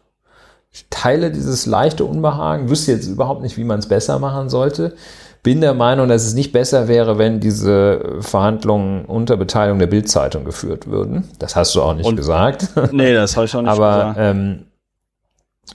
[0.74, 4.96] ich teile dieses leichte Unbehagen, wüsste jetzt überhaupt nicht, wie man es besser machen sollte.
[5.44, 10.46] Bin der Meinung, dass es nicht besser wäre, wenn diese Verhandlungen unter Beteiligung der Bildzeitung
[10.46, 11.30] geführt würden.
[11.38, 12.70] Das hast du auch nicht Und, gesagt.
[12.94, 14.18] Nee, das habe ich auch nicht Aber, gesagt.
[14.18, 14.66] Aber ähm,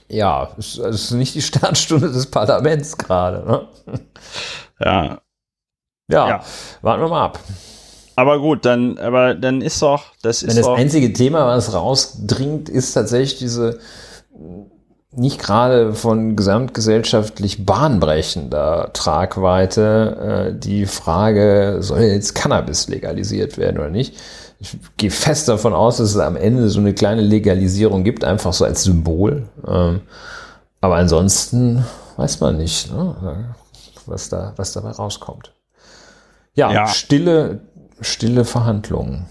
[0.07, 3.45] ja, es ist nicht die Sternstunde des Parlaments gerade.
[3.47, 3.67] Ne?
[4.79, 5.03] Ja.
[6.09, 6.29] ja.
[6.29, 6.43] Ja,
[6.81, 7.39] warten wir mal ab.
[8.15, 12.67] Aber gut, dann, aber dann ist doch, das ist Wenn das einzige Thema, was rausdringt,
[12.67, 13.79] ist tatsächlich diese
[15.11, 23.89] nicht gerade von gesamtgesellschaftlich bahnbrechender Tragweite äh, die Frage, soll jetzt Cannabis legalisiert werden oder
[23.89, 24.15] nicht?
[24.59, 28.53] ich gehe fest davon aus, dass es am Ende so eine kleine Legalisierung gibt, einfach
[28.53, 29.47] so als Symbol.
[29.65, 30.01] Ähm,
[30.81, 31.85] aber ansonsten
[32.17, 33.55] weiß man nicht, ne,
[34.05, 35.53] was, da, was dabei rauskommt.
[36.55, 36.87] Ja, ja.
[36.87, 37.61] stille,
[38.01, 39.27] stille Verhandlungen.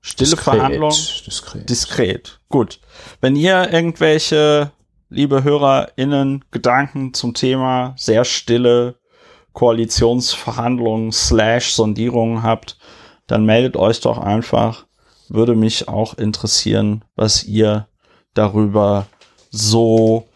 [0.00, 0.96] Stille diskret, Verhandlungen.
[1.26, 1.68] Diskret.
[1.68, 2.40] diskret.
[2.48, 2.80] Gut.
[3.20, 4.72] Wenn ihr irgendwelche,
[5.12, 8.96] liebe HörerInnen, Gedanken zum Thema sehr stille
[9.52, 12.78] Koalitionsverhandlungen slash Sondierungen habt,
[13.26, 14.86] dann meldet euch doch einfach.
[15.28, 17.86] Würde mich auch interessieren, was ihr
[18.34, 19.06] darüber
[19.50, 20.26] so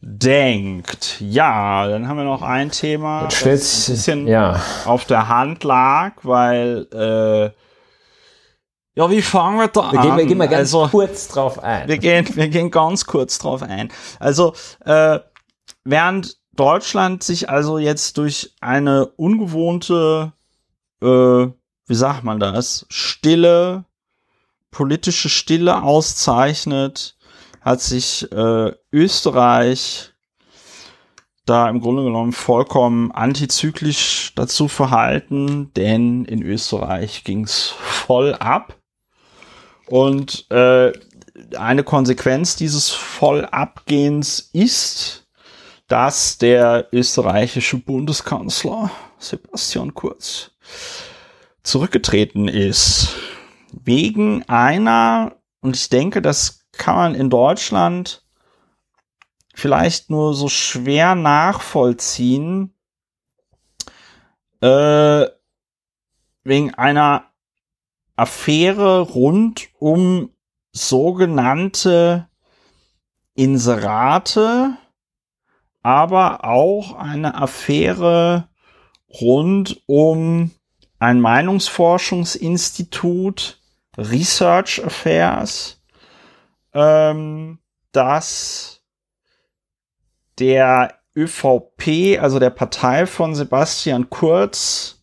[0.00, 1.16] denkt.
[1.20, 4.60] Ja, dann haben wir noch ein Thema, das ein bisschen ja.
[4.84, 7.65] auf der Hand lag, weil äh,
[8.96, 10.06] ja, wie fangen wir da wir an?
[10.06, 11.86] Gehen, wir gehen mal ganz also, kurz drauf ein.
[11.86, 13.92] Wir gehen, wir gehen ganz kurz drauf ein.
[14.18, 14.54] Also,
[14.84, 15.20] äh,
[15.84, 20.32] während Deutschland sich also jetzt durch eine ungewohnte,
[21.02, 23.84] äh, wie sagt man das, stille,
[24.70, 27.18] politische Stille auszeichnet,
[27.60, 30.14] hat sich äh, Österreich
[31.44, 38.74] da im Grunde genommen vollkommen antizyklisch dazu verhalten, denn in Österreich ging's voll ab.
[39.88, 40.92] Und äh,
[41.56, 45.26] eine Konsequenz dieses Vollabgehens ist,
[45.88, 50.50] dass der österreichische Bundeskanzler Sebastian Kurz
[51.62, 53.14] zurückgetreten ist.
[53.72, 58.24] Wegen einer, und ich denke, das kann man in Deutschland
[59.54, 62.74] vielleicht nur so schwer nachvollziehen,
[64.60, 65.26] äh,
[66.44, 67.25] wegen einer
[68.16, 70.30] Affäre rund um
[70.72, 72.28] sogenannte
[73.34, 74.76] Inserate,
[75.82, 78.48] aber auch eine Affäre
[79.20, 80.50] rund um
[80.98, 83.60] ein Meinungsforschungsinstitut,
[83.98, 85.82] Research Affairs,
[86.72, 87.58] ähm,
[87.92, 88.82] das
[90.38, 95.02] der ÖVP, also der Partei von Sebastian Kurz,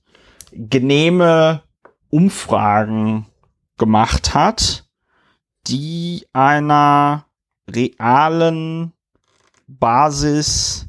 [0.51, 1.63] genehme
[2.13, 3.25] Umfragen
[3.79, 4.85] gemacht hat,
[5.65, 7.25] die einer
[7.67, 8.93] realen
[9.67, 10.85] Basis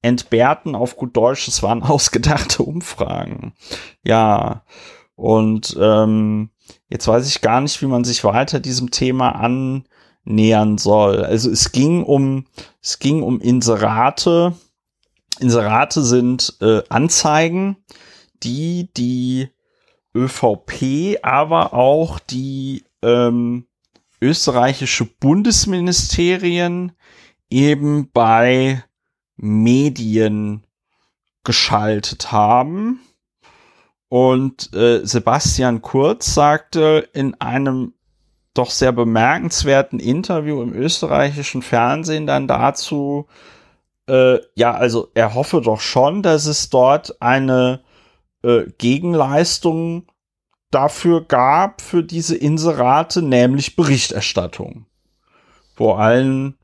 [0.00, 3.52] entbehrten auf gut Deutsch, es waren ausgedachte Umfragen.
[4.02, 4.64] Ja,
[5.16, 6.48] und ähm,
[6.88, 11.26] jetzt weiß ich gar nicht, wie man sich weiter diesem Thema annähern soll.
[11.26, 12.46] Also es ging um,
[12.80, 14.54] es ging um Inserate.
[15.40, 17.76] Inserate sind äh, Anzeigen,
[18.42, 19.50] die die
[20.18, 23.66] ÖVP, aber auch die ähm,
[24.20, 26.92] österreichische Bundesministerien
[27.50, 28.82] eben bei
[29.36, 30.64] Medien
[31.44, 33.00] geschaltet haben.
[34.08, 37.92] Und äh, Sebastian Kurz sagte in einem
[38.54, 43.26] doch sehr bemerkenswerten Interview im österreichischen Fernsehen dann dazu,
[44.08, 47.82] äh, ja, also er hoffe doch schon, dass es dort eine
[48.42, 50.07] äh, Gegenleistung
[50.70, 54.86] dafür gab, für diese Inserate, nämlich Berichterstattung.
[55.74, 56.56] Vor allen,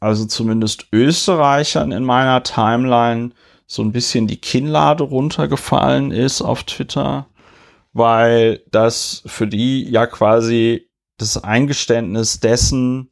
[0.00, 3.30] also zumindest Österreichern in meiner Timeline,
[3.66, 7.26] so ein bisschen die Kinnlade runtergefallen ist auf Twitter,
[7.92, 13.10] weil das für die ja quasi das Eingeständnis dessen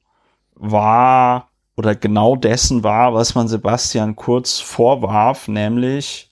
[0.54, 6.30] war oder genau dessen war, was man Sebastian Kurz vorwarf, nämlich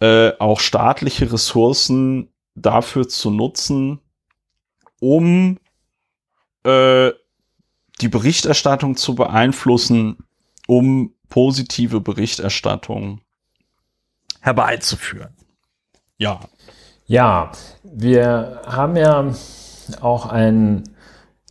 [0.00, 2.32] äh, auch staatliche Ressourcen
[2.62, 4.00] dafür zu nutzen,
[5.00, 5.58] um
[6.64, 7.10] äh,
[8.00, 10.18] die Berichterstattung zu beeinflussen,
[10.66, 13.20] um positive Berichterstattung
[14.40, 15.34] herbeizuführen.
[16.16, 16.40] Ja.
[17.06, 17.52] Ja,
[17.82, 19.32] wir haben ja
[20.00, 20.84] auch ein,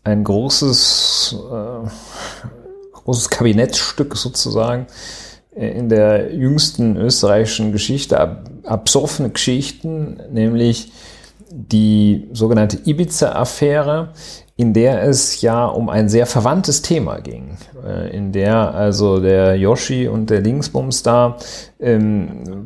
[0.04, 1.90] ein großes, äh,
[2.94, 4.86] großes Kabinettsstück sozusagen
[5.56, 10.92] in der jüngsten österreichischen Geschichte, ab, absurfene Geschichten, nämlich
[11.52, 14.10] die sogenannte Ibiza-Affäre,
[14.56, 19.56] in der es ja um ein sehr verwandtes Thema ging, äh, in der also der
[19.56, 21.38] Yoshi und der Linksbums da
[21.80, 22.66] ähm,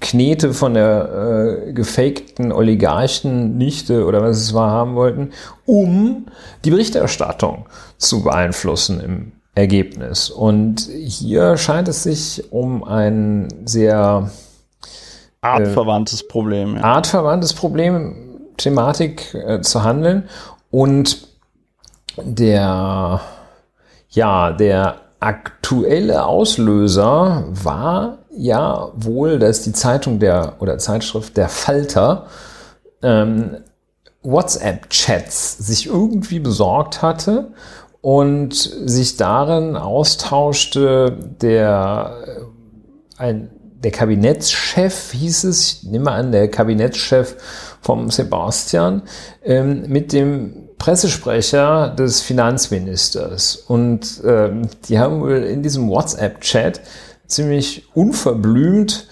[0.00, 5.30] Knete von der äh, gefakten Oligarchen-Nichte oder was es war haben wollten,
[5.66, 6.26] um
[6.64, 7.66] die Berichterstattung
[7.98, 10.30] zu beeinflussen im Ergebnis.
[10.30, 14.30] Und hier scheint es sich um ein sehr
[15.40, 16.76] artverwandtes äh, Problem.
[16.76, 16.82] Ja.
[16.82, 20.28] Artverwandtes Problem, Thematik äh, zu handeln.
[20.70, 21.28] Und
[22.16, 23.20] der,
[24.10, 32.26] ja, der aktuelle Auslöser war ja wohl, dass die Zeitung der oder Zeitschrift der Falter
[33.02, 33.58] ähm,
[34.22, 37.52] WhatsApp-Chats sich irgendwie besorgt hatte
[38.00, 42.46] und sich darin austauschte der
[43.16, 43.50] ein
[43.82, 47.36] der Kabinettschef hieß es, ich nehme an, der Kabinettschef
[47.80, 49.02] vom Sebastian,
[49.42, 53.56] ähm, mit dem Pressesprecher des Finanzministers.
[53.56, 56.80] Und ähm, die haben wohl in diesem WhatsApp-Chat
[57.26, 59.06] ziemlich unverblümt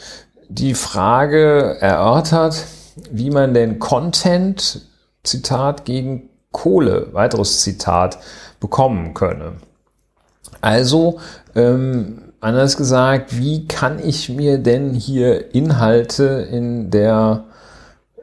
[0.49, 2.65] die Frage erörtert,
[3.11, 4.87] wie man denn Content,
[5.23, 8.19] Zitat, gegen Kohle, weiteres Zitat,
[8.61, 9.53] bekommen könne.
[10.61, 11.21] Also,
[11.55, 17.45] ähm, anders gesagt, wie kann ich mir denn hier Inhalte in der,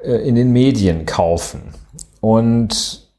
[0.03, 1.73] äh, in den Medien kaufen?
[2.21, 3.09] Und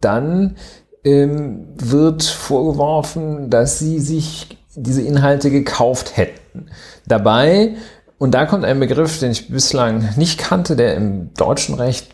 [0.00, 0.56] dann
[1.04, 6.66] ähm, wird vorgeworfen, dass sie sich diese Inhalte gekauft hätten.
[7.06, 7.76] Dabei,
[8.18, 12.12] und da kommt ein Begriff, den ich bislang nicht kannte, der im deutschen Recht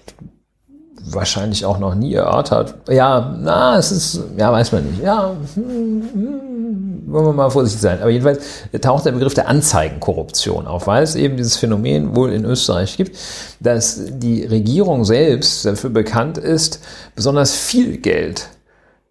[1.06, 2.74] wahrscheinlich auch noch nie erörtert.
[2.88, 5.02] Ja, na, es ist, ja, weiß man nicht.
[5.02, 8.00] Ja, hm, hm, wollen wir mal vorsichtig sein.
[8.00, 8.44] Aber jedenfalls
[8.80, 13.16] taucht der Begriff der Anzeigenkorruption auf, weil es eben dieses Phänomen wohl in Österreich gibt,
[13.60, 16.80] dass die Regierung selbst dafür bekannt ist,
[17.14, 18.48] besonders viel Geld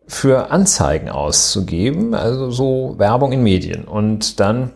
[0.08, 3.86] für Anzeigen auszugeben, also so Werbung in Medien.
[3.86, 4.72] Und dann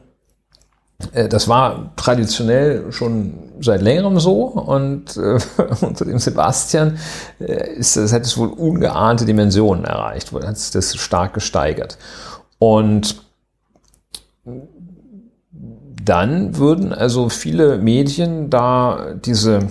[1.14, 5.38] das war traditionell schon seit längerem so und äh,
[5.82, 6.98] unter dem Sebastian
[7.40, 11.99] äh, ist das, hat es wohl ungeahnte Dimensionen erreicht, hat es das stark gesteigert.
[12.57, 13.22] Und
[16.03, 19.69] dann würden also viele Medien da diese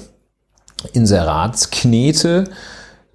[0.92, 2.44] Inseratsknete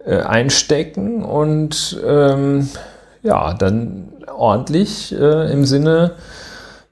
[0.05, 2.67] äh, einstecken und ähm,
[3.23, 6.15] ja, dann ordentlich äh, im Sinne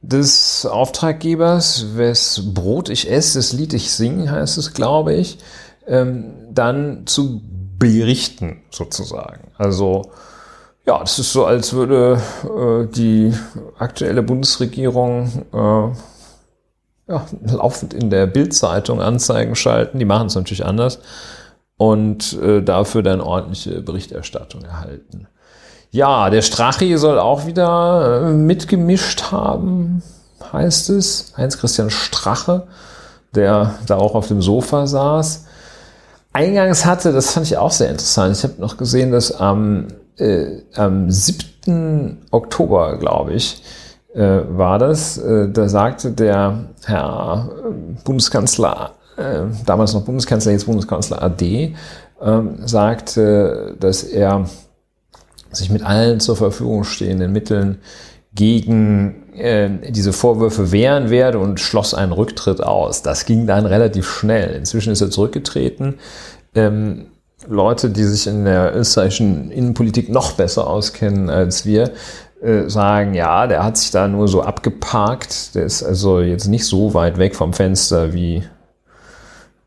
[0.01, 5.39] des Auftraggebers, wes Brot ich esse, das Lied ich singe, heißt es, glaube ich,
[5.87, 7.41] ähm, dann zu
[7.77, 9.51] berichten sozusagen.
[9.57, 10.11] Also
[10.85, 13.33] ja, das ist so, als würde äh, die
[13.77, 19.99] aktuelle Bundesregierung äh, ja, laufend in der Bildzeitung Anzeigen schalten.
[19.99, 20.99] Die machen es natürlich anders
[21.77, 25.27] und äh, dafür dann ordentliche Berichterstattung erhalten.
[25.91, 30.03] Ja, der Strachi soll auch wieder äh, mitgemischt haben,
[30.53, 31.33] heißt es.
[31.35, 32.67] Heinz-Christian Strache,
[33.33, 35.45] der da auch auf dem Sofa saß.
[36.31, 39.87] Eingangs hatte, das fand ich auch sehr interessant, ich habe noch gesehen, dass am,
[40.17, 42.19] äh, am 7.
[42.29, 43.63] Oktober, glaube ich,
[44.13, 50.67] äh, war das, äh, da sagte der Herr äh, Bundeskanzler, äh, damals noch Bundeskanzler, jetzt
[50.67, 51.75] Bundeskanzler AD,
[52.21, 54.45] ähm, sagte, dass er
[55.51, 57.79] sich mit allen zur Verfügung stehenden Mitteln
[58.33, 63.01] gegen äh, diese Vorwürfe wehren werde und schloss einen Rücktritt aus.
[63.01, 64.55] Das ging dann relativ schnell.
[64.55, 65.95] Inzwischen ist er zurückgetreten.
[66.53, 67.07] Ähm,
[67.47, 71.91] Leute, die sich in der österreichischen Innenpolitik noch besser auskennen als wir,
[72.41, 75.55] äh, sagen, ja, der hat sich da nur so abgeparkt.
[75.55, 78.43] Der ist also jetzt nicht so weit weg vom Fenster wie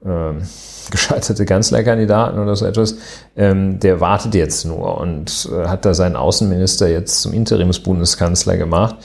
[0.05, 0.43] ähm,
[0.91, 2.97] gescheiterte Kanzlerkandidaten oder so etwas,
[3.37, 8.97] ähm, der wartet jetzt nur und äh, hat da seinen Außenminister jetzt zum Interimsbundeskanzler gemacht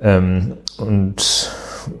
[0.00, 1.50] ähm, und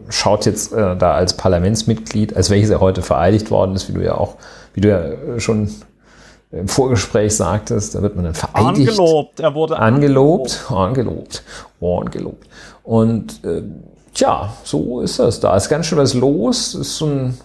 [0.08, 4.04] schaut jetzt äh, da als Parlamentsmitglied, als welches er heute vereidigt worden ist, wie du
[4.04, 4.36] ja auch,
[4.74, 5.70] wie du ja schon
[6.50, 8.88] im Vorgespräch sagtest, da wird man dann vereidigt.
[8.90, 11.42] Angelobt, er wurde angelobt, angelobt,
[11.80, 12.48] angelobt.
[12.84, 13.62] Und äh,
[14.14, 15.40] tja, so ist das.
[15.40, 16.74] Da ist ganz schön was los.
[16.74, 17.38] Ist so ein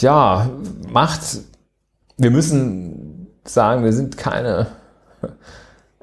[0.00, 0.48] ja,
[0.90, 1.20] macht,
[2.16, 4.68] wir müssen sagen, wir sind keine,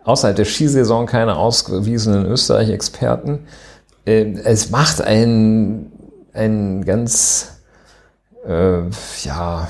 [0.03, 3.47] außerhalb der Skisaison keine ausgewiesenen Österreich-Experten.
[4.05, 5.91] Ähm, es macht einen,
[6.33, 7.51] einen ganz,
[8.47, 8.81] äh,
[9.23, 9.67] ja,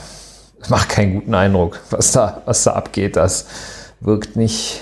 [0.60, 3.16] es macht keinen guten Eindruck, was da, was da abgeht.
[3.16, 3.46] Das
[4.00, 4.82] wirkt nicht,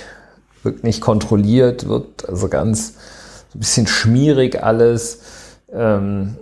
[0.64, 2.94] wirkt nicht kontrolliert, wirkt also ganz
[3.52, 5.20] so ein bisschen schmierig alles.
[5.72, 6.38] Ähm,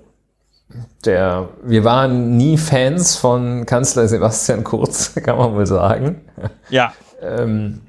[1.05, 6.21] der, wir waren nie Fans von Kanzler Sebastian Kurz, kann man wohl sagen.
[6.69, 6.93] Ja.
[7.21, 7.81] ähm,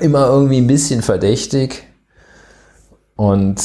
[0.00, 1.86] immer irgendwie ein bisschen verdächtig
[3.14, 3.60] und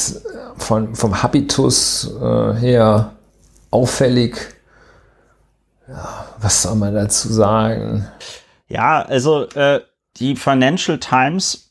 [0.58, 3.14] von, vom Habitus äh, her
[3.70, 4.38] auffällig.
[5.88, 8.08] Ja, was soll man dazu sagen?
[8.68, 9.82] Ja, also äh,
[10.18, 11.71] die Financial Times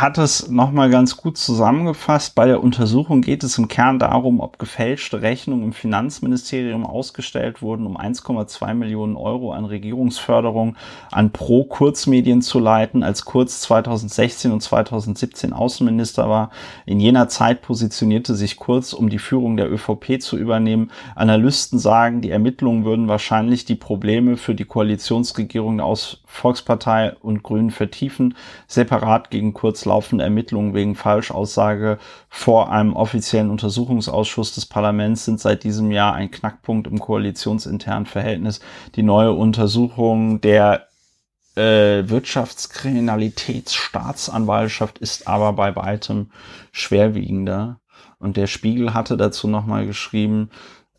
[0.00, 2.34] hat es nochmal ganz gut zusammengefasst.
[2.34, 7.86] Bei der Untersuchung geht es im Kern darum, ob gefälschte Rechnungen im Finanzministerium ausgestellt wurden,
[7.86, 10.76] um 1,2 Millionen Euro an Regierungsförderung
[11.10, 16.50] an Pro-Kurzmedien zu leiten, als Kurz 2016 und 2017 Außenminister war.
[16.86, 20.90] In jener Zeit positionierte sich Kurz, um die Führung der ÖVP zu übernehmen.
[21.16, 27.70] Analysten sagen, die Ermittlungen würden wahrscheinlich die Probleme für die Koalitionsregierung aus Volkspartei und Grünen
[27.70, 28.34] vertiefen,
[28.66, 31.98] separat gegen Kurz laufende Ermittlungen wegen Falschaussage
[32.28, 38.60] vor einem offiziellen Untersuchungsausschuss des Parlaments sind seit diesem Jahr ein Knackpunkt im koalitionsinternen Verhältnis.
[38.94, 40.86] Die neue Untersuchung der
[41.54, 46.30] äh, Wirtschaftskriminalitätsstaatsanwaltschaft ist aber bei weitem
[46.72, 47.78] schwerwiegender.
[48.18, 50.50] Und der Spiegel hatte dazu nochmal geschrieben,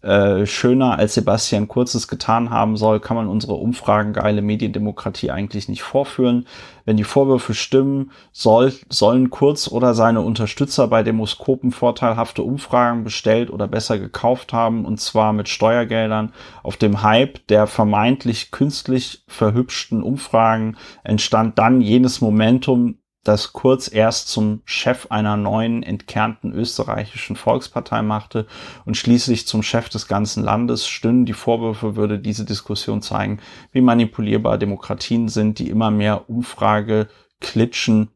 [0.04, 5.82] äh, schöner als Sebastian Kurzes getan haben soll, kann man unsere umfragengeile Mediendemokratie eigentlich nicht
[5.82, 6.46] vorführen.
[6.84, 13.50] Wenn die Vorwürfe stimmen, soll, sollen Kurz oder seine Unterstützer bei Demoskopen vorteilhafte Umfragen bestellt
[13.50, 16.34] oder besser gekauft haben, und zwar mit Steuergeldern.
[16.62, 20.76] Auf dem Hype der vermeintlich künstlich verhübschten Umfragen
[21.06, 28.46] entstand dann jenes Momentum, das Kurz erst zum Chef einer neuen entkernten österreichischen Volkspartei machte
[28.86, 33.40] und schließlich zum Chef des ganzen Landes, stünden die Vorwürfe, würde diese Diskussion zeigen,
[33.72, 37.08] wie manipulierbar Demokratien sind, die immer mehr Umfrage
[37.40, 38.10] klitschen,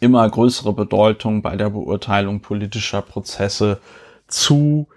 [0.00, 3.80] immer größere Bedeutung bei der Beurteilung politischer Prozesse
[4.26, 4.88] zu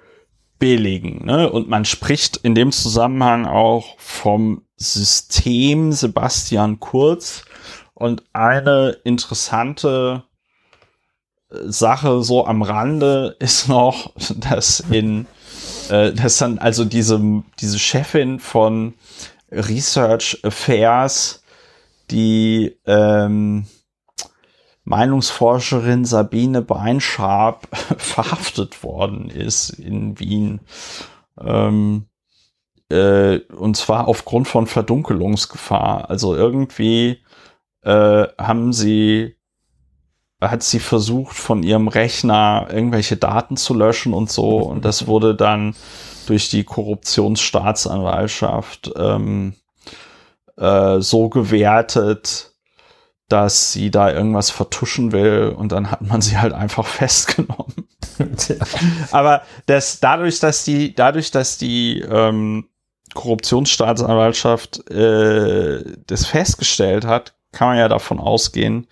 [0.57, 1.26] billigen.
[1.26, 1.49] Ne?
[1.49, 7.43] Und man spricht in dem Zusammenhang auch vom System Sebastian Kurz,
[7.98, 10.22] und eine interessante
[11.49, 15.26] äh, Sache so am Rande ist noch, dass in,
[15.90, 17.19] äh, dass dann also diese,
[17.60, 18.94] diese Chefin von
[19.52, 21.41] Research Affairs,
[22.11, 23.65] die ähm,
[24.84, 27.68] Meinungsforscherin Sabine Beinscharp
[27.98, 30.60] verhaftet worden ist in Wien.
[31.41, 32.06] Ähm,
[32.90, 36.11] äh, und zwar aufgrund von Verdunkelungsgefahr.
[36.11, 37.24] Also irgendwie
[37.88, 39.38] äh, haben sie
[40.41, 44.59] hat sie versucht, von ihrem Rechner irgendwelche Daten zu löschen und so.
[44.59, 45.76] Und das wurde dann
[46.27, 49.55] durch die Korruptionsstaatsanwaltschaft ähm,
[50.57, 52.51] äh, so gewertet,
[53.30, 55.55] dass sie da irgendwas vertuschen will.
[55.57, 57.88] Und dann hat man sie halt einfach festgenommen.
[59.11, 62.69] Aber das, dadurch, dass die, dadurch, dass die ähm,
[63.15, 68.88] Korruptionsstaatsanwaltschaft äh, das festgestellt hat, kann man ja davon ausgehen,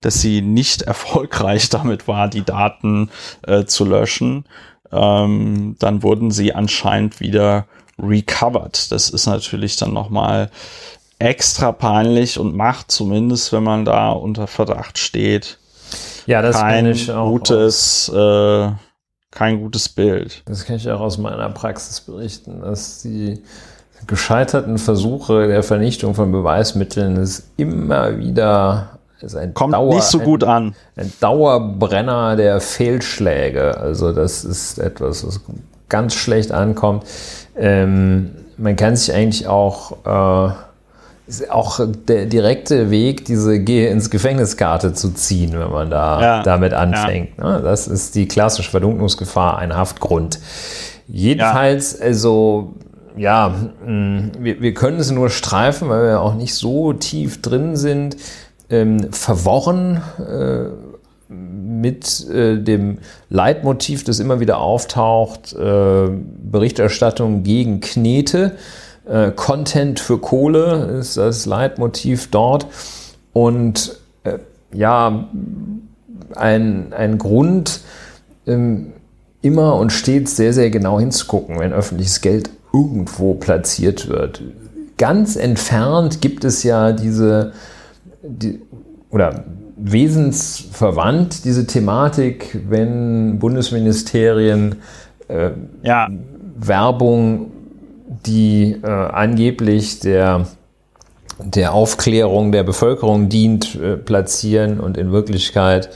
[0.00, 3.10] dass sie nicht erfolgreich damit war, die Daten
[3.46, 4.44] äh, zu löschen.
[4.92, 7.66] Ähm, dann wurden sie anscheinend wieder
[7.98, 8.92] recovered.
[8.92, 10.50] Das ist natürlich dann nochmal
[11.18, 15.58] extra peinlich und macht zumindest, wenn man da unter Verdacht steht,
[16.26, 18.70] ja, das kein gutes, äh,
[19.30, 20.42] kein gutes Bild.
[20.46, 23.42] Das kann ich auch aus meiner Praxis berichten, dass die
[24.06, 28.90] gescheiterten Versuche der Vernichtung von Beweismitteln ist immer wieder
[29.20, 30.74] ist ein Kommt Dauer, nicht so gut an.
[30.96, 33.76] Ein, ein Dauerbrenner der Fehlschläge.
[33.78, 35.40] Also das ist etwas, was
[35.88, 37.04] ganz schlecht ankommt.
[37.56, 40.52] Ähm, man kann sich eigentlich auch äh,
[41.48, 46.74] auch der direkte Weg, diese Gehe ins Gefängniskarte zu ziehen, wenn man da ja, damit
[46.74, 47.38] anfängt.
[47.38, 47.56] Ja.
[47.56, 47.62] Ne?
[47.62, 50.38] Das ist die klassische Verdunklungsgefahr, ein Haftgrund.
[51.08, 52.04] Jedenfalls, ja.
[52.04, 52.74] also
[53.16, 57.76] ja, mm, wir, wir können es nur streifen, weil wir auch nicht so tief drin
[57.76, 58.16] sind,
[58.70, 60.68] ähm, verworren äh,
[61.28, 68.56] mit äh, dem Leitmotiv, das immer wieder auftaucht, äh, Berichterstattung gegen Knete.
[69.06, 72.66] Äh, Content für Kohle ist das Leitmotiv dort.
[73.32, 74.38] Und äh,
[74.72, 75.28] ja,
[76.34, 77.80] ein, ein Grund,
[78.46, 78.92] ähm,
[79.42, 84.42] immer und stets sehr, sehr genau hinzugucken, wenn öffentliches Geld irgendwo platziert wird.
[84.98, 87.52] Ganz entfernt gibt es ja diese,
[88.22, 88.60] die,
[89.10, 89.44] oder
[89.76, 94.76] wesensverwandt diese Thematik, wenn Bundesministerien
[95.28, 95.50] äh,
[95.82, 96.08] ja.
[96.56, 97.52] Werbung,
[98.26, 100.46] die äh, angeblich der,
[101.38, 105.90] der Aufklärung der Bevölkerung dient, äh, platzieren und in Wirklichkeit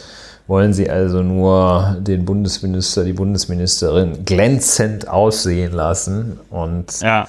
[0.48, 6.40] wollen sie also nur den Bundesminister, die Bundesministerin glänzend aussehen lassen.
[6.50, 7.28] Und ja.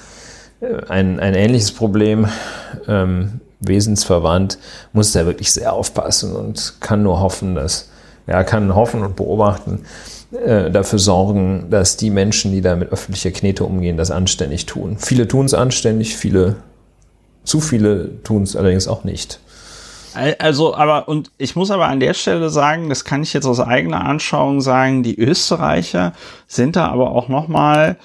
[0.62, 2.28] Äh, ein, ein ähnliches Problem,
[2.88, 4.58] ähm, wesensverwandt,
[4.94, 7.90] muss da wirklich sehr aufpassen und kann nur hoffen, dass,
[8.26, 9.82] ja, kann hoffen und beobachten,
[10.32, 14.96] äh, dafür sorgen, dass die Menschen, die da mit öffentlicher Knete umgehen, das anständig tun.
[14.98, 16.56] Viele tun es anständig, viele,
[17.44, 19.42] zu viele tun es allerdings auch nicht.
[20.14, 23.60] Also, aber, und ich muss aber an der Stelle sagen, das kann ich jetzt aus
[23.60, 26.14] eigener Anschauung sagen, die Österreicher
[26.48, 27.98] sind da aber auch noch mal,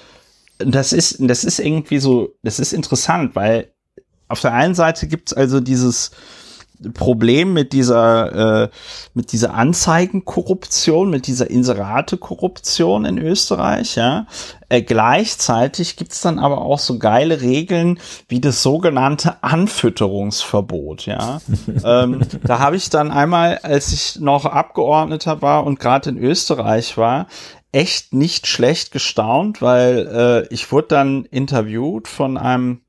[0.59, 3.71] das ist, das ist irgendwie so, das ist interessant, weil
[4.27, 6.11] auf der einen Seite gibt's also dieses,
[6.93, 8.69] Problem mit dieser, äh,
[9.13, 14.27] mit dieser Anzeigenkorruption, mit dieser Inserate-Korruption in Österreich, ja.
[14.67, 21.39] Äh, gleichzeitig gibt's dann aber auch so geile Regeln wie das sogenannte Anfütterungsverbot, ja.
[21.83, 26.97] ähm, da habe ich dann einmal, als ich noch Abgeordneter war und gerade in Österreich
[26.97, 27.27] war,
[27.71, 30.07] echt nicht schlecht gestaunt, weil
[30.49, 32.81] äh, ich wurde dann interviewt von einem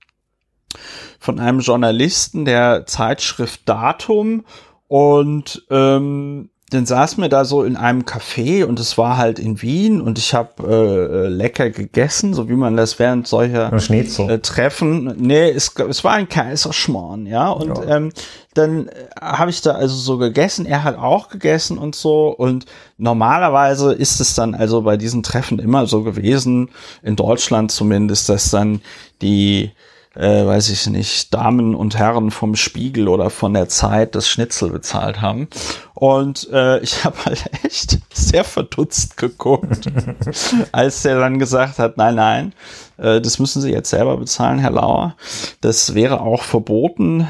[1.26, 4.44] von einem Journalisten der Zeitschrift Datum
[4.86, 9.60] und ähm, dann saß mir da so in einem Café und es war halt in
[9.60, 15.14] Wien und ich habe äh, lecker gegessen, so wie man das während solcher äh, Treffen.
[15.16, 17.50] Nee, es, es war ein Kaiserschmarrn, ja.
[17.50, 17.96] Und ja.
[17.96, 18.12] Ähm,
[18.54, 18.88] dann
[19.20, 22.28] habe ich da also so gegessen, er hat auch gegessen und so.
[22.28, 22.66] Und
[22.98, 26.70] normalerweise ist es dann also bei diesen Treffen immer so gewesen,
[27.02, 28.80] in Deutschland zumindest, dass dann
[29.22, 29.72] die
[30.16, 34.70] äh, weiß ich nicht, Damen und Herren vom Spiegel oder von der Zeit das Schnitzel
[34.70, 35.48] bezahlt haben.
[35.94, 39.90] Und äh, ich habe halt echt sehr verdutzt geguckt,
[40.72, 42.55] als der dann gesagt hat, nein, nein,
[42.97, 45.16] äh, das müssen Sie jetzt selber bezahlen, Herr Lauer.
[45.60, 47.28] Das wäre auch verboten,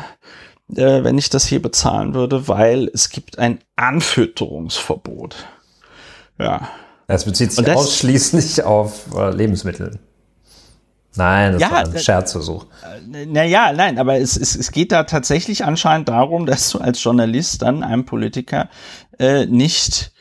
[0.75, 5.47] äh, wenn ich das hier bezahlen würde, weil es gibt ein Anfütterungsverbot.
[6.39, 6.69] Ja.
[7.09, 10.01] Das bezieht sich das, ausschließlich auf äh, Lebensmittel.
[11.17, 12.67] Nein, das ja, war ein äh, Scherzversuch.
[13.09, 17.63] Naja, nein, aber es, es, es geht da tatsächlich anscheinend darum, dass du als Journalist
[17.63, 18.69] dann einem Politiker
[19.19, 20.13] äh, nicht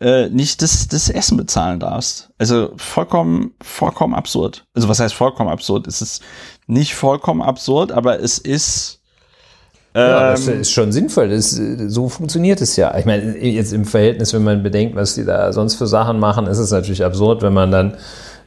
[0.00, 2.30] äh, nicht das, das Essen bezahlen darfst.
[2.38, 4.64] Also vollkommen, vollkommen absurd.
[4.74, 5.86] Also was heißt vollkommen absurd?
[5.86, 6.22] Es ist
[6.66, 9.00] nicht vollkommen absurd, aber es ist
[9.94, 11.28] ja, das ähm, ist schon sinnvoll.
[11.28, 12.96] Das, so funktioniert es ja.
[12.96, 16.46] Ich meine, jetzt im Verhältnis, wenn man bedenkt, was die da sonst für Sachen machen,
[16.46, 17.96] ist es natürlich absurd, wenn man dann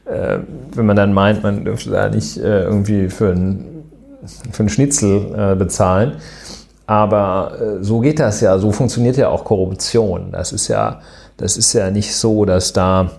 [0.06, 0.38] äh,
[0.74, 3.74] wenn man dann meint, man dürfte da nicht äh, irgendwie für einen
[4.52, 6.16] für Schnitzel äh, bezahlen.
[6.86, 10.32] Aber äh, so geht das ja, so funktioniert ja auch Korruption.
[10.32, 11.00] Das ist ja,
[11.36, 13.10] das ist ja nicht so, dass da,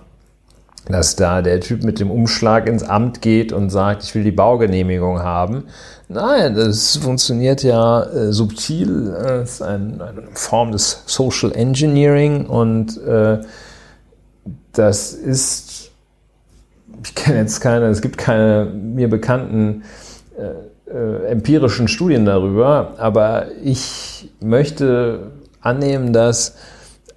[0.88, 4.32] dass da der Typ mit dem Umschlag ins Amt geht und sagt, ich will die
[4.32, 5.64] Baugenehmigung haben.
[6.08, 9.08] Nein, das funktioniert ja äh, subtil.
[9.08, 13.40] Es ist ein, eine Form des Social Engineering und äh,
[14.72, 15.65] das ist
[17.02, 19.84] ich kenne jetzt keine, es gibt keine mir bekannten
[20.38, 26.56] äh, äh, empirischen Studien darüber, aber ich möchte annehmen, dass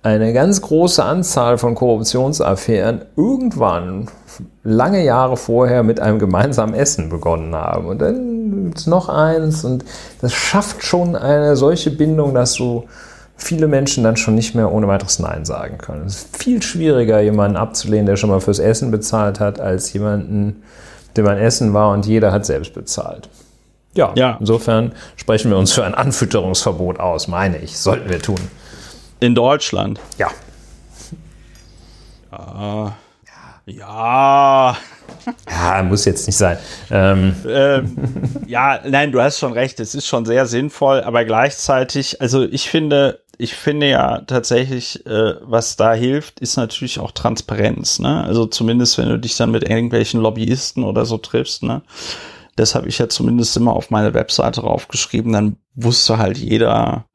[0.02, 4.08] eine ganz große Anzahl von Korruptionsaffären irgendwann
[4.64, 7.88] lange Jahre vorher mit einem gemeinsamen Essen begonnen haben.
[7.88, 9.84] Und dann gibt es noch eins und
[10.22, 12.86] das schafft schon eine solche Bindung, dass du
[13.40, 16.06] viele Menschen dann schon nicht mehr ohne weiteres Nein sagen können.
[16.06, 20.64] Es ist viel schwieriger, jemanden abzulehnen, der schon mal fürs Essen bezahlt hat, als jemanden,
[21.16, 23.30] der beim Essen war und jeder hat selbst bezahlt.
[23.96, 27.78] Ja, ja, insofern sprechen wir uns für ein Anfütterungsverbot aus, meine ich.
[27.78, 28.40] Sollten wir tun.
[29.20, 30.00] In Deutschland?
[30.18, 30.30] Ja.
[32.32, 32.96] Ja.
[33.66, 34.78] Ja.
[35.50, 36.58] Ja, muss jetzt nicht sein.
[36.92, 37.36] Ähm.
[37.48, 37.96] Ähm,
[38.48, 39.80] ja, nein, du hast schon recht.
[39.80, 45.36] Es ist schon sehr sinnvoll, aber gleichzeitig, also ich finde, ich finde ja tatsächlich, äh,
[45.42, 47.98] was da hilft, ist natürlich auch Transparenz.
[47.98, 48.22] Ne?
[48.26, 51.64] Also zumindest, wenn du dich dann mit irgendwelchen Lobbyisten oder so triffst.
[51.64, 51.82] Ne?
[52.58, 55.32] Das habe ich ja zumindest immer auf meine Webseite raufgeschrieben.
[55.32, 57.06] Dann wusste halt jeder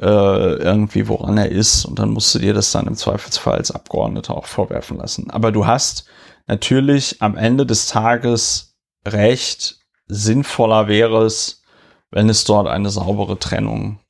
[0.00, 1.84] äh, irgendwie, woran er ist.
[1.84, 5.30] Und dann musst du dir das dann im Zweifelsfall als Abgeordneter auch vorwerfen lassen.
[5.30, 6.06] Aber du hast
[6.48, 8.74] natürlich am Ende des Tages
[9.06, 9.78] recht.
[10.08, 11.62] Sinnvoller wäre es,
[12.10, 14.00] wenn es dort eine saubere Trennung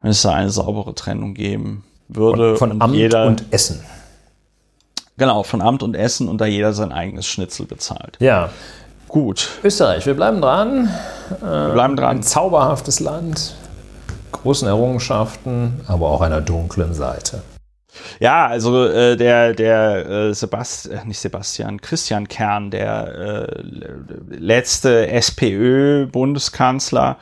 [0.00, 2.56] wenn es da eine saubere Trennung geben würde.
[2.56, 3.80] Von, von Amt jeder, und Essen.
[5.16, 8.16] Genau, von Amt und Essen und da jeder sein eigenes Schnitzel bezahlt.
[8.20, 8.50] Ja.
[9.08, 9.50] Gut.
[9.64, 10.88] Österreich, wir bleiben dran.
[11.40, 12.18] Wir bleiben dran.
[12.18, 13.56] Ein zauberhaftes Land,
[14.30, 17.42] großen Errungenschaften, aber auch einer dunklen Seite.
[18.20, 23.46] Ja, also äh, der der äh, Sebastian, äh, nicht Sebastian, Christian Kern, der äh,
[24.28, 27.16] letzte SPÖ-Bundeskanzler,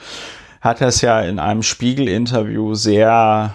[0.60, 3.54] hat er es ja in einem Spiegel-Interview sehr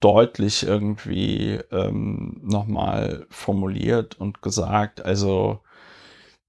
[0.00, 5.60] deutlich irgendwie ähm, nochmal formuliert und gesagt, also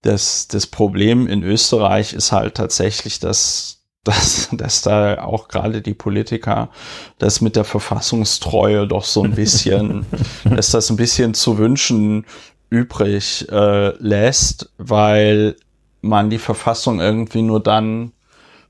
[0.02, 5.94] das, das Problem in Österreich ist halt tatsächlich, dass, dass, dass da auch gerade die
[5.94, 6.70] Politiker
[7.18, 10.06] das mit der Verfassungstreue doch so ein bisschen,
[10.44, 12.26] dass das ein bisschen zu wünschen
[12.70, 15.56] übrig äh, lässt, weil
[16.02, 18.14] man die Verfassung irgendwie nur dann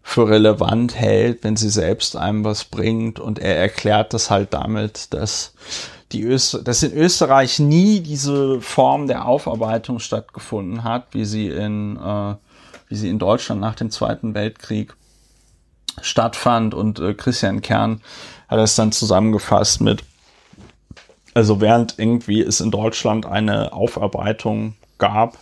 [0.10, 3.20] für relevant hält, wenn sie selbst einem was bringt.
[3.20, 5.54] Und er erklärt das halt damit, dass
[6.12, 11.98] die Öster dass in Österreich nie diese Form der Aufarbeitung stattgefunden hat, wie sie in,
[11.98, 12.34] äh,
[12.88, 14.96] wie sie in Deutschland nach dem Zweiten Weltkrieg
[16.02, 16.74] stattfand.
[16.74, 18.02] Und äh, Christian Kern
[18.48, 20.04] hat es dann zusammengefasst mit,
[21.36, 25.38] also während irgendwie es in Deutschland eine Aufarbeitung gab,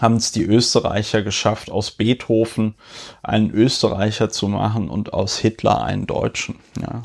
[0.00, 2.74] haben es die Österreicher geschafft, aus Beethoven
[3.22, 6.56] einen Österreicher zu machen und aus Hitler einen Deutschen.
[6.80, 7.02] Ja,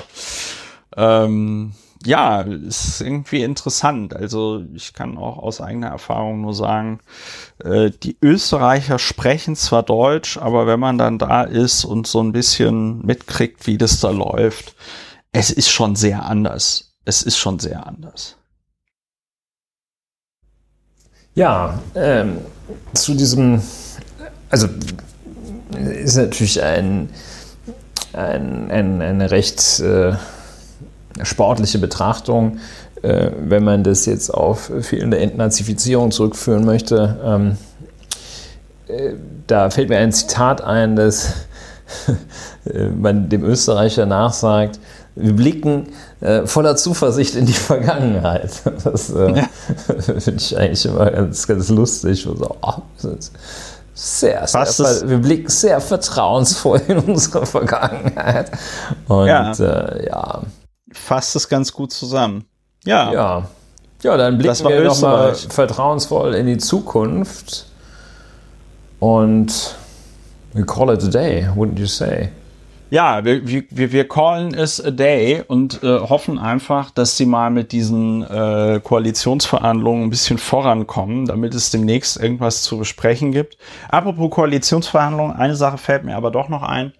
[1.25, 1.73] ähm,
[2.05, 4.15] ja ist irgendwie interessant.
[4.15, 6.99] Also ich kann auch aus eigener Erfahrung nur sagen,
[7.63, 12.31] äh, die Österreicher sprechen zwar Deutsch, aber wenn man dann da ist und so ein
[12.31, 14.75] bisschen mitkriegt, wie das da läuft,
[15.31, 16.93] es ist schon sehr anders.
[17.05, 18.37] Es ist schon sehr anders.
[21.35, 22.37] Ja, ähm,
[22.93, 23.59] zu diesem,
[24.51, 24.67] also
[25.75, 27.09] ist natürlich ein,
[28.13, 30.13] ein, ein eine recht äh,
[31.23, 32.59] sportliche Betrachtung,
[33.01, 37.19] äh, wenn man das jetzt auf fehlende Entnazifizierung zurückführen möchte.
[37.25, 37.57] Ähm,
[38.87, 39.15] äh,
[39.47, 41.33] da fällt mir ein Zitat ein, das
[42.95, 44.79] man dem Österreicher nachsagt,
[45.15, 45.89] wir blicken
[46.23, 48.61] äh, voller Zuversicht in die Vergangenheit.
[48.83, 49.43] Das äh, ja.
[50.19, 52.23] finde ich eigentlich immer ganz, ganz lustig.
[52.23, 52.73] So, oh,
[53.93, 58.51] sehr, sehr, wir blicken sehr vertrauensvoll in unsere Vergangenheit.
[59.07, 60.41] Und ja, äh, ja.
[60.93, 62.45] fasst es ganz gut zusammen.
[62.85, 63.11] Ja.
[63.11, 63.47] Ja,
[64.01, 67.67] ja dann blicken wir nochmal vertrauensvoll in die Zukunft.
[68.99, 69.75] Und
[70.53, 72.29] we call it a day, wouldn't you say?
[72.93, 77.49] Ja, wir, wir, wir callen es a day und äh, hoffen einfach, dass sie mal
[77.49, 83.57] mit diesen äh, Koalitionsverhandlungen ein bisschen vorankommen, damit es demnächst irgendwas zu besprechen gibt.
[83.89, 86.93] Apropos Koalitionsverhandlungen, eine Sache fällt mir aber doch noch ein.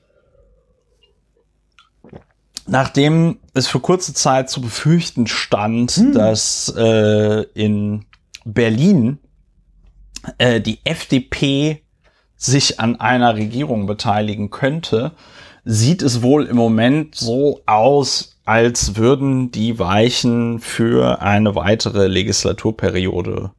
[2.66, 6.14] Nachdem es für kurze Zeit zu befürchten stand, hm.
[6.14, 8.06] dass äh, in
[8.46, 9.20] Berlin
[10.40, 11.84] äh, die FDP
[12.36, 15.12] sich an einer Regierung beteiligen könnte,
[15.66, 23.52] sieht es wohl im Moment so aus, als würden die Weichen für eine weitere Legislaturperiode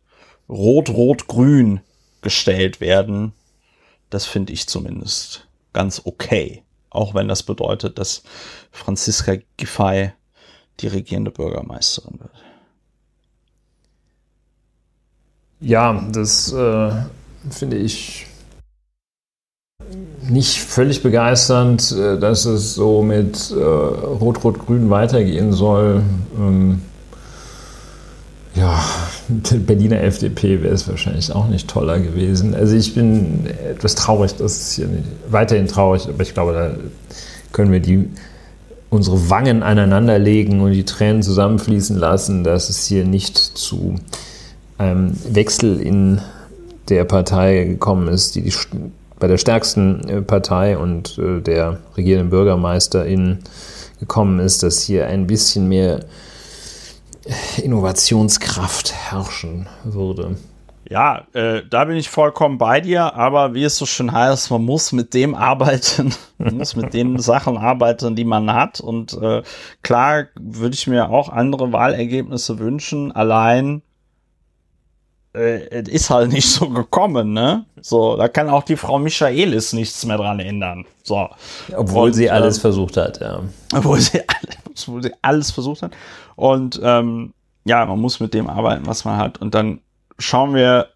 [0.48, 1.80] rot-rot-grün
[2.20, 3.32] gestellt werden.
[4.10, 6.62] Das finde ich zumindest ganz okay.
[6.90, 8.22] Auch wenn das bedeutet, dass
[8.70, 10.12] Franziska Giffey
[10.80, 12.30] die regierende Bürgermeisterin wird.
[15.60, 16.92] Ja, das äh,
[17.50, 18.26] finde ich
[20.28, 26.02] nicht völlig begeisternd, äh, dass es so mit äh, Rot-Rot-Grün weitergehen soll.
[26.38, 26.82] Ähm,
[28.54, 28.82] ja,
[29.28, 32.54] der Berliner FDP wäre es wahrscheinlich auch nicht toller gewesen.
[32.54, 36.70] Also ich bin etwas traurig, das ist hier nicht, weiterhin traurig, aber ich glaube, da
[37.52, 38.08] können wir die
[38.90, 43.96] unsere Wangen aneinanderlegen und die Tränen zusammenfließen lassen, dass es hier nicht zu
[44.78, 46.20] einem Wechsel in
[46.88, 48.52] der Partei gekommen ist, die die
[49.18, 53.40] bei der stärksten äh, Partei und äh, der regierenden Bürgermeisterin
[54.00, 56.00] gekommen ist, dass hier ein bisschen mehr
[57.62, 60.36] Innovationskraft herrschen würde.
[60.88, 64.64] Ja, äh, da bin ich vollkommen bei dir, aber wie es so schön heißt, man
[64.64, 68.80] muss mit dem arbeiten, man muss mit den Sachen arbeiten, die man hat.
[68.80, 69.42] Und äh,
[69.82, 73.82] klar würde ich mir auch andere Wahlergebnisse wünschen, allein
[75.34, 77.66] äh, es ist halt nicht so gekommen, ne?
[77.80, 80.86] So, da kann auch die Frau Michaelis nichts mehr dran ändern.
[81.02, 81.28] So.
[81.76, 83.42] Obwohl und, sie alles äh, versucht hat, ja.
[83.74, 85.92] Obwohl sie, alles, obwohl sie alles versucht hat.
[86.36, 87.34] Und ähm,
[87.64, 89.40] ja, man muss mit dem arbeiten, was man hat.
[89.40, 89.80] Und dann
[90.18, 90.88] schauen wir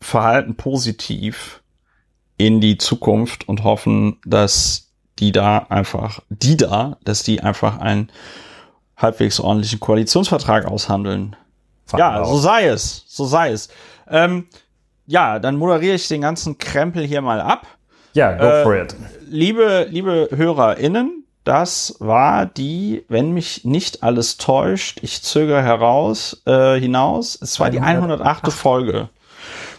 [0.00, 1.62] Verhalten positiv
[2.38, 8.10] in die Zukunft und hoffen, dass die da einfach, die da, dass die einfach einen
[8.96, 11.36] halbwegs ordentlichen Koalitionsvertrag aushandeln
[11.98, 13.04] ja, so sei es.
[13.06, 13.68] So sei es.
[14.08, 14.46] Ähm,
[15.06, 17.66] ja, dann moderiere ich den ganzen Krempel hier mal ab.
[18.14, 18.94] Ja, go äh, for it.
[19.28, 26.78] Liebe, liebe HörerInnen, das war die, wenn mich nicht alles täuscht, ich zögere heraus, äh,
[26.78, 27.74] hinaus, es war 108.
[27.74, 28.52] die 108.
[28.52, 29.08] Folge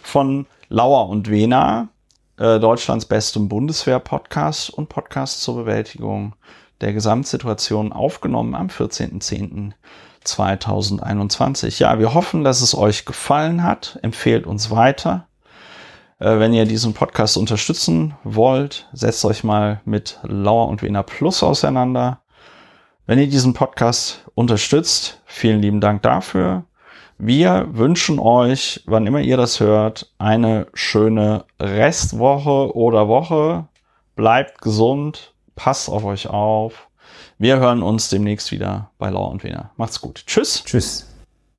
[0.02, 1.90] von Lauer und Wena,
[2.38, 6.34] äh, Deutschlands bestem Bundeswehr-Podcast und Podcast zur Bewältigung
[6.81, 9.72] der Gesamtsituation aufgenommen am 14.10.
[10.24, 11.80] 2021.
[11.80, 14.00] Ja, wir hoffen, dass es euch gefallen hat.
[14.02, 15.28] Empfehlt uns weiter.
[16.20, 21.44] Äh, wenn ihr diesen Podcast unterstützen wollt, setzt euch mal mit Lauer und Wiener Plus
[21.44, 22.22] auseinander.
[23.06, 26.64] Wenn ihr diesen Podcast unterstützt, vielen lieben Dank dafür.
[27.18, 33.68] Wir wünschen euch, wann immer ihr das hört, eine schöne Restwoche oder Woche.
[34.16, 36.88] bleibt gesund, passt auf euch auf.
[37.38, 39.72] Wir hören uns demnächst wieder bei Law und Wiener.
[39.78, 40.24] Macht's gut.
[40.26, 40.64] Tschüss.
[40.66, 41.12] Tschüss.